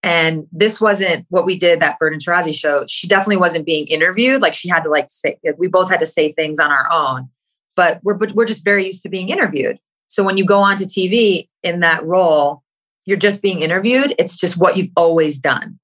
and 0.02 0.46
this 0.52 0.80
wasn't 0.80 1.26
what 1.28 1.44
we 1.44 1.58
did 1.58 1.80
that 1.80 1.98
Bird 1.98 2.12
and 2.12 2.24
Taurasi 2.24 2.54
show. 2.54 2.84
She 2.88 3.06
definitely 3.06 3.36
wasn't 3.36 3.66
being 3.66 3.86
interviewed. 3.86 4.40
Like 4.40 4.54
she 4.54 4.68
had 4.68 4.82
to 4.84 4.90
like 4.90 5.06
say, 5.10 5.38
we 5.58 5.66
both 5.66 5.90
had 5.90 6.00
to 6.00 6.06
say 6.06 6.32
things 6.32 6.58
on 6.58 6.70
our 6.70 6.90
own. 6.90 7.28
but 7.76 8.00
we're 8.02 8.14
but 8.14 8.32
we're 8.32 8.46
just 8.46 8.64
very 8.64 8.86
used 8.86 9.02
to 9.02 9.08
being 9.08 9.28
interviewed. 9.28 9.78
So 10.10 10.24
when 10.24 10.36
you 10.36 10.44
go 10.44 10.60
onto 10.60 10.84
TV 10.84 11.48
in 11.62 11.80
that 11.80 12.04
role, 12.04 12.64
you're 13.06 13.16
just 13.16 13.42
being 13.42 13.62
interviewed. 13.62 14.12
It's 14.18 14.36
just 14.36 14.58
what 14.58 14.76
you've 14.76 14.90
always 14.96 15.38
done. 15.38 15.78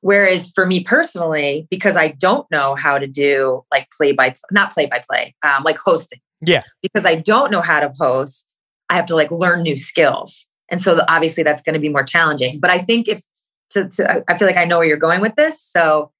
Whereas 0.00 0.50
for 0.50 0.64
me 0.66 0.82
personally, 0.82 1.68
because 1.70 1.96
I 1.96 2.08
don't 2.08 2.50
know 2.50 2.74
how 2.74 2.98
to 2.98 3.06
do 3.06 3.62
like 3.70 3.88
play 3.96 4.12
by 4.12 4.34
not 4.50 4.72
play 4.72 4.86
by 4.86 5.02
play, 5.08 5.34
um, 5.42 5.64
like 5.64 5.76
hosting. 5.76 6.20
Yeah. 6.40 6.62
Because 6.80 7.04
I 7.04 7.16
don't 7.16 7.52
know 7.52 7.60
how 7.60 7.80
to 7.80 7.92
host, 7.98 8.56
I 8.88 8.94
have 8.94 9.06
to 9.06 9.14
like 9.14 9.30
learn 9.30 9.62
new 9.62 9.76
skills, 9.76 10.48
and 10.70 10.80
so 10.80 11.02
obviously 11.08 11.42
that's 11.42 11.62
going 11.62 11.74
to 11.74 11.80
be 11.80 11.88
more 11.88 12.04
challenging. 12.04 12.58
But 12.58 12.70
I 12.70 12.78
think 12.78 13.08
if 13.08 13.22
to, 13.70 13.88
to 13.88 14.24
I 14.28 14.38
feel 14.38 14.48
like 14.48 14.56
I 14.56 14.64
know 14.64 14.78
where 14.78 14.86
you're 14.86 14.96
going 14.96 15.20
with 15.20 15.34
this. 15.34 15.62
So 15.62 16.10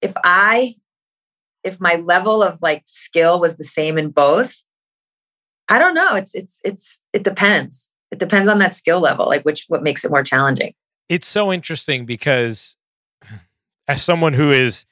if 0.00 0.12
I 0.24 0.74
if 1.62 1.80
my 1.80 1.96
level 1.96 2.42
of 2.42 2.60
like 2.62 2.82
skill 2.86 3.40
was 3.40 3.56
the 3.56 3.64
same 3.64 3.98
in 3.98 4.10
both, 4.10 4.56
I 5.68 5.78
don't 5.78 5.94
know. 5.94 6.14
It's 6.14 6.34
it's 6.34 6.60
it's 6.64 7.00
it 7.12 7.24
depends. 7.24 7.90
It 8.10 8.18
depends 8.18 8.48
on 8.48 8.58
that 8.58 8.74
skill 8.74 9.00
level, 9.00 9.26
like 9.26 9.44
which 9.44 9.64
what 9.68 9.82
makes 9.82 10.04
it 10.04 10.10
more 10.10 10.22
challenging. 10.22 10.74
It's 11.08 11.26
so 11.26 11.52
interesting 11.52 12.06
because 12.06 12.76
as 13.88 14.02
someone 14.02 14.32
who 14.32 14.52
is 14.52 14.86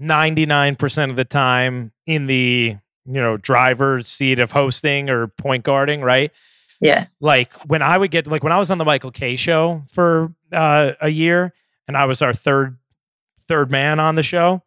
99% 0.00 1.10
of 1.10 1.16
the 1.16 1.24
time 1.24 1.92
in 2.06 2.26
the, 2.26 2.76
you 3.06 3.20
know, 3.20 3.36
driver's 3.36 4.08
seat 4.08 4.38
of 4.38 4.52
hosting 4.52 5.08
or 5.08 5.26
point 5.26 5.64
guarding, 5.64 6.02
right? 6.02 6.30
Yeah. 6.80 7.06
Like 7.20 7.52
when 7.66 7.82
I 7.82 7.96
would 7.96 8.10
get 8.10 8.26
like 8.26 8.42
when 8.42 8.52
I 8.52 8.58
was 8.58 8.70
on 8.70 8.78
the 8.78 8.84
Michael 8.84 9.10
Kay 9.10 9.36
show 9.36 9.84
for 9.90 10.34
uh, 10.52 10.92
a 11.00 11.08
year 11.08 11.54
and 11.88 11.96
I 11.96 12.04
was 12.04 12.20
our 12.20 12.34
third 12.34 12.76
third 13.48 13.70
man 13.70 14.00
on 14.00 14.14
the 14.14 14.22
show, 14.22 14.62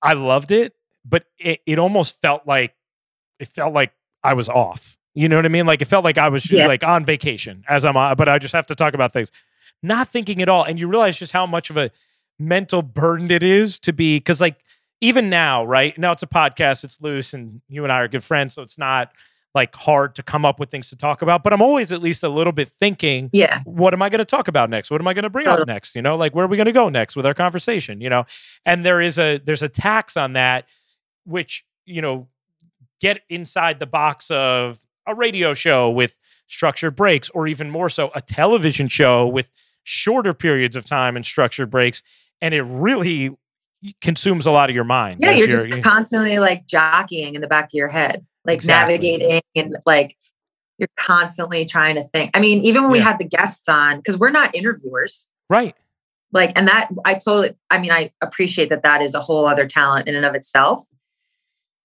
I 0.00 0.12
loved 0.12 0.52
it, 0.52 0.74
but 1.04 1.24
it, 1.38 1.60
it 1.66 1.78
almost 1.78 2.20
felt 2.20 2.46
like 2.46 2.74
it 3.40 3.48
felt 3.48 3.74
like 3.74 3.92
I 4.22 4.34
was 4.34 4.48
off. 4.48 4.96
You 5.14 5.28
know 5.28 5.36
what 5.36 5.44
I 5.46 5.48
mean? 5.48 5.66
Like 5.66 5.82
it 5.82 5.86
felt 5.86 6.04
like 6.04 6.18
I 6.18 6.28
was 6.28 6.42
just 6.42 6.52
Yeah. 6.54 6.66
like 6.66 6.84
on 6.84 7.04
vacation 7.04 7.64
as 7.68 7.84
I'm 7.84 7.96
on, 7.96 8.16
but 8.16 8.28
I 8.28 8.38
just 8.38 8.54
have 8.54 8.66
to 8.66 8.74
talk 8.74 8.94
about 8.94 9.12
things. 9.12 9.32
Not 9.82 10.08
thinking 10.08 10.42
at 10.42 10.48
all. 10.48 10.64
And 10.64 10.78
you 10.78 10.88
realize 10.88 11.18
just 11.18 11.32
how 11.32 11.46
much 11.46 11.70
of 11.70 11.76
a 11.76 11.90
mental 12.38 12.82
burden 12.82 13.30
it 13.30 13.42
is 13.42 13.78
to 13.80 13.92
be 13.92 14.16
because 14.18 14.40
like 14.40 14.56
even 15.00 15.30
now, 15.30 15.64
right? 15.64 15.96
Now 15.98 16.12
it's 16.12 16.22
a 16.22 16.26
podcast, 16.28 16.84
it's 16.84 17.00
loose, 17.00 17.32
and 17.34 17.60
you 17.68 17.84
and 17.84 17.92
I 17.92 17.96
are 18.00 18.08
good 18.08 18.24
friends, 18.24 18.54
so 18.54 18.62
it's 18.62 18.78
not 18.78 19.12
like 19.54 19.74
hard 19.74 20.14
to 20.16 20.22
come 20.22 20.44
up 20.44 20.60
with 20.60 20.70
things 20.70 20.90
to 20.90 20.96
talk 20.96 21.22
about. 21.22 21.42
But 21.42 21.52
I'm 21.52 21.62
always 21.62 21.90
at 21.92 22.02
least 22.02 22.22
a 22.22 22.28
little 22.28 22.52
bit 22.52 22.68
thinking, 22.68 23.30
Yeah. 23.32 23.60
what 23.64 23.94
am 23.94 24.02
I 24.02 24.08
going 24.08 24.18
to 24.18 24.24
talk 24.24 24.46
about 24.48 24.68
next? 24.70 24.90
What 24.90 25.00
am 25.00 25.06
I 25.08 25.14
going 25.14 25.22
to 25.22 25.30
bring 25.30 25.46
up 25.46 25.66
next? 25.66 25.94
You 25.96 26.02
know, 26.02 26.16
like 26.16 26.34
where 26.34 26.44
are 26.44 26.48
we 26.48 26.56
going 26.56 26.66
to 26.66 26.72
go 26.72 26.88
next 26.88 27.16
with 27.16 27.24
our 27.26 27.34
conversation? 27.34 28.00
You 28.00 28.10
know, 28.10 28.26
and 28.66 28.84
there 28.84 29.00
is 29.00 29.18
a 29.18 29.38
there's 29.38 29.62
a 29.62 29.68
tax 29.68 30.16
on 30.16 30.32
that, 30.34 30.64
which 31.24 31.64
you 31.86 32.02
know, 32.02 32.28
get 33.00 33.22
inside 33.28 33.78
the 33.78 33.86
box 33.86 34.30
of 34.30 34.80
a 35.06 35.14
radio 35.14 35.54
show 35.54 35.90
with 35.90 36.18
structured 36.46 36.96
breaks, 36.96 37.30
or 37.30 37.46
even 37.46 37.70
more 37.70 37.88
so, 37.88 38.10
a 38.14 38.20
television 38.20 38.88
show 38.88 39.26
with 39.26 39.50
shorter 39.84 40.34
periods 40.34 40.76
of 40.76 40.84
time 40.84 41.16
and 41.16 41.24
structured 41.24 41.70
breaks, 41.70 42.02
and 42.40 42.54
it 42.54 42.62
really 42.62 43.36
consumes 44.00 44.44
a 44.44 44.50
lot 44.50 44.68
of 44.68 44.74
your 44.74 44.84
mind. 44.84 45.20
Yeah, 45.20 45.30
as 45.30 45.38
you're 45.38 45.48
just 45.48 45.82
constantly 45.82 46.38
like 46.38 46.66
jockeying 46.66 47.34
in 47.34 47.40
the 47.40 47.46
back 47.46 47.66
of 47.66 47.74
your 47.74 47.88
head, 47.88 48.26
like 48.44 48.56
Exactly. 48.56 48.94
navigating 48.94 49.40
and 49.54 49.76
like 49.86 50.16
you're 50.78 50.88
constantly 50.96 51.64
trying 51.64 51.96
to 51.96 52.04
think. 52.04 52.30
I 52.34 52.40
mean, 52.40 52.62
even 52.62 52.82
when 52.82 52.92
we 52.92 53.00
had 53.00 53.18
the 53.18 53.24
guests 53.24 53.68
on, 53.68 53.96
because 53.96 54.18
we're 54.18 54.30
not 54.30 54.54
interviewers, 54.54 55.28
right. 55.48 55.74
like, 56.32 56.52
and 56.56 56.68
that 56.68 56.88
I 57.04 57.14
totally, 57.14 57.54
I 57.70 57.78
mean, 57.78 57.90
I 57.90 58.12
appreciate 58.20 58.70
that 58.70 58.82
that 58.82 59.02
is 59.02 59.14
a 59.14 59.20
whole 59.20 59.46
other 59.46 59.66
talent 59.66 60.08
in 60.08 60.14
and 60.14 60.24
of 60.24 60.34
itself. 60.34 60.86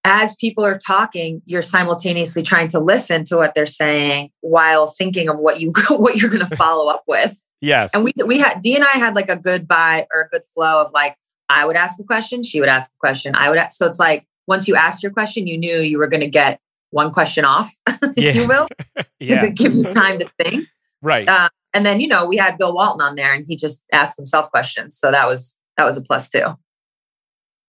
As 0.05 0.35
people 0.35 0.65
are 0.65 0.77
talking, 0.77 1.41
you're 1.45 1.61
simultaneously 1.61 2.43
trying 2.43 2.67
to 2.69 2.79
listen 2.79 3.23
to 3.25 3.37
what 3.37 3.53
they're 3.55 3.65
saying 3.65 4.31
while 4.41 4.87
thinking 4.87 5.29
of 5.29 5.39
what 5.39 5.61
you 5.61 5.71
what 5.89 6.17
you're 6.17 6.29
going 6.29 6.45
to 6.47 6.55
follow 6.55 6.89
up 6.89 7.03
with. 7.07 7.39
Yes. 7.61 7.91
And 7.93 8.03
we 8.03 8.11
we 8.25 8.39
had 8.39 8.61
D 8.61 8.75
and 8.75 8.83
I 8.83 8.97
had 8.97 9.15
like 9.15 9.29
a 9.29 9.37
good 9.37 9.67
vibe 9.67 10.05
or 10.13 10.21
a 10.21 10.27
good 10.29 10.43
flow 10.53 10.81
of 10.81 10.91
like 10.93 11.15
I 11.49 11.65
would 11.65 11.75
ask 11.77 11.99
a 11.99 12.03
question, 12.03 12.43
she 12.43 12.59
would 12.59 12.69
ask 12.69 12.89
a 12.91 12.97
question, 12.99 13.35
I 13.35 13.49
would. 13.49 13.57
a- 13.59 13.71
So 13.71 13.85
it's 13.85 13.99
like 13.99 14.25
once 14.47 14.67
you 14.67 14.75
asked 14.75 15.03
your 15.03 15.11
question, 15.11 15.47
you 15.47 15.57
knew 15.57 15.79
you 15.79 15.97
were 15.97 16.07
going 16.07 16.21
to 16.21 16.27
get 16.29 16.59
one 16.89 17.11
question 17.13 17.45
off, 17.45 17.73
if 17.87 18.17
Yeah. 18.17 18.31
you 18.33 18.47
will, 18.47 18.67
yeah. 19.19 19.39
to 19.39 19.49
give 19.49 19.73
you 19.73 19.83
time 19.85 20.19
to 20.19 20.29
think. 20.37 20.67
Right. 21.01 21.27
Uh, 21.29 21.49
and 21.73 21.85
then 21.85 22.01
you 22.01 22.07
know 22.07 22.25
we 22.25 22.35
had 22.37 22.57
Bill 22.57 22.73
Walton 22.73 23.01
on 23.01 23.15
there, 23.15 23.33
and 23.33 23.45
he 23.47 23.55
just 23.55 23.83
asked 23.93 24.17
himself 24.17 24.49
questions, 24.51 24.97
so 24.97 25.11
that 25.11 25.27
was 25.27 25.57
that 25.77 25.85
was 25.85 25.95
a 25.97 26.01
plus 26.01 26.27
too. 26.29 26.57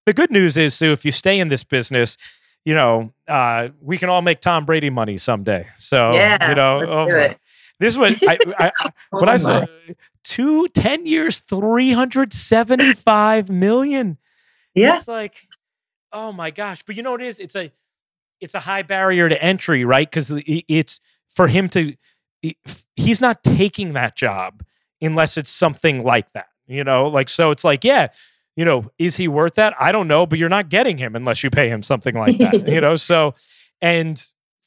The 0.07 0.13
good 0.13 0.31
news 0.31 0.57
is, 0.57 0.75
Sue, 0.75 0.93
if 0.93 1.05
you 1.05 1.13
stay 1.13 1.39
in 1.39 1.49
this 1.49 1.65
business, 1.65 2.17
you 2.65 2.75
know, 2.75 3.13
uh, 3.29 3.69
we 3.81 3.99
can 3.99 4.09
all 4.09 4.23
make 4.23 4.41
Tom 4.41 4.65
Brady 4.65 4.91
money 4.91 5.19
someday. 5.19 5.67
So, 5.77 6.13
yeah, 6.13 6.49
you 6.49 6.55
know, 6.55 6.79
let's 6.79 6.93
oh 6.95 7.07
do 7.07 7.17
it. 7.17 7.39
this 7.81 7.97
one, 7.97 8.17
I, 8.27 8.39
I, 8.59 8.71
I- 8.81 8.93
Oh 9.13 9.21
what 9.21 9.29
I 9.29 9.37
saw, 9.37 9.65
two, 10.25 10.69
10 10.69 11.07
years, 11.07 11.41
375 11.41 13.51
million. 13.51 14.19
Yeah, 14.75 14.97
It's 14.97 15.09
like, 15.09 15.47
oh 16.13 16.33
my 16.33 16.51
gosh. 16.51 16.83
But 16.83 16.97
you 16.97 17.03
know 17.03 17.13
what 17.13 17.23
it 17.23 17.29
is? 17.29 17.39
It's 17.39 17.55
a, 17.55 17.71
it's 18.41 18.55
a 18.55 18.61
high 18.61 18.83
barrier 18.83 19.29
to 19.29 19.43
entry, 19.43 19.85
right? 19.85 20.09
Because 20.11 20.33
it's 20.47 21.01
for 21.29 21.47
him 21.47 21.69
to, 21.71 21.95
he's 22.97 23.21
not 23.21 23.43
taking 23.43 23.93
that 23.95 24.17
job 24.17 24.65
unless 25.01 25.37
it's 25.37 25.51
something 25.51 26.03
like 26.03 26.33
that, 26.33 26.47
you 26.67 26.85
know? 26.85 27.09
Like, 27.09 27.29
so 27.29 27.51
it's 27.51 27.65
like, 27.65 27.85
yeah, 27.85 28.09
you 28.57 28.65
know, 28.65 28.91
is 28.99 29.17
he 29.17 29.29
worth 29.29 29.55
that? 29.55 29.75
I 29.81 29.93
don't 29.93 30.09
know, 30.09 30.27
but 30.27 30.39
you're 30.39 30.49
not 30.49 30.69
getting 30.69 30.99
him 30.99 31.17
unless 31.17 31.43
you 31.43 31.51
pay 31.51 31.69
him 31.69 31.83
something 31.83 32.15
like 32.15 32.39
that, 32.39 32.69
you 32.69 32.81
know? 32.83 32.97
So, 32.97 33.35
and 33.81 34.23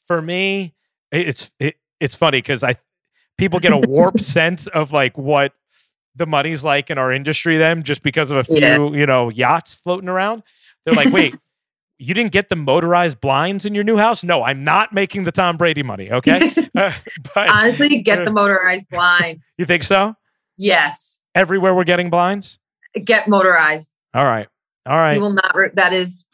for 0.06 0.20
me, 0.20 0.74
it's, 1.10 1.50
it, 1.58 1.76
it's 2.00 2.14
funny 2.14 2.38
because 2.38 2.62
I, 2.62 2.76
people 3.38 3.60
get 3.60 3.72
a 3.72 3.78
warped 3.78 4.20
sense 4.22 4.66
of 4.66 4.92
like 4.92 5.16
what 5.16 5.52
the 6.14 6.26
money's 6.26 6.64
like 6.64 6.90
in 6.90 6.98
our 6.98 7.12
industry 7.12 7.56
then 7.58 7.82
just 7.82 8.02
because 8.02 8.30
of 8.30 8.38
a 8.38 8.44
few, 8.44 8.56
Yeah. 8.58 8.76
you 8.90 9.06
know, 9.06 9.28
yachts 9.30 9.74
floating 9.74 10.08
around. 10.08 10.42
They're 10.84 10.94
like, 10.94 11.12
wait, 11.12 11.34
you 11.98 12.12
didn't 12.14 12.32
get 12.32 12.48
the 12.48 12.56
motorized 12.56 13.20
blinds 13.20 13.64
in 13.64 13.74
your 13.74 13.84
new 13.84 13.96
house? 13.96 14.22
No, 14.24 14.42
I'm 14.42 14.64
not 14.64 14.92
making 14.92 15.24
the 15.24 15.32
Tom 15.32 15.56
Brady 15.56 15.82
money. 15.82 16.10
Okay. 16.12 16.52
Uh, 16.76 16.92
but 17.34 17.48
honestly, 17.48 18.00
get 18.02 18.24
the 18.24 18.30
motorized 18.30 18.88
blinds. 18.90 19.54
you 19.58 19.64
think 19.64 19.82
so? 19.82 20.14
Yes, 20.56 21.20
Everywhere 21.34 21.74
we're 21.74 21.84
getting 21.84 22.10
blinds? 22.10 22.58
Get 23.04 23.28
motorized. 23.28 23.90
All 24.14 24.24
right. 24.24 24.48
All 24.86 24.96
right. 24.96 25.14
You 25.14 25.20
will 25.20 25.32
not. 25.32 25.54
Re- 25.54 25.70
that 25.74 25.92
is 25.92 26.24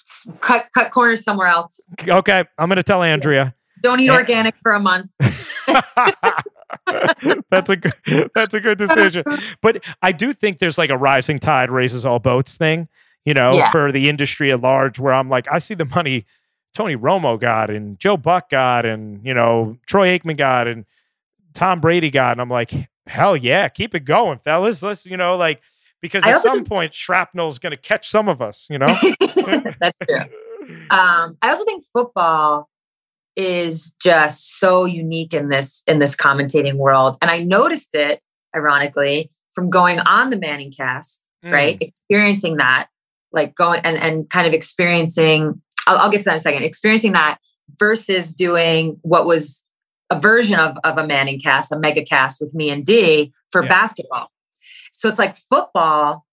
cut 0.41 0.67
cut 0.75 0.91
corners 0.91 1.25
somewhere 1.25 1.49
else. 1.49 1.91
Okay. 2.07 2.45
I'm 2.59 2.69
going 2.69 2.77
to 2.77 2.83
tell 2.83 3.03
Andrea. 3.03 3.55
Don't 3.83 4.01
eat 4.01 4.05
Yeah. 4.07 4.15
organic 4.15 4.55
for 4.63 4.73
a 4.73 4.81
month. 4.81 5.11
that's 7.51 7.71
a 7.71 7.77
good, 7.77 8.31
that's 8.35 8.55
a 8.55 8.61
good 8.61 8.79
decision. 8.79 9.25
But 9.61 9.83
I 10.03 10.13
do 10.13 10.33
think 10.33 10.59
there's 10.59 10.79
like 10.79 10.91
a 10.91 10.97
rising 10.99 11.39
tide 11.39 11.71
raises 11.71 12.05
all 12.07 12.19
boats 12.19 12.57
thing, 12.57 12.89
you 13.25 13.35
know, 13.35 13.53
Yeah. 13.53 13.71
for 13.71 13.93
the 13.93 14.09
industry 14.09 14.53
at 14.53 14.61
large. 14.61 14.99
Where 14.99 15.13
I'm 15.13 15.29
like, 15.29 15.47
I 15.51 15.59
see 15.59 15.75
the 15.75 15.85
money 15.85 16.25
Tony 16.75 16.97
Romo 16.97 17.39
got 17.39 17.71
and 17.71 17.99
Joe 17.99 18.17
Buck 18.17 18.51
got 18.51 18.85
and 18.87 19.25
you 19.25 19.35
know 19.35 19.77
Troy 19.87 20.19
Aikman 20.19 20.37
got 20.37 20.67
and 20.67 20.85
Tom 21.55 21.81
Brady 21.81 22.11
got, 22.11 22.33
and 22.33 22.41
I'm 22.41 22.51
like, 22.51 22.73
hell 23.07 23.37
yeah, 23.37 23.69
keep 23.69 23.95
it 23.95 24.01
going, 24.01 24.39
fellas. 24.39 24.83
Let's 24.83 25.07
you 25.07 25.17
know 25.17 25.37
like 25.37 25.61
because 26.05 26.23
I 26.25 26.33
at 26.33 26.41
some 26.43 26.57
think- 26.59 26.69
point 26.69 26.93
shrapnel's 26.93 27.59
going 27.59 27.71
to 27.71 27.79
catch 27.79 28.11
some 28.11 28.29
of 28.29 28.43
us, 28.43 28.67
you 28.69 28.77
know. 28.79 28.87
That's 29.81 29.97
true. 30.07 30.19
Um, 30.91 31.39
I 31.41 31.49
also 31.49 31.65
think 31.65 31.83
football 31.83 32.69
is 33.37 33.95
just 34.03 34.59
so 34.59 34.85
unique 34.85 35.33
in 35.33 35.49
this 35.49 35.83
in 35.87 36.01
this 36.01 36.15
commentating 36.15 36.77
world, 36.77 37.17
and 37.23 37.31
I 37.31 37.39
noticed 37.43 37.95
it 37.95 38.21
ironically 38.55 39.31
from 39.53 39.71
going 39.71 39.99
on 40.01 40.29
the 40.29 40.37
Manning 40.37 40.71
Cast, 40.73 41.23
Mm. 41.43 41.53
right? 41.53 41.79
Experiencing 41.81 42.57
that, 42.59 42.89
like 43.33 43.55
going 43.55 43.81
and 43.83 43.97
and 43.97 44.29
kind 44.29 44.47
of 44.47 44.53
experiencing. 44.53 45.61
I'll, 45.87 45.99
I'll 45.99 46.11
get 46.11 46.19
to 46.19 46.25
that 46.25 46.33
in 46.33 46.37
a 46.37 46.41
second. 46.41 46.63
Experiencing 46.65 47.13
that 47.13 47.39
versus 47.79 48.31
doing 48.33 48.99
what 49.03 49.25
was 49.27 49.65
a 50.11 50.21
version 50.21 50.59
of 50.61 50.77
of 50.85 50.99
a 50.99 51.07
Manning 51.07 51.41
Cast, 51.41 51.73
a 51.73 51.79
mega 51.79 52.05
cast 52.05 52.41
with 52.43 52.53
me 52.55 52.69
and 52.71 52.85
D 52.85 53.33
for 53.51 53.63
Yeah. 53.63 53.69
basketball. 53.69 54.29
So 54.97 55.09
it's 55.09 55.19
like 55.19 55.37
football 55.37 56.25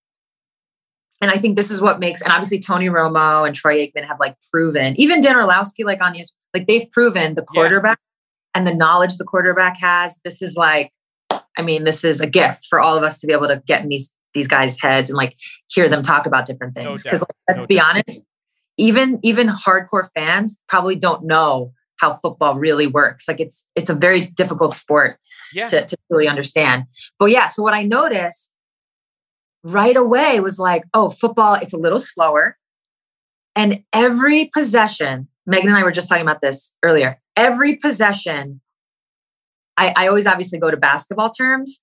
and 1.22 1.30
I 1.30 1.38
think 1.38 1.56
this 1.56 1.70
is 1.70 1.80
what 1.80 2.00
makes, 2.00 2.22
and 2.22 2.32
obviously 2.32 2.60
Tony 2.60 2.88
Romo 2.88 3.46
and 3.46 3.56
Troy 3.56 3.86
Aikman 3.86 4.08
have 4.08 4.20
like 4.20 4.36
proven, 4.52 5.00
even 5.00 5.22
Dan 5.22 5.36
Orlovsky, 5.36 5.84
like 5.84 6.02
on 6.02 6.16
yes, 6.16 6.34
like 6.54 6.66
they've 6.66 6.90
proven 6.92 7.36
the 7.36 7.42
Yeah. 7.42 7.46
quarterback 7.62 8.00
and 8.56 8.66
the 8.66 8.74
knowledge 8.74 9.18
the 9.18 9.24
quarterback 9.24 9.78
has. 9.78 10.20
This 10.26 10.42
is 10.42 10.56
like, 10.56 10.92
I 11.30 11.62
mean, 11.62 11.84
this 11.84 12.04
is 12.04 12.22
a 12.22 12.28
gift 12.28 12.66
for 12.68 12.80
all 12.80 12.98
of 12.98 13.04
us 13.04 13.20
to 13.20 13.28
be 13.28 13.34
able 13.34 13.48
to 13.50 13.62
get 13.68 13.84
in 13.84 13.90
these 13.90 14.12
these 14.34 14.48
guys' 14.48 14.80
heads 14.80 15.10
and 15.10 15.18
like 15.18 15.36
hear 15.70 15.90
them 15.90 16.02
talk 16.02 16.26
about 16.26 16.46
different 16.46 16.74
No 16.76 16.84
things. 16.84 17.04
Because 17.04 17.24
let's 17.48 17.64
No 17.64 17.68
be 17.68 17.76
doubt. 17.76 17.90
honest, 17.98 18.26
even 18.78 19.20
even 19.22 19.48
hardcore 19.48 20.08
fans 20.16 20.58
probably 20.68 20.96
don't 20.96 21.24
know 21.24 21.72
how 22.02 22.16
football 22.16 22.56
really 22.56 22.88
works. 22.88 23.28
Like 23.28 23.40
it's 23.40 23.68
it's 23.76 23.90
a 23.90 23.94
very 23.94 24.26
difficult 24.26 24.74
sport 24.74 25.20
Yeah. 25.54 25.68
to, 25.68 25.86
to 25.86 25.98
really 26.10 26.28
understand. 26.28 26.86
But 27.20 27.28
yeah, 27.28 27.48
so 27.48 27.62
what 27.62 27.74
I 27.76 27.84
noticed 27.84 28.52
right 29.64 29.96
away 29.96 30.40
was 30.40 30.58
like, 30.58 30.84
oh, 30.96 31.12
football, 31.12 31.54
it's 31.54 31.74
a 31.74 31.78
little 31.78 32.00
slower. 32.00 32.58
And 33.56 33.84
every 33.94 34.50
possession 34.54 35.28
Megan 35.46 35.70
and 35.70 35.78
I 35.78 35.84
were 35.84 35.92
just 35.92 36.08
talking 36.10 36.22
about 36.22 36.42
this 36.42 36.76
earlier. 36.84 37.20
Every 37.36 37.76
possession, 37.76 38.62
I, 39.78 39.94
I 39.96 40.08
always 40.08 40.28
obviously 40.28 40.60
go 40.60 40.70
to 40.72 40.78
basketball 40.78 41.30
terms. 41.32 41.82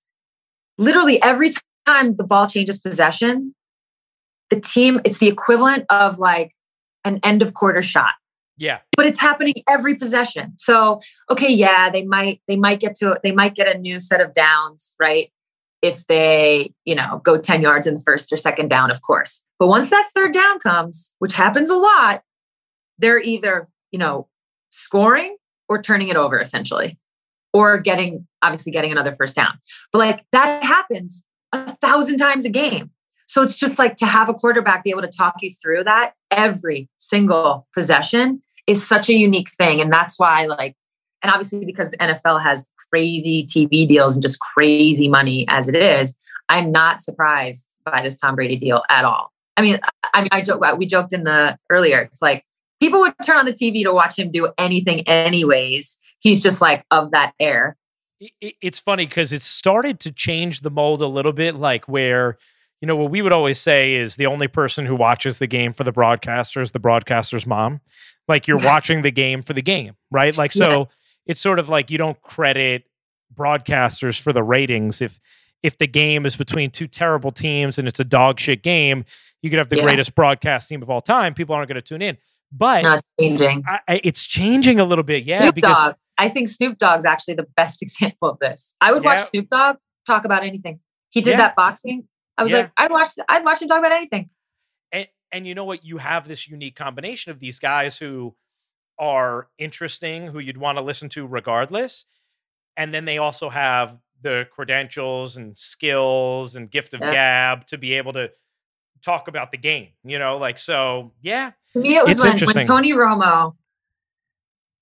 Literally 0.77 1.21
every 1.21 1.51
time 1.85 2.15
the 2.15 2.23
ball 2.23 2.47
changes 2.47 2.77
possession, 2.79 3.53
the 4.49 4.59
team, 4.59 5.01
it's 5.03 5.17
the 5.17 5.27
equivalent 5.27 5.85
of 5.89 6.19
like 6.19 6.51
an 7.05 7.19
end 7.23 7.41
of 7.41 7.53
quarter 7.53 7.81
shot. 7.81 8.13
Yeah. 8.59 8.79
But 8.95 9.05
it's 9.05 9.19
happening 9.19 9.55
every 9.67 9.95
possession. 9.95 10.53
So, 10.57 10.99
okay, 11.31 11.51
yeah, 11.51 11.89
they 11.89 12.03
might 12.03 12.41
they 12.47 12.57
might 12.57 12.79
get 12.79 12.93
to 12.95 13.17
they 13.23 13.31
might 13.31 13.55
get 13.55 13.73
a 13.73 13.79
new 13.79 13.99
set 13.99 14.21
of 14.21 14.33
downs, 14.33 14.95
right? 14.99 15.31
If 15.81 16.05
they, 16.07 16.73
you 16.83 16.93
know, 16.93 17.21
go 17.23 17.39
10 17.39 17.61
yards 17.61 17.87
in 17.87 17.93
the 17.93 18.01
first 18.01 18.33
or 18.33 18.37
second 18.37 18.69
down, 18.69 18.91
of 18.91 19.01
course. 19.01 19.45
But 19.59 19.67
once 19.67 19.89
that 19.89 20.09
third 20.13 20.33
down 20.33 20.59
comes, 20.59 21.15
which 21.19 21.33
happens 21.33 21.69
a 21.69 21.77
lot, 21.77 22.21
they're 22.97 23.21
either, 23.21 23.69
you 23.91 23.97
know, 23.97 24.27
scoring 24.71 25.37
or 25.69 25.81
turning 25.81 26.09
it 26.09 26.17
over 26.17 26.39
essentially. 26.39 26.99
Or 27.51 27.79
getting 27.79 28.27
obviously 28.43 28.71
getting 28.71 28.91
another 28.91 29.13
first 29.13 29.35
down. 29.35 29.57
But 29.91 29.99
like 29.99 30.25
that 30.33 30.63
happens 30.63 31.23
a 31.53 31.71
thousand 31.77 32.17
times 32.17 32.45
a 32.45 32.49
game. 32.49 32.91
So 33.27 33.41
it's 33.41 33.55
just 33.55 33.79
like 33.79 33.95
to 33.97 34.05
have 34.05 34.27
a 34.27 34.33
quarterback 34.33 34.83
be 34.83 34.89
able 34.89 35.01
to 35.01 35.07
talk 35.07 35.35
you 35.41 35.51
through 35.51 35.85
that 35.85 36.13
every 36.29 36.89
single 36.97 37.67
possession 37.73 38.41
is 38.69 38.85
such 38.85 39.09
a 39.09 39.13
unique 39.13 39.49
thing. 39.49 39.81
And 39.81 39.91
that's 39.91 40.19
why, 40.19 40.45
like, 40.45 40.75
and 41.23 41.31
obviously 41.31 41.65
because 41.65 41.93
NFL 41.99 42.41
has 42.41 42.67
crazy 42.91 43.45
TV 43.45 43.87
deals 43.87 44.13
and 44.13 44.21
just 44.21 44.39
crazy 44.39 45.07
money 45.07 45.45
as 45.49 45.67
it 45.67 45.75
is, 45.75 46.15
I'm 46.47 46.71
not 46.71 47.01
surprised 47.01 47.65
by 47.83 48.01
this 48.01 48.15
Tom 48.15 48.35
Brady 48.35 48.57
deal 48.57 48.83
at 48.89 49.05
all. 49.05 49.31
I 49.57 49.61
mean, 49.61 49.79
I 50.13 50.21
mean, 50.21 50.29
I 50.31 50.41
joke. 50.41 50.63
We 50.77 50.85
joked 50.85 51.11
in 51.11 51.23
the 51.23 51.57
earlier. 51.69 52.01
It's 52.01 52.21
like 52.21 52.45
people 52.79 53.01
would 53.01 53.13
turn 53.25 53.37
on 53.37 53.45
the 53.45 53.53
TV 53.53 53.83
to 53.83 53.91
watch 53.91 54.17
him 54.17 54.31
do 54.31 54.49
anything, 54.57 55.01
anyways. 55.07 55.97
He's 56.19 56.41
just 56.41 56.61
like 56.61 56.85
of 56.91 57.11
that 57.11 57.33
air. 57.39 57.75
It's 58.39 58.79
funny 58.79 59.05
because 59.05 59.33
it 59.33 59.41
started 59.41 59.99
to 60.01 60.11
change 60.11 60.61
the 60.61 60.69
mold 60.69 61.01
a 61.01 61.07
little 61.07 61.33
bit, 61.33 61.55
like 61.55 61.87
where 61.87 62.37
you 62.81 62.87
know, 62.87 62.95
what 62.95 63.11
we 63.11 63.21
would 63.21 63.33
always 63.33 63.59
say 63.59 63.95
is 63.95 64.15
the 64.15 64.25
only 64.25 64.47
person 64.47 64.85
who 64.85 64.95
watches 64.95 65.39
the 65.39 65.47
game 65.47 65.73
for 65.73 65.83
the 65.83 65.91
broadcaster 65.91 66.61
is 66.61 66.71
the 66.71 66.79
broadcaster's 66.79 67.45
mom. 67.45 67.81
Like 68.29 68.47
you're 68.47 68.63
watching 68.63 69.01
the 69.01 69.11
game 69.11 69.41
for 69.41 69.53
the 69.53 69.61
game, 69.61 69.95
right? 70.11 70.37
Like, 70.37 70.51
so 70.51 70.69
yeah. 70.69 70.85
it's 71.25 71.41
sort 71.41 71.59
of 71.59 71.67
like 71.67 71.89
you 71.89 71.97
don't 71.97 72.21
credit 72.21 72.83
broadcasters 73.33 74.21
for 74.21 74.31
the 74.31 74.43
ratings. 74.43 75.01
If, 75.01 75.19
if 75.63 75.77
the 75.77 75.87
game 75.87 76.25
is 76.25 76.37
between 76.37 76.69
two 76.69 76.87
terrible 76.87 77.31
teams 77.31 77.79
and 77.79 77.87
it's 77.87 77.99
a 77.99 78.05
dog 78.05 78.39
shit 78.39 78.63
game, 78.63 79.03
you 79.41 79.49
could 79.49 79.57
have 79.57 79.69
the 79.69 79.77
yeah. 79.77 79.83
greatest 79.83 80.15
broadcast 80.15 80.69
team 80.69 80.81
of 80.81 80.89
all 80.89 81.01
time. 81.01 81.33
People 81.33 81.55
aren't 81.55 81.67
going 81.67 81.75
to 81.75 81.81
tune 81.81 82.01
in. 82.01 82.17
But 82.51 82.83
no, 82.83 82.93
it's 82.93 83.03
changing. 83.19 83.63
I, 83.67 83.79
I, 83.87 84.01
it's 84.03 84.23
changing 84.23 84.79
a 84.79 84.85
little 84.85 85.03
bit, 85.03 85.23
yeah. 85.23 85.41
Snoop 85.41 85.55
because 85.55 85.75
Dogg. 85.75 85.95
I 86.17 86.29
think 86.29 86.49
Snoop 86.49 86.77
Dogg's 86.77 87.05
actually 87.05 87.35
the 87.35 87.47
best 87.55 87.81
example 87.81 88.29
of 88.29 88.39
this. 88.39 88.75
I 88.79 88.91
would 88.91 89.03
yeah. 89.03 89.17
watch 89.17 89.29
Snoop 89.29 89.47
Dogg 89.47 89.77
talk 90.05 90.25
about 90.25 90.43
anything. 90.43 90.79
He 91.09 91.21
did 91.21 91.37
that 91.37 91.55
boxing. 91.55 92.07
I 92.37 92.43
was 92.43 92.51
yeah. 92.51 92.59
like, 92.59 92.71
I'd 92.77 92.91
watch, 92.91 93.09
I'd 93.27 93.43
watch 93.43 93.61
him 93.61 93.67
talk 93.67 93.79
about 93.79 93.91
anything. 93.91 94.29
And 95.31 95.39
and 95.39 95.47
you 95.47 95.55
know 95.55 95.65
what? 95.65 95.85
You 95.85 95.97
have 95.97 96.27
this 96.27 96.47
unique 96.47 96.75
combination 96.75 97.31
of 97.31 97.39
these 97.39 97.59
guys 97.59 97.97
who 97.97 98.35
are 98.97 99.47
interesting, 99.57 100.27
who 100.27 100.39
you'd 100.39 100.57
want 100.57 100.77
to 100.77 100.83
listen 100.83 101.09
to 101.09 101.25
regardless, 101.25 102.05
and 102.75 102.93
then 102.93 103.05
they 103.05 103.17
also 103.17 103.49
have 103.49 103.97
the 104.21 104.45
credentials 104.51 105.37
and 105.37 105.57
skills 105.57 106.55
and 106.55 106.69
gift 106.69 106.93
of 106.93 106.99
yeah. 106.99 107.11
gab 107.11 107.65
to 107.67 107.77
be 107.77 107.93
able 107.93 108.11
to 108.13 108.31
talk 109.01 109.27
about 109.27 109.51
the 109.51 109.57
game. 109.57 109.89
You 110.03 110.19
know, 110.19 110.37
like 110.37 110.57
so. 110.57 111.11
Yeah. 111.21 111.51
To 111.73 111.79
me, 111.79 111.95
it 111.95 112.05
was 112.05 112.23
when, 112.23 112.37
when 112.39 112.65
Tony 112.65 112.93
Romo, 112.93 113.55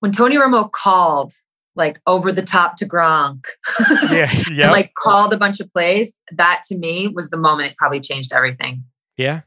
when 0.00 0.12
Tony 0.12 0.36
Romo 0.36 0.70
called 0.70 1.32
like 1.78 2.00
over 2.06 2.32
the 2.32 2.42
top 2.42 2.76
to 2.76 2.86
Gronk. 2.86 3.44
yeah, 4.10 4.30
yeah. 4.50 4.64
and 4.64 4.72
like 4.72 4.92
called 4.94 5.32
a 5.32 5.38
bunch 5.38 5.60
of 5.60 5.72
plays. 5.72 6.12
That 6.32 6.62
to 6.68 6.76
me 6.76 7.08
was 7.08 7.30
the 7.30 7.36
moment 7.36 7.70
it 7.70 7.76
probably 7.76 8.00
changed 8.00 8.32
everything. 8.32 8.84
Yeah. 9.16 9.42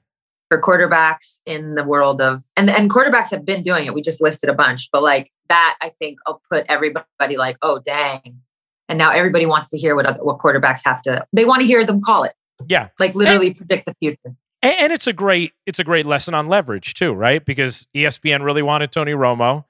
For 0.52 0.60
quarterbacks 0.60 1.40
in 1.46 1.76
the 1.76 1.84
world 1.86 2.20
of 2.20 2.44
and 2.58 2.70
and 2.70 2.90
quarterbacks 2.90 3.32
have 3.32 3.46
been 3.46 3.64
doing 3.64 3.86
it. 3.86 3.94
We 3.94 4.02
just 4.02 4.20
listed 4.20 4.50
a 4.50 4.54
bunch, 4.54 4.90
but 4.92 5.02
like 5.02 5.32
that, 5.48 5.78
I 5.82 5.94
think 5.98 6.20
I'll 6.28 6.42
put 6.52 6.66
everybody 6.68 7.38
like, 7.38 7.56
oh 7.62 7.80
dang. 7.80 8.42
And 8.90 8.98
now 8.98 9.12
everybody 9.12 9.46
wants 9.46 9.70
to 9.70 9.78
hear 9.78 9.96
what 9.96 10.06
other, 10.06 10.22
what 10.22 10.40
quarterbacks 10.40 10.82
have 10.84 11.02
to. 11.04 11.26
They 11.32 11.46
want 11.46 11.62
to 11.62 11.66
hear 11.66 11.86
them 11.86 12.02
call 12.02 12.26
it. 12.26 12.34
Yeah, 12.68 12.90
like 13.00 13.16
literally 13.16 13.48
and, 13.48 13.56
predict 13.56 13.86
the 13.86 13.96
future. 14.02 14.36
And, 14.62 14.76
and 14.78 14.92
it's 14.92 15.08
a 15.08 15.14
great 15.14 15.54
it's 15.66 15.80
a 15.80 15.86
great 15.86 16.06
lesson 16.06 16.34
on 16.34 16.48
leverage 16.48 16.96
too, 16.96 17.14
right? 17.14 17.46
Because 17.46 17.88
ESPN 17.96 18.44
really 18.44 18.62
wanted 18.62 18.92
Tony 18.92 19.14
Romo. 19.14 19.64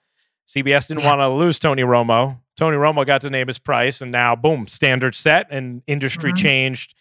CBS 0.47 0.87
didn't 0.87 1.01
yeah. 1.01 1.09
want 1.09 1.19
to 1.19 1.29
lose 1.29 1.59
Tony 1.59 1.83
Romo. 1.83 2.39
Tony 2.57 2.75
Romo 2.75 3.05
got 3.05 3.21
to 3.21 3.29
name 3.29 3.45
his 3.45 3.59
price, 3.59 4.01
and 4.01 4.11
now 4.11 4.35
boom, 4.35 4.65
standard 4.67 5.13
set 5.13 5.45
and 5.51 5.83
industry 5.85 6.31
mm-hmm. 6.31 6.43
changed. 6.43 6.95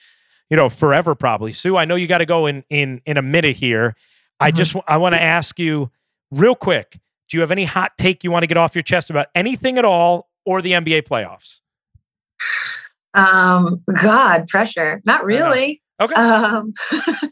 You 0.50 0.56
know, 0.56 0.68
forever 0.68 1.14
probably. 1.14 1.52
Sue, 1.52 1.76
I 1.76 1.84
know 1.84 1.94
you 1.94 2.06
got 2.06 2.18
to 2.18 2.26
go 2.26 2.46
in 2.46 2.64
in 2.68 3.00
in 3.06 3.16
a 3.16 3.22
minute 3.22 3.56
here. 3.56 3.90
Mm-hmm. 3.90 4.44
I 4.44 4.50
just 4.50 4.76
I 4.86 4.96
want 4.96 5.14
to 5.14 5.22
ask 5.22 5.58
you 5.58 5.90
real 6.30 6.54
quick. 6.54 6.98
Do 7.28 7.36
you 7.36 7.40
have 7.42 7.52
any 7.52 7.64
hot 7.64 7.92
take 7.96 8.24
you 8.24 8.30
want 8.30 8.42
to 8.42 8.48
get 8.48 8.56
off 8.56 8.74
your 8.74 8.82
chest 8.82 9.08
about 9.08 9.28
anything 9.36 9.78
at 9.78 9.84
all 9.84 10.28
or 10.44 10.60
the 10.60 10.72
NBA 10.72 11.02
playoffs? 11.02 11.60
Um, 13.14 13.82
God, 14.02 14.48
pressure. 14.48 15.00
Not 15.04 15.24
really. 15.24 15.80
Okay. 16.00 16.14
Um, 16.14 16.72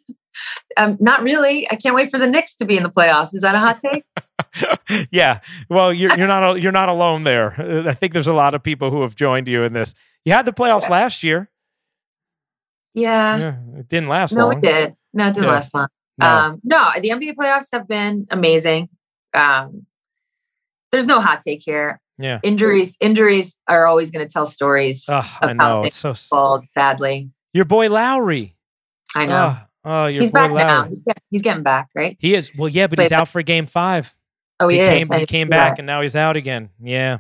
um, 0.77 0.97
not 1.01 1.23
really. 1.23 1.71
I 1.71 1.77
can't 1.77 1.95
wait 1.95 2.11
for 2.11 2.19
the 2.19 2.27
Knicks 2.27 2.55
to 2.57 2.64
be 2.64 2.77
in 2.77 2.83
the 2.83 2.91
playoffs. 2.91 3.35
Is 3.35 3.41
that 3.41 3.55
a 3.55 3.59
hot 3.59 3.79
take? 3.85 5.09
yeah. 5.11 5.41
Well, 5.69 5.93
you're 5.93 6.16
you're 6.16 6.29
not 6.29 6.57
you're 6.62 6.73
not 6.73 6.89
alone 6.89 7.25
there. 7.25 7.87
I 7.89 7.95
think 7.95 8.12
there's 8.12 8.27
a 8.27 8.33
lot 8.33 8.55
of 8.55 8.62
people 8.62 8.91
who 8.91 9.03
have 9.03 9.14
joined 9.14 9.49
you 9.49 9.62
in 9.62 9.73
this. 9.73 9.95
You 10.25 10.33
had 10.33 10.47
the 10.47 10.53
playoffs 10.53 10.83
yeah. 10.83 10.91
last 10.91 11.23
year. 11.23 11.51
Yeah. 13.01 13.37
yeah. 13.37 13.57
It 13.79 13.89
didn't 13.89 14.09
last 14.09 14.33
no, 14.33 14.49
long. 14.49 14.51
No, 14.51 14.59
it 14.59 14.63
did. 14.63 14.97
No, 15.13 15.27
it 15.29 15.35
didn't 15.35 15.45
yeah. 15.45 15.53
last 15.53 15.75
long. 15.75 15.89
No. 16.19 16.27
Um, 16.27 16.61
no, 16.65 16.91
the 17.01 17.11
NBA 17.11 17.35
playoffs 17.35 17.69
have 17.73 17.87
been 17.87 18.27
amazing. 18.31 18.89
Um, 19.35 19.87
there's 20.91 21.07
no 21.07 21.21
hot 21.21 21.41
take 21.43 21.63
here. 21.63 22.01
Yeah. 22.19 22.41
Injuries, 22.43 22.97
injuries 23.01 23.57
are 23.69 23.87
always 23.87 24.11
going 24.11 24.27
to 24.27 24.33
tell 24.33 24.45
stories. 24.45 25.07
Oh, 25.09 25.39
I 25.41 25.53
know. 25.53 25.85
It's 25.85 25.97
so 25.97 26.13
sad. 26.13 26.67
Sadly. 26.67 27.31
Your 27.53 27.65
boy 27.65 27.89
Lowry. 27.89 28.57
I 29.15 29.27
know. 29.27 29.57
Oh, 29.85 30.03
oh 30.05 30.07
your 30.07 30.23
he's 30.23 30.31
boy 30.31 30.35
back 30.35 30.51
Lowry. 30.51 30.65
now. 30.65 30.85
He's, 30.89 31.03
get, 31.03 31.19
he's 31.31 31.43
getting 31.43 31.63
back, 31.63 31.89
right? 31.95 32.17
He 32.19 32.35
is. 32.35 32.51
Well, 32.57 32.69
yeah, 32.69 32.89
but 32.89 32.99
he's 32.99 33.13
out 33.13 33.29
for 33.29 33.43
game 33.43 33.67
five. 33.67 34.15
Oh, 34.59 34.67
he, 34.67 34.79
he 34.79 34.83
is. 34.83 35.09
Came, 35.09 35.21
he 35.21 35.27
came 35.27 35.49
back 35.49 35.79
and 35.79 35.87
now 35.87 36.03
he's 36.03 36.17
out 36.17 36.37
again. 36.37 36.71
Yeah. 36.83 37.19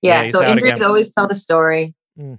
Yeah. 0.00 0.22
yeah 0.22 0.30
so 0.30 0.42
injuries 0.42 0.74
again. 0.74 0.88
always 0.88 1.12
tell 1.12 1.28
the 1.28 1.34
story. 1.34 1.94
Mm. 2.18 2.38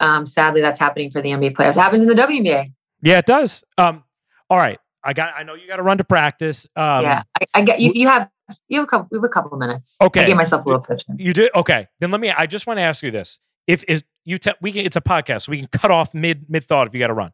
Um, 0.00 0.26
sadly, 0.26 0.60
that's 0.60 0.78
happening 0.78 1.10
for 1.10 1.20
the 1.20 1.30
NBA 1.30 1.54
players. 1.54 1.76
It 1.76 1.80
happens 1.80 2.02
in 2.02 2.08
the 2.08 2.14
WNBA. 2.14 2.72
Yeah, 3.02 3.18
it 3.18 3.26
does. 3.26 3.64
Um, 3.78 4.04
all 4.48 4.58
right. 4.58 4.78
I 5.02 5.12
got. 5.12 5.32
I 5.36 5.42
know 5.42 5.54
you 5.54 5.66
got 5.66 5.76
to 5.76 5.82
run 5.82 5.98
to 5.98 6.04
practice. 6.04 6.66
Um, 6.76 7.04
yeah, 7.04 7.22
I, 7.40 7.46
I, 7.54 7.62
get 7.62 7.80
you. 7.80 7.92
You 7.94 8.08
have 8.08 8.28
you 8.68 8.80
have 8.80 8.84
a 8.84 8.86
couple. 8.86 9.08
We 9.10 9.16
have 9.16 9.24
a 9.24 9.28
couple 9.28 9.52
of 9.52 9.58
minutes. 9.58 9.96
Okay. 10.00 10.22
I 10.22 10.26
gave 10.26 10.36
myself 10.36 10.64
a 10.66 10.68
little 10.68 10.82
pitch. 10.82 11.04
You 11.16 11.32
did 11.32 11.50
okay. 11.54 11.88
Then 12.00 12.10
let 12.10 12.20
me. 12.20 12.30
I 12.30 12.46
just 12.46 12.66
want 12.66 12.78
to 12.78 12.82
ask 12.82 13.02
you 13.02 13.10
this: 13.10 13.38
If 13.66 13.84
is 13.88 14.04
you 14.24 14.38
te- 14.38 14.52
we 14.60 14.72
can. 14.72 14.84
It's 14.84 14.96
a 14.96 15.00
podcast, 15.00 15.42
so 15.42 15.52
we 15.52 15.58
can 15.58 15.68
cut 15.68 15.90
off 15.90 16.12
mid 16.12 16.50
mid 16.50 16.64
thought 16.64 16.86
if 16.86 16.94
you 16.94 17.00
got 17.00 17.06
to 17.06 17.14
run. 17.14 17.32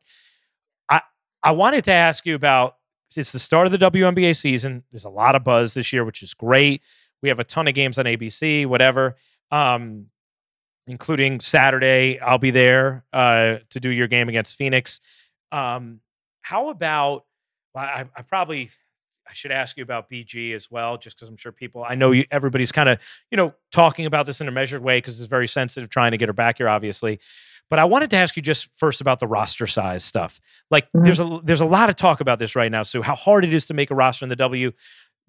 I 0.88 1.00
I 1.42 1.52
wanted 1.52 1.84
to 1.84 1.92
ask 1.92 2.24
you 2.26 2.34
about. 2.34 2.76
It's 3.16 3.32
the 3.32 3.38
start 3.38 3.66
of 3.66 3.72
the 3.72 3.78
WNBA 3.78 4.36
season. 4.36 4.82
There's 4.90 5.04
a 5.04 5.10
lot 5.10 5.36
of 5.36 5.44
buzz 5.44 5.74
this 5.74 5.92
year, 5.92 6.04
which 6.04 6.22
is 6.22 6.34
great. 6.34 6.82
We 7.22 7.28
have 7.28 7.38
a 7.38 7.44
ton 7.44 7.68
of 7.68 7.74
games 7.74 7.98
on 7.98 8.04
ABC, 8.04 8.66
whatever. 8.66 9.16
Um, 9.50 10.06
including 10.86 11.40
Saturday, 11.40 12.18
I'll 12.20 12.38
be 12.38 12.50
there 12.50 13.04
uh, 13.12 13.56
to 13.70 13.80
do 13.80 13.90
your 13.90 14.06
game 14.06 14.28
against 14.28 14.56
Phoenix. 14.56 15.00
Um, 15.52 16.00
how 16.42 16.68
about? 16.70 17.24
I, 17.74 18.06
I 18.16 18.22
probably 18.22 18.70
I 19.28 19.32
should 19.32 19.50
ask 19.50 19.76
you 19.76 19.82
about 19.82 20.08
BG 20.08 20.54
as 20.54 20.70
well, 20.70 20.96
just 20.96 21.16
because 21.16 21.28
I'm 21.28 21.36
sure 21.36 21.52
people. 21.52 21.84
I 21.86 21.94
know 21.94 22.12
you, 22.12 22.24
everybody's 22.30 22.72
kind 22.72 22.88
of 22.88 22.98
you 23.30 23.36
know 23.36 23.54
talking 23.72 24.06
about 24.06 24.26
this 24.26 24.40
in 24.40 24.48
a 24.48 24.52
measured 24.52 24.82
way 24.82 24.98
because 24.98 25.20
it's 25.20 25.28
very 25.28 25.48
sensitive, 25.48 25.90
trying 25.90 26.12
to 26.12 26.16
get 26.16 26.28
her 26.28 26.32
back 26.32 26.58
here, 26.58 26.68
obviously. 26.68 27.20
But 27.68 27.80
I 27.80 27.84
wanted 27.84 28.10
to 28.10 28.16
ask 28.16 28.36
you 28.36 28.42
just 28.42 28.68
first 28.76 29.00
about 29.00 29.18
the 29.18 29.26
roster 29.26 29.66
size 29.66 30.04
stuff. 30.04 30.40
Like, 30.70 30.86
mm-hmm. 30.86 31.04
there's 31.04 31.20
a 31.20 31.40
there's 31.42 31.60
a 31.60 31.66
lot 31.66 31.88
of 31.88 31.96
talk 31.96 32.20
about 32.20 32.38
this 32.38 32.54
right 32.54 32.70
now. 32.70 32.84
So 32.84 33.02
how 33.02 33.16
hard 33.16 33.44
it 33.44 33.52
is 33.52 33.66
to 33.66 33.74
make 33.74 33.90
a 33.90 33.94
roster 33.94 34.24
in 34.24 34.28
the 34.28 34.36
W 34.36 34.72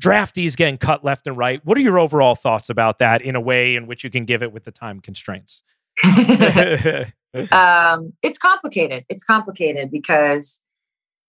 draftees 0.01 0.55
getting 0.55 0.77
cut 0.77 1.03
left 1.03 1.27
and 1.27 1.37
right. 1.37 1.61
What 1.65 1.77
are 1.77 1.81
your 1.81 1.99
overall 1.99 2.35
thoughts 2.35 2.69
about 2.69 2.99
that 2.99 3.21
in 3.21 3.35
a 3.35 3.41
way 3.41 3.75
in 3.75 3.87
which 3.87 4.03
you 4.03 4.09
can 4.09 4.25
give 4.25 4.43
it 4.43 4.51
with 4.51 4.63
the 4.63 4.71
time 4.71 4.99
constraints? 4.99 5.63
um, 7.51 8.13
it's 8.21 8.37
complicated. 8.37 9.05
It's 9.09 9.23
complicated 9.23 9.89
because, 9.91 10.61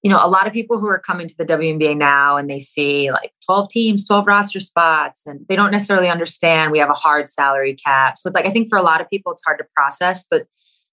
you 0.03 0.11
know, 0.11 0.19
a 0.23 0.29
lot 0.29 0.47
of 0.47 0.53
people 0.53 0.79
who 0.79 0.87
are 0.87 0.99
coming 0.99 1.29
to 1.29 1.37
the 1.37 1.47
WNBA 1.47 1.97
now 1.97 2.37
and 2.37 2.51
they 2.51 2.59
see 2.59 3.11
like 3.11 3.33
12 3.47 3.71
teams, 3.71 4.07
12 4.07 4.27
roster 4.27 4.61
spots, 4.61 5.27
and 5.27 5.47
they 5.49 5.57
don't 5.57 5.71
necessarily 5.71 6.09
understand 6.09 6.71
we 6.71 6.79
have 6.79 6.91
a 6.91 6.95
hard 6.95 7.29
salary 7.29 7.75
cap. 7.75 8.19
So 8.19 8.29
it's 8.29 8.35
like, 8.35 8.47
I 8.47 8.51
think 8.51 8.69
for 8.69 8.77
a 8.77 8.83
lot 8.83 9.01
of 9.01 9.09
people, 9.09 9.33
it's 9.33 9.45
hard 9.45 9.59
to 9.59 9.65
process, 9.75 10.27
but 10.31 10.47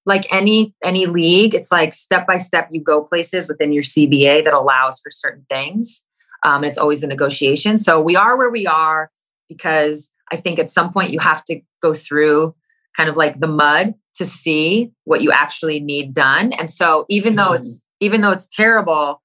like 0.05 0.31
any 0.31 0.73
any 0.83 1.05
league 1.05 1.55
it's 1.55 1.71
like 1.71 1.93
step 1.93 2.27
by 2.27 2.37
step 2.37 2.69
you 2.71 2.81
go 2.81 3.03
places 3.03 3.47
within 3.47 3.73
your 3.73 3.83
cba 3.83 4.43
that 4.43 4.53
allows 4.53 4.99
for 4.99 5.09
certain 5.09 5.45
things 5.49 6.05
um, 6.45 6.63
it's 6.63 6.77
always 6.77 7.03
a 7.03 7.07
negotiation. 7.07 7.77
So 7.77 7.99
we 7.99 8.15
are 8.15 8.37
where 8.37 8.51
we 8.51 8.65
are. 8.65 9.11
because 9.49 10.11
I 10.31 10.37
think 10.37 10.57
at 10.57 10.71
some 10.71 10.91
point 10.91 11.11
you 11.11 11.19
have 11.19 11.43
to 11.45 11.61
go 11.83 11.93
through 11.93 12.55
kind 12.97 13.09
of 13.09 13.17
like 13.17 13.39
the 13.39 13.47
mud 13.47 13.93
to 14.15 14.25
see 14.25 14.91
what 15.03 15.21
you 15.21 15.31
actually 15.31 15.79
need 15.79 16.13
done. 16.15 16.51
And 16.53 16.67
so 16.69 17.05
even 17.09 17.35
though 17.35 17.53
it's 17.53 17.83
even 17.99 18.21
though 18.21 18.31
it's 18.31 18.47
terrible 18.47 19.21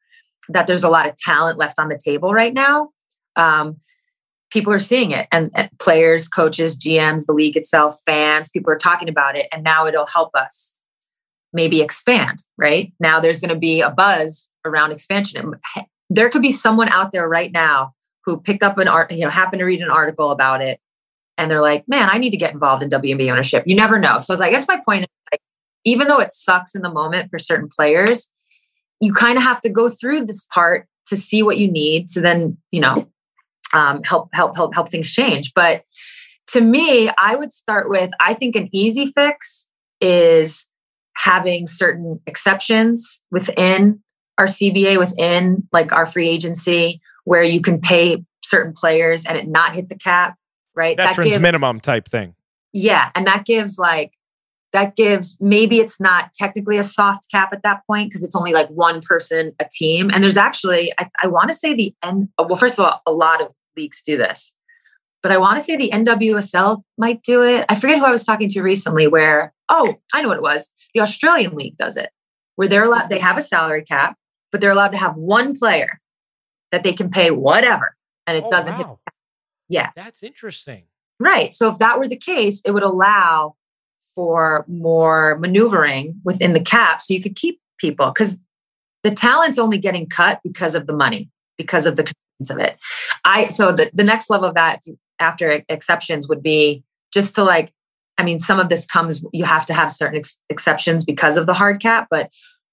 that 0.49 0.67
there's 0.67 0.85
a 0.85 0.91
lot 0.91 1.09
of 1.09 1.17
talent 1.17 1.59
left 1.59 1.79
on 1.79 1.89
the 1.89 1.99
table 2.03 2.33
right 2.35 2.53
now, 2.53 2.91
um, 3.37 3.81
people 4.51 4.73
are 4.73 4.79
seeing 4.81 5.13
it 5.13 5.27
and, 5.33 5.51
and, 5.55 5.71
players 5.79 6.29
coaches 6.29 6.77
gms 6.77 7.27
the 7.27 7.33
league 7.33 7.57
itself 7.57 8.01
fans 8.05 8.51
people 8.51 8.73
are 8.73 8.79
talking 8.79 9.09
about 9.09 9.37
it 9.37 9.47
and 9.53 9.63
now 9.63 9.87
it'll 9.87 10.09
help 10.09 10.35
us 10.35 10.77
maybe 11.53 11.81
expand 11.81 12.41
right 12.59 12.93
now 12.99 13.21
there's 13.21 13.41
going 13.41 13.55
to 13.55 13.59
be 13.59 13.81
a 13.81 13.91
buzz 13.91 14.51
around 14.65 14.91
expansion 14.91 15.55
there 16.11 16.29
could 16.29 16.43
be 16.43 16.53
someone 16.53 16.89
out 16.89 17.13
there 17.13 17.29
right 17.29 17.53
now 17.53 17.95
who 18.25 18.41
picked 18.41 18.63
up 18.63 18.77
an 18.79 18.89
art 18.89 19.11
you 19.11 19.25
know 19.25 19.31
happened 19.31 19.61
to 19.61 19.65
read 19.65 19.81
an 19.81 19.91
article 19.91 20.31
about 20.31 20.61
it 20.61 20.81
and 21.39 21.51
they're 21.51 21.61
like 21.61 21.85
man 21.89 22.09
i 22.11 22.19
need 22.19 22.31
to 22.31 22.37
get 22.37 22.53
involved 22.53 22.83
in 22.83 22.91
WNBA 22.91 23.31
ownership 23.31 23.65
you 23.67 23.75
never 23.75 23.99
know 23.99 24.19
so 24.19 24.39
i 24.41 24.51
guess 24.51 24.69
my 24.69 24.81
point 24.85 25.05
is 25.05 25.09
like 25.33 25.41
even 25.85 26.09
though 26.09 26.21
it 26.21 26.31
sucks 26.31 26.75
in 26.75 26.83
the 26.83 26.91
moment 26.91 27.31
for 27.31 27.39
certain 27.39 27.69
players 27.69 28.31
you 29.01 29.13
kind 29.13 29.39
of 29.39 29.45
have 29.45 29.61
to 29.61 29.71
go 29.71 29.89
through 29.89 30.25
this 30.25 30.47
part 30.53 30.87
to 31.07 31.17
see 31.17 31.43
what 31.43 31.57
you 31.57 31.71
need 31.71 32.09
to 32.09 32.21
then 32.21 32.59
you 32.71 32.81
know 32.81 33.11
um, 33.73 34.03
help 34.05 34.31
help 34.33 34.57
help 34.57 34.75
help 34.75 34.89
things 34.89 35.11
change. 35.11 35.53
But 35.55 35.85
to 36.49 36.61
me, 36.61 37.11
I 37.19 37.37
would 37.37 37.53
start 37.53 37.89
with 37.89 38.11
I 38.21 38.35
think 38.35 38.57
an 38.57 38.69
easy 38.73 39.07
fix 39.07 39.69
is 40.01 40.67
having 41.17 41.67
certain 41.67 42.21
exceptions 42.27 43.21
within 43.31 44.03
our 44.41 44.47
CBA, 44.47 44.99
within 44.99 45.69
like 45.73 45.93
our 45.93 46.07
free 46.07 46.29
agency, 46.29 47.01
where 47.25 47.43
you 47.43 47.61
can 47.61 47.81
pay 47.81 48.25
certain 48.43 48.73
players 48.73 49.25
and 49.25 49.39
it 49.39 49.47
not 49.47 49.75
hit 49.75 49.89
the 49.89 49.95
cap, 49.95 50.37
right? 50.75 50.97
Veterans 50.97 51.17
that 51.17 51.25
gives, 51.25 51.39
minimum 51.39 51.79
type 51.79 52.09
thing. 52.09 52.35
Yeah, 52.73 53.11
and 53.15 53.27
that 53.27 53.45
gives 53.45 53.79
like 53.79 54.13
that 54.73 54.97
gives 54.97 55.37
maybe 55.41 55.79
it's 55.79 56.01
not 56.01 56.33
technically 56.35 56.79
a 56.79 56.83
soft 56.83 57.31
cap 57.31 57.53
at 57.53 57.63
that 57.63 57.83
point 57.87 58.09
because 58.09 58.25
it's 58.25 58.37
only 58.37 58.53
like 58.53 58.69
one 58.69 59.01
person 59.01 59.53
a 59.61 59.67
team 59.71 60.11
and 60.13 60.23
there's 60.23 60.37
actually 60.37 60.93
i, 60.97 61.11
I 61.25 61.27
want 61.27 61.49
to 61.49 61.55
say 61.55 61.75
the 61.75 61.93
end 62.05 62.29
well 62.39 62.55
first 62.55 62.79
of 62.79 62.85
all 62.85 63.03
a 63.05 63.11
lot 63.11 63.43
of 63.43 63.49
leagues 63.77 64.03
do 64.03 64.17
this. 64.17 64.55
But 65.23 65.33
I 65.33 65.39
want 65.39 65.59
to 65.59 65.65
say 65.65 65.77
the 65.77 65.91
NWSL 65.91 66.83
might 66.97 67.23
do 67.23 67.43
it. 67.43 67.67
I 67.69 67.75
forget 67.75 67.99
who 67.99 68.05
I 68.05 68.11
was 68.11 68.25
talking 68.25 68.49
to 68.51 68.63
recently 68.63 69.07
where, 69.07 69.53
oh, 69.69 69.97
I 70.15 70.23
know 70.23 70.29
what 70.29 70.39
it 70.39 70.43
was. 70.43 70.73
The 70.95 71.01
Australian 71.01 71.55
League 71.55 71.77
does 71.77 71.97
it, 71.97 72.11
where 72.57 72.69
they're 72.69 72.85
allowed, 72.85 73.11
they 73.11 73.19
have 73.19 73.37
a 73.37 73.43
salary 73.43 73.85
cap, 73.85 74.17
but 74.53 74.61
they're 74.61 74.71
allowed 74.71 74.93
to 74.93 74.99
have 74.99 75.17
one 75.17 75.57
player 75.57 76.01
that 76.73 76.83
they 76.83 76.93
can 76.93 77.11
pay 77.11 77.31
whatever. 77.31 77.97
And 78.27 78.37
it 78.37 78.45
oh, 78.47 78.51
doesn't 78.51 78.79
wow. 78.79 78.99
hit. 79.05 79.15
Yeah. 79.69 79.91
That's 79.97 80.23
interesting. 80.23 80.85
Right. 81.19 81.53
So 81.53 81.71
if 81.71 81.79
that 81.79 81.99
were 81.99 82.09
the 82.09 82.17
case, 82.17 82.63
it 82.65 82.73
would 82.73 82.83
allow 82.83 83.57
for 84.15 84.65
more 84.69 85.39
maneuvering 85.39 86.21
within 86.25 86.53
the 86.53 86.61
cap 86.61 87.01
so 87.01 87.15
you 87.15 87.23
could 87.23 87.37
keep 87.37 87.61
people 87.79 88.11
because 88.11 88.39
the 89.03 89.11
talent's 89.11 89.59
only 89.59 89.79
getting 89.79 90.09
cut 90.09 90.41
because 90.43 90.75
of 90.75 90.87
the 90.87 90.93
money, 90.93 91.31
because 91.57 91.87
of 91.87 91.97
the 91.97 92.05
constraints 92.05 92.51
of 92.51 92.59
it. 92.59 92.79
I 93.25 93.49
so 93.49 93.73
the, 93.73 93.91
the 93.95 94.05
next 94.05 94.31
level 94.31 94.49
of 94.49 94.55
that 94.55 94.83
after 95.19 95.63
exceptions 95.69 96.29
would 96.29 96.43
be 96.43 96.83
just 97.13 97.35
to 97.37 97.45
like, 97.45 97.73
I 98.19 98.23
mean, 98.23 98.39
some 98.39 98.59
of 98.59 98.69
this 98.69 98.85
comes, 98.85 99.25
you 99.33 99.45
have 99.45 99.67
to 99.67 99.75
have 99.75 99.91
certain 99.91 100.19
ex- 100.19 100.39
exceptions 100.49 101.05
because 101.05 101.37
of 101.37 101.47
the 101.47 101.55
hard 101.55 101.81
cap. 101.81 102.09
But 102.11 102.31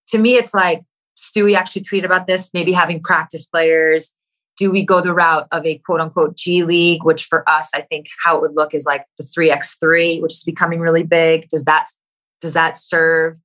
to 0.09 0.17
me, 0.17 0.35
it's 0.35 0.53
like 0.53 0.83
Stewie 1.17 1.55
actually 1.55 1.83
tweeted 1.83 2.05
about 2.05 2.27
this, 2.27 2.51
maybe 2.53 2.71
having 2.71 3.01
practice 3.01 3.45
players. 3.45 4.15
Do 4.57 4.71
we 4.71 4.83
go 4.83 5.01
the 5.01 5.13
route 5.13 5.47
of 5.51 5.65
a 5.65 5.77
quote 5.79 6.01
unquote 6.01 6.35
G 6.35 6.63
League, 6.63 7.03
which 7.03 7.25
for 7.25 7.47
us, 7.49 7.69
I 7.73 7.81
think 7.81 8.07
how 8.23 8.37
it 8.37 8.41
would 8.41 8.55
look 8.55 8.73
is 8.73 8.85
like 8.85 9.05
the 9.17 9.23
3x3, 9.23 10.21
which 10.21 10.33
is 10.33 10.43
becoming 10.43 10.79
really 10.79 11.03
big. 11.03 11.47
Does 11.49 11.65
that 11.65 11.87
does 12.41 12.53
that 12.53 12.77
serve 12.77 13.37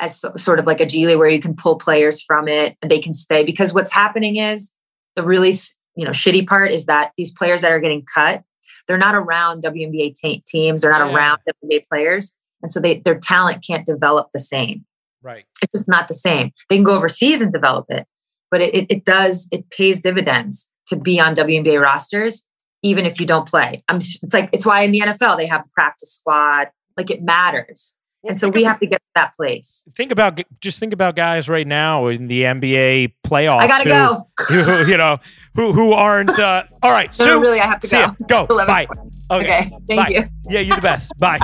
as 0.00 0.22
sort 0.36 0.58
of 0.58 0.66
like 0.66 0.80
a 0.80 0.86
G 0.86 1.06
League 1.06 1.18
where 1.18 1.28
you 1.28 1.40
can 1.40 1.54
pull 1.54 1.76
players 1.76 2.22
from 2.22 2.48
it 2.48 2.76
and 2.82 2.90
they 2.90 3.00
can 3.00 3.12
stay? 3.12 3.44
Because 3.44 3.72
what's 3.72 3.92
happening 3.92 4.36
is 4.36 4.72
the 5.16 5.22
really 5.22 5.54
you 5.96 6.04
know 6.04 6.10
shitty 6.10 6.46
part 6.46 6.72
is 6.72 6.86
that 6.86 7.12
these 7.16 7.30
players 7.30 7.60
that 7.62 7.72
are 7.72 7.80
getting 7.80 8.04
cut 8.12 8.42
they're 8.86 8.98
not 8.98 9.14
around 9.14 9.62
WNBA 9.62 10.14
t- 10.14 10.42
teams 10.46 10.80
they're 10.80 10.90
not 10.90 11.08
yeah. 11.08 11.16
around 11.16 11.38
WNBA 11.64 11.86
players 11.88 12.36
and 12.62 12.70
so 12.70 12.80
they 12.80 13.00
their 13.00 13.18
talent 13.18 13.64
can't 13.66 13.86
develop 13.86 14.28
the 14.32 14.40
same 14.40 14.84
right. 15.22 15.44
It's 15.62 15.72
just 15.72 15.88
not 15.88 16.08
the 16.08 16.14
same. 16.14 16.52
They 16.68 16.76
can 16.76 16.84
go 16.84 16.94
overseas 16.94 17.40
and 17.40 17.52
develop 17.52 17.86
it 17.88 18.06
but 18.52 18.60
it, 18.60 18.74
it, 18.74 18.86
it 18.88 19.04
does 19.04 19.48
it 19.50 19.68
pays 19.70 20.00
dividends 20.00 20.70
to 20.86 20.96
be 20.96 21.18
on 21.18 21.34
WNBA 21.34 21.82
rosters 21.82 22.46
even 22.84 23.06
if 23.06 23.18
you 23.18 23.26
don't 23.26 23.48
play. 23.48 23.82
I'm 23.88 23.96
it's 23.96 24.34
like 24.34 24.50
it's 24.52 24.66
why 24.66 24.82
in 24.82 24.92
the 24.92 25.00
NFL 25.00 25.36
they 25.36 25.46
have 25.46 25.64
the 25.64 25.70
practice 25.70 26.14
squad. 26.14 26.68
Like 26.96 27.10
it 27.10 27.22
matters 27.22 27.96
and 28.24 28.38
so 28.38 28.48
we 28.48 28.64
have 28.64 28.78
to 28.80 28.86
get 28.86 28.98
to 28.98 29.10
that 29.14 29.34
place. 29.34 29.88
Think 29.94 30.12
about 30.12 30.40
just 30.60 30.78
think 30.78 30.92
about 30.92 31.16
guys 31.16 31.48
right 31.48 31.66
now 31.66 32.06
in 32.06 32.28
the 32.28 32.42
NBA 32.42 33.14
playoffs. 33.24 33.60
I 33.60 33.66
gotta 33.66 33.84
who, 33.84 33.90
go. 33.90 34.26
Who, 34.84 34.90
you 34.90 34.96
know 34.96 35.18
who 35.54 35.72
who 35.72 35.92
aren't. 35.92 36.38
Uh, 36.38 36.64
all 36.82 36.92
right, 36.92 37.14
so 37.14 37.24
no, 37.26 37.40
really, 37.40 37.60
I 37.60 37.66
have 37.66 37.80
to 37.80 37.88
go. 37.88 38.46
Go. 38.46 38.46
Bye. 38.66 38.86
Okay. 39.30 39.44
okay. 39.44 39.70
Thank 39.88 40.00
Bye. 40.00 40.08
you. 40.08 40.24
Yeah, 40.48 40.60
you're 40.60 40.76
the 40.76 40.82
best. 40.82 41.12
Bye. 41.18 41.38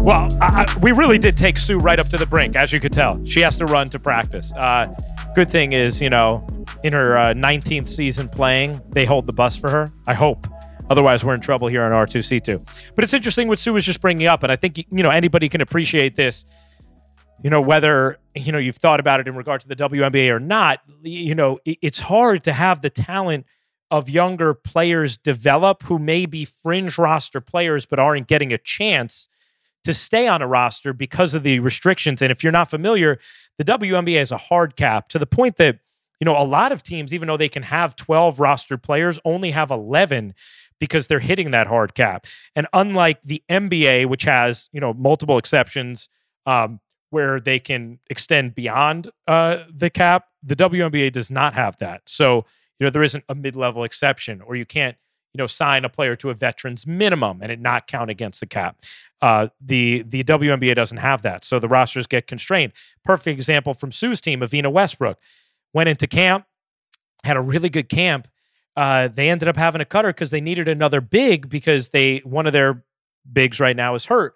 well, 0.00 0.28
I, 0.40 0.64
I, 0.64 0.78
we 0.80 0.92
really 0.92 1.18
did 1.18 1.36
take 1.36 1.58
Sue 1.58 1.78
right 1.78 1.98
up 1.98 2.08
to 2.08 2.16
the 2.16 2.26
brink, 2.26 2.56
as 2.56 2.72
you 2.72 2.80
could 2.80 2.92
tell. 2.92 3.24
She 3.24 3.40
has 3.40 3.56
to 3.58 3.66
run 3.66 3.88
to 3.90 3.98
practice. 3.98 4.52
Uh, 4.54 4.92
good 5.34 5.50
thing 5.50 5.72
is, 5.72 6.00
you 6.00 6.10
know, 6.10 6.46
in 6.82 6.92
her 6.92 7.18
uh, 7.18 7.34
19th 7.34 7.88
season 7.88 8.28
playing, 8.28 8.80
they 8.90 9.04
hold 9.04 9.26
the 9.26 9.32
bus 9.32 9.56
for 9.56 9.70
her. 9.70 9.88
I 10.06 10.14
hope. 10.14 10.46
Otherwise, 10.90 11.24
we're 11.24 11.34
in 11.34 11.40
trouble 11.40 11.68
here 11.68 11.82
on 11.82 11.92
R2C2. 11.92 12.66
But 12.94 13.04
it's 13.04 13.12
interesting 13.12 13.48
what 13.48 13.58
Sue 13.58 13.72
was 13.72 13.84
just 13.84 14.00
bringing 14.00 14.26
up, 14.26 14.42
and 14.42 14.50
I 14.50 14.56
think 14.56 14.78
you 14.78 15.02
know 15.02 15.10
anybody 15.10 15.48
can 15.48 15.60
appreciate 15.60 16.16
this. 16.16 16.44
You 17.42 17.50
know 17.50 17.60
whether 17.60 18.18
you 18.34 18.52
know 18.52 18.58
you've 18.58 18.76
thought 18.76 19.00
about 19.00 19.20
it 19.20 19.28
in 19.28 19.36
regard 19.36 19.60
to 19.62 19.68
the 19.68 19.76
WNBA 19.76 20.30
or 20.30 20.40
not. 20.40 20.80
You 21.02 21.34
know 21.34 21.58
it's 21.64 22.00
hard 22.00 22.42
to 22.44 22.52
have 22.52 22.80
the 22.80 22.90
talent 22.90 23.44
of 23.90 24.08
younger 24.08 24.54
players 24.54 25.16
develop 25.16 25.82
who 25.84 25.98
may 25.98 26.26
be 26.26 26.44
fringe 26.44 26.98
roster 26.98 27.40
players 27.40 27.86
but 27.86 27.98
aren't 27.98 28.26
getting 28.26 28.52
a 28.52 28.58
chance 28.58 29.28
to 29.84 29.94
stay 29.94 30.26
on 30.26 30.42
a 30.42 30.46
roster 30.46 30.92
because 30.92 31.34
of 31.34 31.42
the 31.42 31.60
restrictions. 31.60 32.20
And 32.20 32.30
if 32.30 32.42
you're 32.42 32.52
not 32.52 32.68
familiar, 32.68 33.18
the 33.56 33.64
WNBA 33.64 34.20
is 34.20 34.32
a 34.32 34.36
hard 34.36 34.76
cap 34.76 35.08
to 35.10 35.18
the 35.18 35.26
point 35.26 35.56
that 35.56 35.78
you 36.20 36.24
know, 36.24 36.36
a 36.36 36.44
lot 36.44 36.72
of 36.72 36.82
teams, 36.82 37.14
even 37.14 37.28
though 37.28 37.36
they 37.36 37.48
can 37.48 37.62
have 37.62 37.96
12 37.96 38.40
roster 38.40 38.76
players, 38.76 39.18
only 39.24 39.52
have 39.52 39.70
11 39.70 40.34
because 40.80 41.06
they're 41.06 41.20
hitting 41.20 41.50
that 41.50 41.66
hard 41.66 41.94
cap. 41.94 42.26
And 42.54 42.66
unlike 42.72 43.22
the 43.22 43.42
NBA, 43.48 44.06
which 44.06 44.24
has, 44.24 44.68
you 44.72 44.80
know, 44.80 44.92
multiple 44.94 45.38
exceptions 45.38 46.08
um, 46.46 46.80
where 47.10 47.40
they 47.40 47.58
can 47.58 47.98
extend 48.10 48.54
beyond 48.54 49.10
uh, 49.26 49.64
the 49.72 49.90
cap, 49.90 50.26
the 50.42 50.56
WNBA 50.56 51.12
does 51.12 51.30
not 51.30 51.54
have 51.54 51.76
that. 51.78 52.02
So, 52.06 52.44
you 52.78 52.86
know, 52.86 52.90
there 52.90 53.02
isn't 53.02 53.24
a 53.28 53.34
mid 53.34 53.56
level 53.56 53.82
exception, 53.84 54.40
or 54.40 54.54
you 54.54 54.64
can't, 54.64 54.96
you 55.34 55.38
know, 55.38 55.46
sign 55.46 55.84
a 55.84 55.88
player 55.88 56.16
to 56.16 56.30
a 56.30 56.34
veteran's 56.34 56.86
minimum 56.86 57.40
and 57.42 57.50
it 57.50 57.60
not 57.60 57.86
count 57.86 58.10
against 58.10 58.40
the 58.40 58.46
cap. 58.46 58.76
Uh, 59.20 59.48
the 59.60 60.02
the 60.02 60.22
WNBA 60.22 60.76
doesn't 60.76 60.98
have 60.98 61.22
that, 61.22 61.44
so 61.44 61.58
the 61.58 61.66
rosters 61.66 62.06
get 62.06 62.28
constrained. 62.28 62.72
Perfect 63.04 63.36
example 63.36 63.74
from 63.74 63.90
Sue's 63.90 64.20
team, 64.20 64.40
Evina 64.40 64.70
Westbrook 64.70 65.18
went 65.72 65.88
into 65.88 66.06
camp, 66.06 66.44
had 67.24 67.36
a 67.36 67.40
really 67.40 67.68
good 67.68 67.88
camp. 67.88 68.28
Uh, 68.76 69.08
they 69.08 69.28
ended 69.28 69.48
up 69.48 69.56
having 69.56 69.80
a 69.80 69.84
cutter 69.84 70.10
because 70.10 70.30
they 70.30 70.40
needed 70.40 70.68
another 70.68 71.00
big 71.00 71.48
because 71.48 71.88
they 71.88 72.18
one 72.18 72.46
of 72.46 72.52
their 72.52 72.84
bigs 73.30 73.60
right 73.60 73.76
now 73.76 73.94
is 73.94 74.06
hurt. 74.06 74.34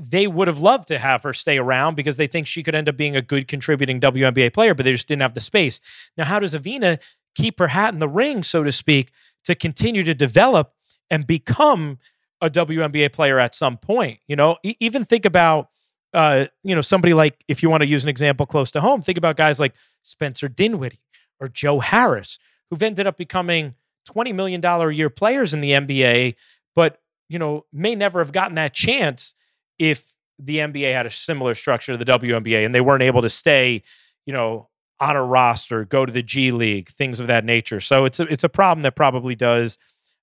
They 0.00 0.26
would 0.26 0.48
have 0.48 0.58
loved 0.58 0.88
to 0.88 0.98
have 0.98 1.22
her 1.22 1.32
stay 1.32 1.56
around 1.56 1.94
because 1.94 2.16
they 2.16 2.26
think 2.26 2.46
she 2.46 2.62
could 2.62 2.74
end 2.74 2.88
up 2.88 2.96
being 2.96 3.16
a 3.16 3.22
good 3.22 3.48
contributing 3.48 4.00
WNBA 4.00 4.52
player, 4.52 4.74
but 4.74 4.84
they 4.84 4.92
just 4.92 5.06
didn't 5.06 5.22
have 5.22 5.34
the 5.34 5.40
space. 5.40 5.80
Now, 6.16 6.24
how 6.24 6.40
does 6.40 6.54
Evina 6.54 6.98
keep 7.34 7.58
her 7.58 7.68
hat 7.68 7.94
in 7.94 8.00
the 8.00 8.08
ring, 8.08 8.42
so 8.42 8.62
to 8.62 8.72
speak, 8.72 9.10
to 9.44 9.54
continue 9.54 10.02
to 10.02 10.14
develop 10.14 10.72
and 11.10 11.26
become 11.26 11.98
a 12.40 12.50
WNBA 12.50 13.12
player 13.12 13.38
at 13.38 13.54
some 13.54 13.78
point? 13.78 14.18
You 14.26 14.36
know, 14.36 14.56
e- 14.64 14.74
even 14.80 15.04
think 15.04 15.24
about 15.24 15.68
uh, 16.14 16.46
you 16.62 16.74
know, 16.74 16.80
somebody 16.80 17.12
like, 17.12 17.44
if 17.48 17.62
you 17.62 17.68
want 17.68 17.82
to 17.82 17.88
use 17.88 18.04
an 18.04 18.08
example 18.08 18.46
close 18.46 18.70
to 18.70 18.80
home, 18.80 19.02
think 19.02 19.18
about 19.18 19.36
guys 19.36 19.58
like 19.58 19.74
Spencer 20.02 20.48
Dinwiddie 20.48 21.02
or 21.40 21.48
Joe 21.48 21.80
Harris, 21.80 22.38
who've 22.70 22.82
ended 22.82 23.06
up 23.06 23.18
becoming 23.18 23.74
$20 24.08 24.34
million 24.34 24.64
a 24.64 24.90
year 24.90 25.10
players 25.10 25.52
in 25.52 25.60
the 25.60 25.72
NBA, 25.72 26.36
but, 26.74 27.00
you 27.28 27.38
know, 27.38 27.64
may 27.72 27.94
never 27.94 28.20
have 28.20 28.32
gotten 28.32 28.54
that 28.54 28.72
chance 28.72 29.34
if 29.78 30.14
the 30.38 30.58
NBA 30.58 30.92
had 30.92 31.06
a 31.06 31.10
similar 31.10 31.54
structure 31.54 31.92
to 31.92 31.98
the 31.98 32.04
WNBA 32.04 32.64
and 32.64 32.74
they 32.74 32.80
weren't 32.80 33.02
able 33.02 33.22
to 33.22 33.30
stay, 33.30 33.82
you 34.24 34.32
know, 34.32 34.68
on 35.00 35.16
a 35.16 35.24
roster, 35.24 35.84
go 35.84 36.06
to 36.06 36.12
the 36.12 36.22
G 36.22 36.52
League, 36.52 36.88
things 36.88 37.18
of 37.18 37.26
that 37.26 37.44
nature. 37.44 37.80
So 37.80 38.04
it's 38.04 38.20
a, 38.20 38.24
it's 38.24 38.44
a 38.44 38.48
problem 38.48 38.82
that 38.84 38.94
probably 38.94 39.34
does 39.34 39.78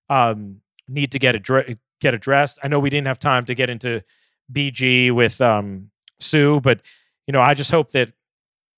um, 0.09 0.61
need 0.87 1.11
to 1.11 1.19
get 1.19 1.35
addre- 1.35 1.77
get 1.99 2.13
addressed. 2.13 2.59
I 2.63 2.69
know 2.69 2.79
we 2.79 2.89
didn't 2.89 3.07
have 3.07 3.19
time 3.19 3.45
to 3.45 3.55
get 3.55 3.69
into 3.69 4.03
BG 4.51 5.11
with 5.11 5.41
um, 5.41 5.91
Sue, 6.19 6.59
but 6.61 6.81
you 7.27 7.31
know, 7.31 7.41
I 7.41 7.53
just 7.53 7.71
hope 7.71 7.91
that 7.91 8.11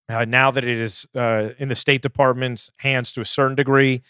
uh, 0.09 0.25
now 0.25 0.51
that 0.51 0.63
it 0.63 0.79
is 0.79 1.07
uh, 1.15 1.49
in 1.57 1.69
the 1.69 1.75
State 1.75 2.01
Department's 2.01 2.69
hands 2.77 3.11
to 3.13 3.21
a 3.21 3.25
certain 3.25 3.55
degree, 3.55 4.03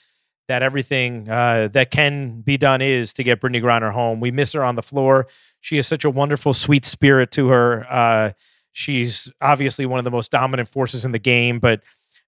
that 0.47 0.61
everything 0.61 1.29
uh, 1.29 1.69
that 1.69 1.91
can 1.91 2.41
be 2.41 2.57
done 2.57 2.81
is 2.81 3.13
to 3.13 3.23
get 3.23 3.39
Brittney 3.39 3.61
Griner 3.61 3.93
home. 3.93 4.19
We 4.19 4.31
miss 4.31 4.53
her 4.53 4.63
on 4.63 4.75
the 4.75 4.81
floor. 4.81 5.27
She 5.61 5.77
has 5.77 5.87
such 5.87 6.03
a 6.03 6.09
wonderful, 6.09 6.53
sweet 6.53 6.83
spirit 6.83 7.31
to 7.31 7.49
her. 7.49 7.85
Uh, 7.89 8.31
she's 8.73 9.31
obviously 9.39 9.85
one 9.85 9.99
of 9.99 10.05
the 10.05 10.11
most 10.11 10.31
dominant 10.31 10.67
forces 10.67 11.05
in 11.05 11.11
the 11.11 11.19
game, 11.19 11.59
but 11.59 11.81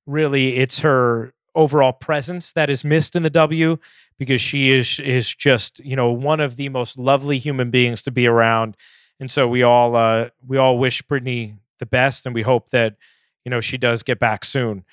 really, 0.05 0.57
it's 0.57 0.79
her 0.79 1.33
overall 1.55 1.93
presence 1.93 2.53
that 2.53 2.69
is 2.69 2.83
missed 2.83 3.15
in 3.15 3.23
the 3.23 3.29
W 3.29 3.77
because 4.17 4.41
she 4.41 4.71
is 4.71 4.99
is 4.99 5.33
just 5.33 5.79
you 5.79 5.95
know 5.95 6.11
one 6.11 6.39
of 6.39 6.55
the 6.55 6.69
most 6.69 6.97
lovely 6.97 7.37
human 7.37 7.71
beings 7.71 8.01
to 8.03 8.11
be 8.11 8.27
around, 8.27 8.77
and 9.19 9.31
so 9.31 9.47
we 9.47 9.63
all 9.63 9.95
uh, 9.95 10.29
we 10.45 10.57
all 10.57 10.77
wish 10.77 11.01
Brittney 11.03 11.57
the 11.79 11.85
best, 11.85 12.25
and 12.25 12.35
we 12.35 12.41
hope 12.41 12.69
that 12.71 12.95
you 13.43 13.49
know 13.49 13.61
she 13.61 13.77
does 13.77 14.03
get 14.03 14.19
back 14.19 14.45
soon. 14.45 14.83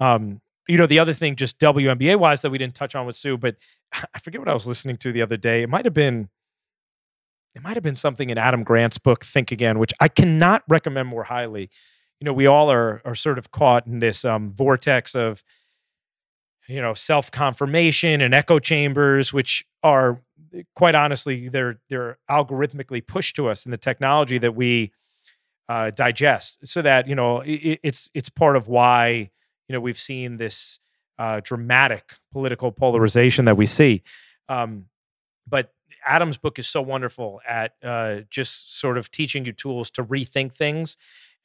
Um, 0.00 0.40
you 0.68 0.76
know, 0.76 0.86
the 0.86 0.98
other 0.98 1.12
thing, 1.12 1.36
just 1.36 1.58
WNBA 1.58 2.18
wise, 2.18 2.42
that 2.42 2.50
we 2.50 2.58
didn't 2.58 2.74
touch 2.74 2.94
on 2.94 3.06
with 3.06 3.16
Sue, 3.16 3.36
but 3.36 3.56
I 4.14 4.18
forget 4.18 4.40
what 4.40 4.48
I 4.48 4.54
was 4.54 4.66
listening 4.66 4.96
to 4.98 5.12
the 5.12 5.22
other 5.22 5.36
day. 5.36 5.62
It 5.62 5.68
might 5.68 5.84
have 5.84 5.94
been, 5.94 6.28
it 7.54 7.62
might 7.62 7.74
have 7.74 7.82
been 7.82 7.96
something 7.96 8.30
in 8.30 8.38
Adam 8.38 8.62
Grant's 8.62 8.98
book, 8.98 9.24
Think 9.24 9.50
Again, 9.52 9.78
which 9.78 9.92
I 10.00 10.08
cannot 10.08 10.62
recommend 10.68 11.08
more 11.08 11.24
highly. 11.24 11.68
You 12.20 12.26
know, 12.26 12.32
we 12.32 12.46
all 12.46 12.70
are 12.70 13.02
are 13.04 13.14
sort 13.14 13.38
of 13.38 13.50
caught 13.50 13.86
in 13.86 13.98
this 13.98 14.24
um, 14.24 14.52
vortex 14.52 15.14
of, 15.14 15.42
you 16.68 16.80
know, 16.80 16.94
self 16.94 17.30
confirmation 17.30 18.20
and 18.20 18.32
echo 18.32 18.58
chambers, 18.60 19.32
which 19.32 19.64
are 19.82 20.22
quite 20.74 20.94
honestly 20.94 21.48
they're 21.48 21.80
they're 21.88 22.18
algorithmically 22.30 23.06
pushed 23.06 23.36
to 23.36 23.48
us 23.48 23.64
in 23.64 23.70
the 23.70 23.76
technology 23.78 24.38
that 24.38 24.54
we 24.54 24.92
uh, 25.68 25.90
digest, 25.90 26.58
so 26.66 26.82
that 26.82 27.08
you 27.08 27.14
know 27.14 27.40
it, 27.40 27.80
it's 27.82 28.10
it's 28.14 28.28
part 28.28 28.56
of 28.56 28.68
why 28.68 29.30
you 29.68 29.72
know 29.72 29.80
we've 29.80 29.98
seen 29.98 30.36
this 30.36 30.80
uh, 31.18 31.40
dramatic 31.42 32.18
political 32.32 32.72
polarization 32.72 33.44
that 33.44 33.56
we 33.56 33.66
see. 33.66 34.02
Um, 34.48 34.86
but 35.48 35.72
Adam's 36.04 36.36
book 36.36 36.58
is 36.58 36.66
so 36.66 36.82
wonderful 36.82 37.40
at 37.48 37.74
uh, 37.82 38.20
just 38.28 38.78
sort 38.78 38.98
of 38.98 39.10
teaching 39.10 39.44
you 39.44 39.52
tools 39.52 39.90
to 39.92 40.04
rethink 40.04 40.52
things 40.52 40.96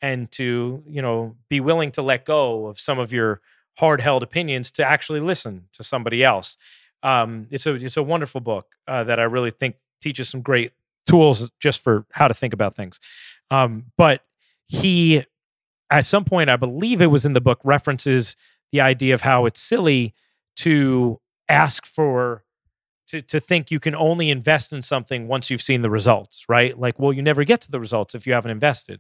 and 0.02 0.32
to 0.32 0.84
you 0.88 1.02
know 1.02 1.36
be 1.50 1.60
willing 1.60 1.92
to 1.92 2.02
let 2.02 2.26
go 2.26 2.68
of 2.68 2.80
some 2.80 3.00
of 3.00 3.14
your 3.14 3.42
hard 3.78 4.02
held 4.02 4.24
opinions 4.24 4.72
to 4.72 4.84
actually 4.84 5.20
listen 5.20 5.66
to 5.72 5.84
somebody 5.84 6.24
else. 6.24 6.58
Um, 7.04 7.48
it's 7.52 7.66
a 7.66 7.74
it's 7.74 7.98
a 7.98 8.04
wonderful 8.04 8.42
book 8.42 8.68
uh, 8.88 9.04
that 9.04 9.20
I 9.20 9.24
really 9.24 9.52
think 9.52 9.76
teaches 10.02 10.30
some 10.30 10.42
great 10.42 10.72
tools 11.06 11.50
just 11.60 11.82
for 11.82 12.06
how 12.12 12.28
to 12.28 12.34
think 12.34 12.54
about 12.54 12.76
things. 12.76 13.00
Um, 13.52 13.86
but 13.98 14.22
he 14.68 15.24
at 15.90 16.06
some 16.06 16.26
point, 16.26 16.50
I 16.50 16.58
believe 16.58 17.02
it 17.02 17.08
was 17.08 17.26
in 17.26 17.34
the 17.34 17.42
book, 17.42 17.62
references 17.64 18.36
the 18.72 18.82
idea 18.82 19.14
of 19.14 19.22
how 19.22 19.46
it's 19.46 19.62
silly 19.62 20.14
to 20.58 21.20
ask 21.48 21.86
for 21.86 22.44
to 23.08 23.22
to 23.22 23.40
think 23.40 23.72
you 23.72 23.80
can 23.80 23.96
only 23.96 24.30
invest 24.30 24.74
in 24.74 24.82
something 24.82 25.28
once 25.28 25.50
you've 25.50 25.62
seen 25.62 25.82
the 25.82 25.90
results, 25.90 26.44
right? 26.50 26.78
Like, 26.78 27.00
well, 27.00 27.14
you 27.14 27.22
never 27.22 27.44
get 27.44 27.62
to 27.62 27.72
the 27.72 27.80
results 27.80 28.16
if 28.16 28.28
you 28.28 28.34
haven't 28.34 28.52
invested. 28.52 29.00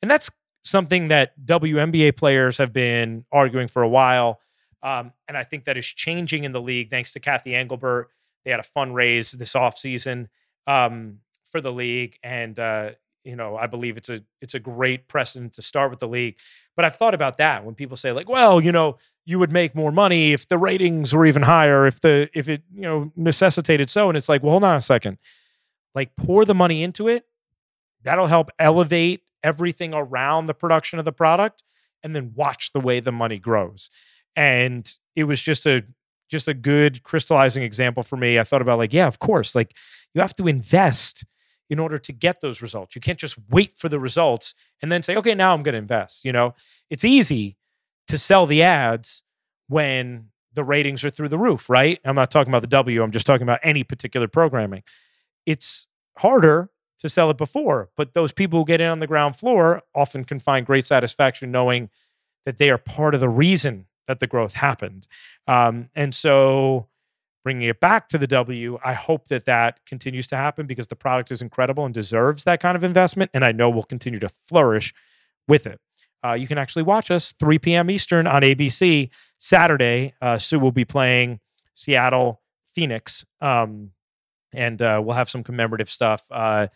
And 0.00 0.10
that's 0.10 0.30
something 0.62 1.08
that 1.08 1.32
WNBA 1.44 2.16
players 2.16 2.58
have 2.58 2.72
been 2.72 3.24
arguing 3.30 3.68
for 3.68 3.82
a 3.82 3.88
while. 3.88 4.40
Um, 4.82 5.12
and 5.28 5.36
I 5.36 5.44
think 5.44 5.64
that 5.64 5.76
is 5.76 5.86
changing 5.86 6.44
in 6.44 6.52
the 6.52 6.60
league 6.60 6.90
thanks 6.90 7.12
to 7.12 7.20
Cathy 7.20 7.54
Engelbert. 7.54 8.10
They 8.44 8.50
had 8.50 8.60
a 8.60 8.64
fundraise 8.64 9.32
this 9.32 9.52
offseason 9.54 10.28
um, 10.66 11.18
for 11.44 11.60
the 11.60 11.72
league. 11.72 12.18
And 12.22 12.58
uh, 12.58 12.90
you 13.24 13.36
know, 13.36 13.56
I 13.56 13.66
believe 13.66 13.96
it's 13.96 14.08
a 14.08 14.22
it's 14.40 14.54
a 14.54 14.60
great 14.60 15.08
precedent 15.08 15.52
to 15.54 15.62
start 15.62 15.90
with 15.90 16.00
the 16.00 16.08
league. 16.08 16.36
But 16.74 16.84
I've 16.84 16.96
thought 16.96 17.14
about 17.14 17.38
that 17.38 17.64
when 17.64 17.74
people 17.74 17.96
say 17.96 18.12
like, 18.12 18.28
well, 18.28 18.60
you 18.60 18.72
know, 18.72 18.96
you 19.24 19.38
would 19.38 19.52
make 19.52 19.74
more 19.74 19.92
money 19.92 20.32
if 20.32 20.48
the 20.48 20.58
ratings 20.58 21.14
were 21.14 21.26
even 21.26 21.42
higher, 21.42 21.86
if 21.86 22.00
the 22.00 22.28
if 22.34 22.48
it 22.48 22.62
you 22.74 22.82
know 22.82 23.12
necessitated 23.16 23.88
so, 23.88 24.08
and 24.08 24.16
it's 24.16 24.28
like, 24.28 24.42
well, 24.42 24.52
hold 24.52 24.64
on 24.64 24.76
a 24.76 24.80
second, 24.80 25.18
like 25.94 26.16
pour 26.16 26.44
the 26.44 26.54
money 26.54 26.82
into 26.82 27.08
it. 27.08 27.24
That'll 28.02 28.26
help 28.26 28.50
elevate 28.58 29.22
everything 29.44 29.94
around 29.94 30.46
the 30.46 30.54
production 30.54 30.98
of 30.98 31.04
the 31.04 31.12
product, 31.12 31.62
and 32.02 32.16
then 32.16 32.32
watch 32.34 32.72
the 32.72 32.80
way 32.80 32.98
the 32.98 33.12
money 33.12 33.38
grows. 33.38 33.90
And 34.36 34.90
it 35.16 35.24
was 35.24 35.42
just 35.42 35.66
a 35.66 35.84
just 36.28 36.48
a 36.48 36.54
good 36.54 37.02
crystallizing 37.02 37.62
example 37.62 38.02
for 38.02 38.16
me. 38.16 38.38
I 38.38 38.44
thought 38.44 38.62
about 38.62 38.78
like, 38.78 38.92
yeah, 38.92 39.06
of 39.06 39.18
course, 39.18 39.54
like 39.54 39.76
you 40.14 40.20
have 40.22 40.34
to 40.36 40.48
invest 40.48 41.24
in 41.68 41.78
order 41.78 41.98
to 41.98 42.12
get 42.12 42.40
those 42.40 42.62
results. 42.62 42.94
You 42.94 43.00
can't 43.00 43.18
just 43.18 43.36
wait 43.50 43.76
for 43.76 43.88
the 43.88 44.00
results 44.00 44.54
and 44.80 44.90
then 44.90 45.02
say, 45.02 45.14
okay, 45.16 45.34
now 45.34 45.54
I'm 45.54 45.62
going 45.62 45.74
to 45.74 45.78
invest. 45.78 46.24
You 46.24 46.32
know, 46.32 46.54
it's 46.90 47.04
easy 47.04 47.56
to 48.08 48.18
sell 48.18 48.46
the 48.46 48.62
ads 48.62 49.22
when 49.68 50.28
the 50.54 50.64
ratings 50.64 51.04
are 51.04 51.10
through 51.10 51.28
the 51.28 51.38
roof, 51.38 51.70
right? 51.70 51.98
I'm 52.04 52.14
not 52.14 52.30
talking 52.30 52.50
about 52.50 52.62
the 52.62 52.68
W, 52.68 53.02
I'm 53.02 53.10
just 53.10 53.26
talking 53.26 53.42
about 53.42 53.60
any 53.62 53.84
particular 53.84 54.28
programming. 54.28 54.82
It's 55.46 55.88
harder 56.18 56.70
to 56.98 57.08
sell 57.08 57.30
it 57.30 57.38
before, 57.38 57.88
but 57.96 58.12
those 58.12 58.32
people 58.32 58.60
who 58.60 58.64
get 58.66 58.80
in 58.80 58.88
on 58.88 59.00
the 59.00 59.06
ground 59.06 59.36
floor 59.36 59.82
often 59.94 60.24
can 60.24 60.38
find 60.38 60.66
great 60.66 60.86
satisfaction 60.86 61.50
knowing 61.50 61.90
that 62.44 62.58
they 62.58 62.70
are 62.70 62.78
part 62.78 63.14
of 63.14 63.20
the 63.20 63.28
reason 63.28 63.86
that 64.08 64.20
the 64.20 64.26
growth 64.26 64.54
happened. 64.54 65.06
Um, 65.46 65.88
and 65.94 66.14
so 66.14 66.88
bringing 67.44 67.68
it 67.68 67.80
back 67.80 68.08
to 68.08 68.18
the 68.18 68.26
W. 68.26 68.78
I 68.84 68.92
hope 68.92 69.28
that 69.28 69.44
that 69.46 69.84
continues 69.84 70.26
to 70.28 70.36
happen 70.36 70.66
because 70.66 70.86
the 70.86 70.96
product 70.96 71.30
is 71.30 71.42
incredible 71.42 71.84
and 71.84 71.92
deserves 71.92 72.44
that 72.44 72.60
kind 72.60 72.76
of 72.76 72.84
investment. 72.84 73.30
And 73.34 73.44
I 73.44 73.52
know 73.52 73.68
we'll 73.68 73.82
continue 73.82 74.20
to 74.20 74.28
flourish 74.28 74.94
with 75.48 75.66
it. 75.66 75.80
Uh, 76.24 76.34
you 76.34 76.46
can 76.46 76.58
actually 76.58 76.84
watch 76.84 77.10
us 77.10 77.32
3 77.32 77.58
p.m. 77.58 77.90
Eastern 77.90 78.26
on 78.26 78.42
ABC 78.42 79.10
Saturday. 79.38 80.14
Uh, 80.22 80.38
Sue 80.38 80.60
will 80.60 80.70
be 80.70 80.84
playing 80.84 81.40
Seattle 81.74 82.40
Phoenix, 82.74 83.24
um, 83.40 83.90
and 84.54 84.80
uh, 84.80 85.00
we'll 85.04 85.16
have 85.16 85.28
some 85.28 85.42
commemorative 85.42 85.90
stuff. 85.90 86.22
Uh, 86.30 86.68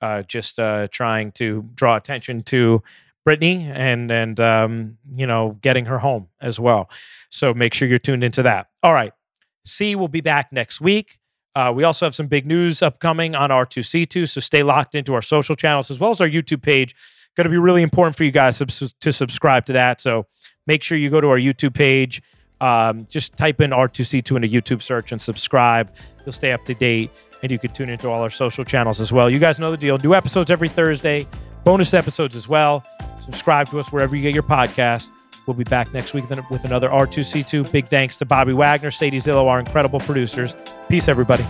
uh, 0.00 0.22
just 0.22 0.60
uh, 0.60 0.86
trying 0.92 1.32
to 1.32 1.68
draw 1.74 1.96
attention 1.96 2.42
to 2.42 2.82
Brittney 3.26 3.64
and 3.64 4.10
and 4.10 4.40
um, 4.40 4.98
you 5.14 5.26
know 5.26 5.58
getting 5.60 5.86
her 5.86 5.98
home 5.98 6.28
as 6.40 6.58
well. 6.58 6.90
So 7.30 7.54
make 7.54 7.74
sure 7.74 7.88
you're 7.88 7.98
tuned 7.98 8.24
into 8.24 8.42
that. 8.42 8.68
All 8.82 8.92
right. 8.92 9.12
C 9.64 9.94
will 9.94 10.08
be 10.08 10.20
back 10.20 10.52
next 10.52 10.80
week. 10.80 11.18
Uh, 11.54 11.72
we 11.74 11.84
also 11.84 12.06
have 12.06 12.14
some 12.14 12.26
big 12.26 12.46
news 12.46 12.82
upcoming 12.82 13.34
on 13.34 13.50
R2C2, 13.50 14.28
so 14.28 14.40
stay 14.40 14.62
locked 14.62 14.94
into 14.94 15.12
our 15.14 15.22
social 15.22 15.54
channels 15.54 15.90
as 15.90 16.00
well 16.00 16.10
as 16.10 16.20
our 16.20 16.28
YouTube 16.28 16.62
page. 16.62 16.94
Going 17.36 17.44
to 17.44 17.50
be 17.50 17.58
really 17.58 17.82
important 17.82 18.16
for 18.16 18.24
you 18.24 18.30
guys 18.30 18.58
to, 18.58 18.66
to, 19.00 19.12
subscribe 19.12 19.64
to 19.66 19.72
that. 19.74 20.00
So 20.00 20.26
make 20.66 20.82
sure 20.82 20.98
you 20.98 21.08
go 21.08 21.20
to 21.20 21.28
our 21.28 21.38
YouTube 21.38 21.74
page. 21.74 22.22
Um, 22.60 23.06
just 23.08 23.36
type 23.36 23.60
in 23.60 23.70
R2C2 23.70 24.36
in 24.36 24.44
a 24.44 24.48
YouTube 24.48 24.82
search 24.82 25.12
and 25.12 25.20
subscribe. 25.20 25.90
You'll 26.24 26.32
stay 26.32 26.52
up 26.52 26.64
to 26.66 26.74
date 26.74 27.10
and 27.42 27.50
you 27.50 27.58
can 27.58 27.72
tune 27.72 27.88
into 27.88 28.08
all 28.08 28.22
our 28.22 28.30
social 28.30 28.64
channels 28.64 29.00
as 29.00 29.12
well. 29.12 29.28
You 29.28 29.38
guys 29.38 29.58
know 29.58 29.70
the 29.70 29.76
deal. 29.76 29.98
New 29.98 30.14
episodes 30.14 30.50
every 30.50 30.68
Thursday, 30.68 31.26
bonus 31.64 31.94
episodes 31.94 32.36
as 32.36 32.48
well. 32.48 32.84
Subscribe 33.20 33.68
to 33.68 33.80
us 33.80 33.92
wherever 33.92 34.16
you 34.16 34.22
get 34.22 34.34
your 34.34 34.42
podcast. 34.42 35.10
We'll 35.46 35.54
be 35.54 35.64
back 35.64 35.92
next 35.92 36.14
week 36.14 36.28
with 36.28 36.64
another 36.64 36.88
R2C2. 36.88 37.70
Big 37.72 37.88
thanks 37.88 38.16
to 38.18 38.24
Bobby 38.24 38.52
Wagner, 38.52 38.90
Sadye 38.90 39.14
Zillo, 39.14 39.46
our 39.46 39.58
incredible 39.58 40.00
producers. 40.00 40.54
Peace, 40.88 41.08
everybody. 41.08 41.44